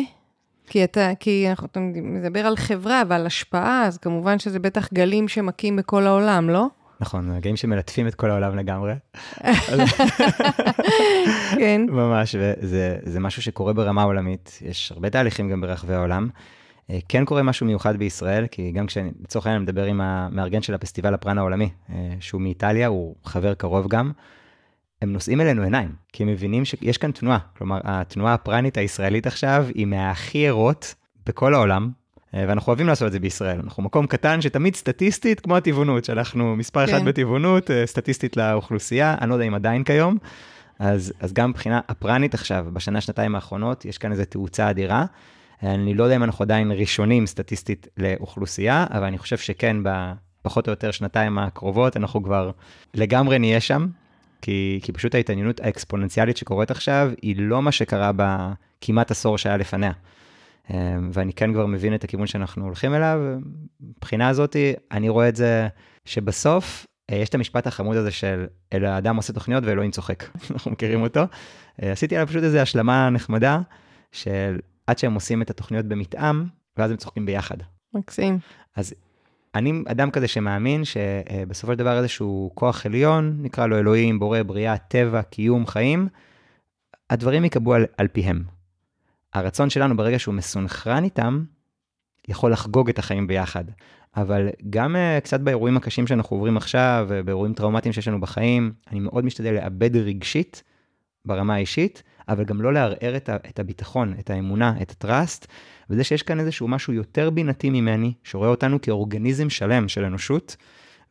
[0.67, 5.29] כי אתה, כי אנחנו, אתה מדבר על חברה ועל השפעה, אז כמובן שזה בטח גלים
[5.29, 6.67] שמכים בכל העולם, לא?
[7.01, 8.93] נכון, רגעים שמלטפים את כל העולם לגמרי.
[11.59, 11.81] כן.
[11.89, 16.29] ממש, וזה משהו שקורה ברמה עולמית, יש הרבה תהליכים גם ברחבי העולם.
[16.91, 20.75] אה, כן קורה משהו מיוחד בישראל, כי גם כשאני, לצורך העניין, מדבר עם המארגן של
[20.75, 24.13] הפסטיבל הפרן העולמי, אה, שהוא מאיטליה, הוא חבר קרוב גם,
[25.05, 27.39] הם נושאים אלינו עיניים, כי הם מבינים שיש כאן תנועה.
[27.59, 30.95] כלומר, התנועה הפרנית הישראלית עכשיו היא מהכי ערות
[31.27, 31.91] בכל העולם,
[32.35, 33.61] אה, ואנחנו אוהבים לעשות את זה בישראל.
[33.65, 36.95] אנחנו מקום קטן שתמיד סטטיסטית, כמו הטבעונות, שאנחנו מספר כן.
[36.95, 40.19] אחד בטבעונות, סטטיסטית לאוכלוסייה, אני לא יודע אם עדיין כיום.
[40.79, 45.05] אז, אז גם מבחינה הפרנית עכשיו, בשנה, שנתיים האחרונות, יש כאן איזו תאוצה אדירה.
[45.63, 50.73] אני לא יודע אם אנחנו עדיין ראשונים סטטיסטית לאוכלוסייה, אבל אני חושב שכן, בפחות או
[50.73, 52.51] יותר שנתיים הקרובות, אנחנו כבר
[52.95, 53.87] לגמרי נהיה שם,
[54.45, 59.93] כי, כי פשוט ההתעניינות האקספוננציאלית שקורית עכשיו, היא לא מה שקרה בכמעט עשור שהיה לפניה.
[60.71, 63.21] אמ, ואני כן כבר מבין את הכיוון שאנחנו הולכים אליו.
[63.81, 64.57] מבחינה הזאת,
[64.93, 65.69] אני רואה את זה
[66.05, 70.71] שבסוף, אה, יש את המשפט החמוד הזה של אל האדם עושה תוכניות ואלוהים צוחק, אנחנו
[70.71, 71.21] מכירים אותו.
[71.83, 73.61] אה, עשיתי עליו פשוט איזו השלמה נחמדה,
[74.13, 76.45] של עד שהם עושים את התוכניות במתאם,
[76.77, 77.57] ואז הם צוחקים ביחד.
[77.95, 78.39] מקסים.
[78.77, 78.95] אז
[79.55, 84.79] אני אדם כזה שמאמין שבסופו של דבר איזשהו כוח עליון, נקרא לו אלוהים, בורא, בריאה,
[84.79, 86.09] טבע, קיום, חיים,
[87.11, 88.45] הדברים ייקבעו על, על פיהם.
[89.35, 91.45] הרצון שלנו ברגע שהוא מסונכרן איתם,
[92.29, 93.65] יכול לחגוג את החיים ביחד.
[94.17, 99.01] אבל גם uh, קצת באירועים הקשים שאנחנו עוברים עכשיו, ובאירועים טראומטיים שיש לנו בחיים, אני
[99.01, 100.63] מאוד משתדל לעבד רגשית
[101.25, 105.47] ברמה האישית, אבל גם לא לערער את, את הביטחון, את האמונה, את ה trust,
[105.91, 110.57] וזה שיש כאן איזשהו משהו יותר בינתי ממני, שרואה אותנו כאורגניזם שלם של אנושות,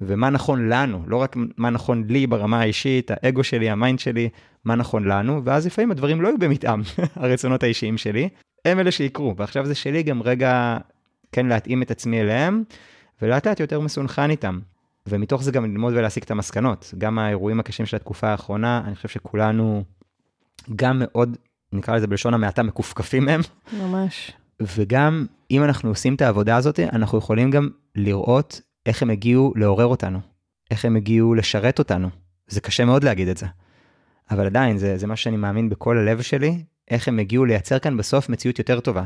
[0.01, 4.29] ומה נכון לנו, לא רק מה נכון לי ברמה האישית, האגו שלי, ה mind שלי,
[4.65, 6.81] מה נכון לנו, ואז לפעמים הדברים לא יהיו במתאם,
[7.15, 8.29] הרצונות האישיים שלי,
[8.65, 10.77] הם אלה שיקרו, ועכשיו זה שלי גם רגע
[11.31, 12.63] כן להתאים את עצמי אליהם,
[13.21, 14.59] ולאט לאט יותר מסונכרן איתם.
[15.07, 16.93] ומתוך זה גם ללמוד ולהסיק את המסקנות.
[16.97, 19.83] גם האירועים הקשים של התקופה האחרונה, אני חושב שכולנו
[20.75, 21.37] גם מאוד,
[21.73, 23.41] נקרא לזה בלשון המעטה, מכופכפים מהם.
[23.73, 24.31] ממש.
[24.77, 29.85] וגם אם אנחנו עושים את העבודה הזאת, אנחנו יכולים גם לראות איך הם הגיעו לעורר
[29.85, 30.19] אותנו,
[30.71, 32.09] איך הם הגיעו לשרת אותנו.
[32.47, 33.45] זה קשה מאוד להגיד את זה.
[34.31, 37.97] אבל עדיין, זה, זה מה שאני מאמין בכל הלב שלי, איך הם הגיעו לייצר כאן
[37.97, 39.03] בסוף מציאות יותר טובה,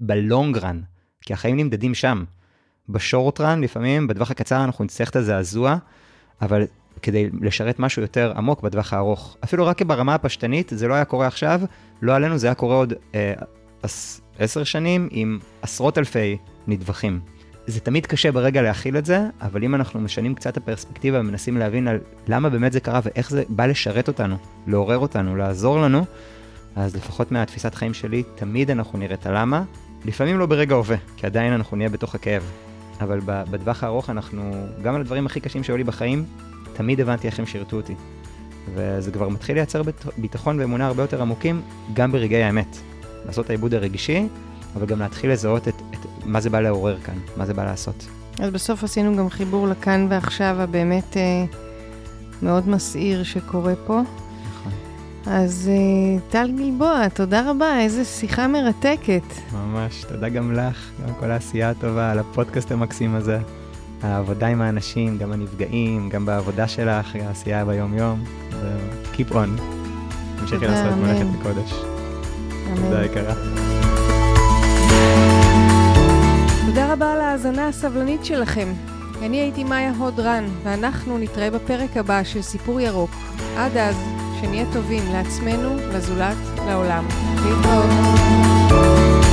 [0.00, 0.80] בלונג רן,
[1.20, 2.24] כי החיים נמדדים שם.
[2.88, 5.76] בשורט רן, לפעמים, בטווח הקצר אנחנו נצטרך את הזעזוע,
[6.42, 6.64] אבל
[7.02, 9.36] כדי לשרת משהו יותר עמוק בטווח הארוך.
[9.44, 11.60] אפילו רק ברמה הפשטנית, זה לא היה קורה עכשיו,
[12.02, 13.32] לא עלינו, זה היה קורה עוד אה,
[14.38, 16.36] עשר שנים עם עשרות אלפי
[16.66, 17.20] נדבכים.
[17.66, 21.88] זה תמיד קשה ברגע להכיל את זה, אבל אם אנחנו משנים קצת הפרספקטיבה ומנסים להבין
[21.88, 21.98] על
[22.28, 24.36] למה באמת זה קרה ואיך זה בא לשרת אותנו,
[24.66, 26.04] לעורר אותנו, לעזור לנו,
[26.76, 29.62] אז לפחות מהתפיסת חיים שלי, תמיד אנחנו נראה את הלמה,
[30.04, 32.50] לפעמים לא ברגע הווה, כי עדיין אנחנו נהיה בתוך הכאב.
[33.00, 36.24] אבל בטווח הארוך אנחנו, גם על הדברים הכי קשים שהיו לי בחיים,
[36.72, 37.94] תמיד הבנתי איך הם שירתו אותי.
[38.74, 39.82] וזה כבר מתחיל לייצר
[40.18, 41.62] ביטחון ואמונה הרבה יותר עמוקים,
[41.94, 42.76] גם ברגעי האמת.
[43.26, 44.28] לעשות את העיבוד הרגשי,
[44.76, 48.06] אבל גם להתחיל לזהות את, את מה זה בא לעורר כאן, מה זה בא לעשות.
[48.40, 51.44] אז בסוף עשינו גם חיבור לכאן ועכשיו הבאמת אה,
[52.42, 54.00] מאוד מסעיר שקורה פה.
[54.00, 54.72] נכון.
[55.26, 59.22] אז אה, טל גלבוע, תודה רבה, איזה שיחה מרתקת.
[59.52, 63.38] ממש, תודה גם לך, גם כל העשייה הטובה על הפודקאסט המקסים הזה.
[64.02, 69.60] העבודה עם האנשים, גם הנפגעים, גם בעבודה שלך, העשייה ביום-יום, ו-keep on.
[70.40, 71.93] תמשיכי לעשות מלאכת מקודש.
[72.84, 73.34] תודה יקרה.
[76.66, 78.68] תודה רבה על ההאזנה הסבלנית שלכם.
[79.22, 83.10] אני הייתי מאיה הוד רן, ואנחנו נתראה בפרק הבא של סיפור ירוק.
[83.56, 83.96] עד אז,
[84.40, 86.36] שנהיה טובים לעצמנו, לזולת,
[86.66, 87.04] לעולם.
[87.44, 89.23] להתראות.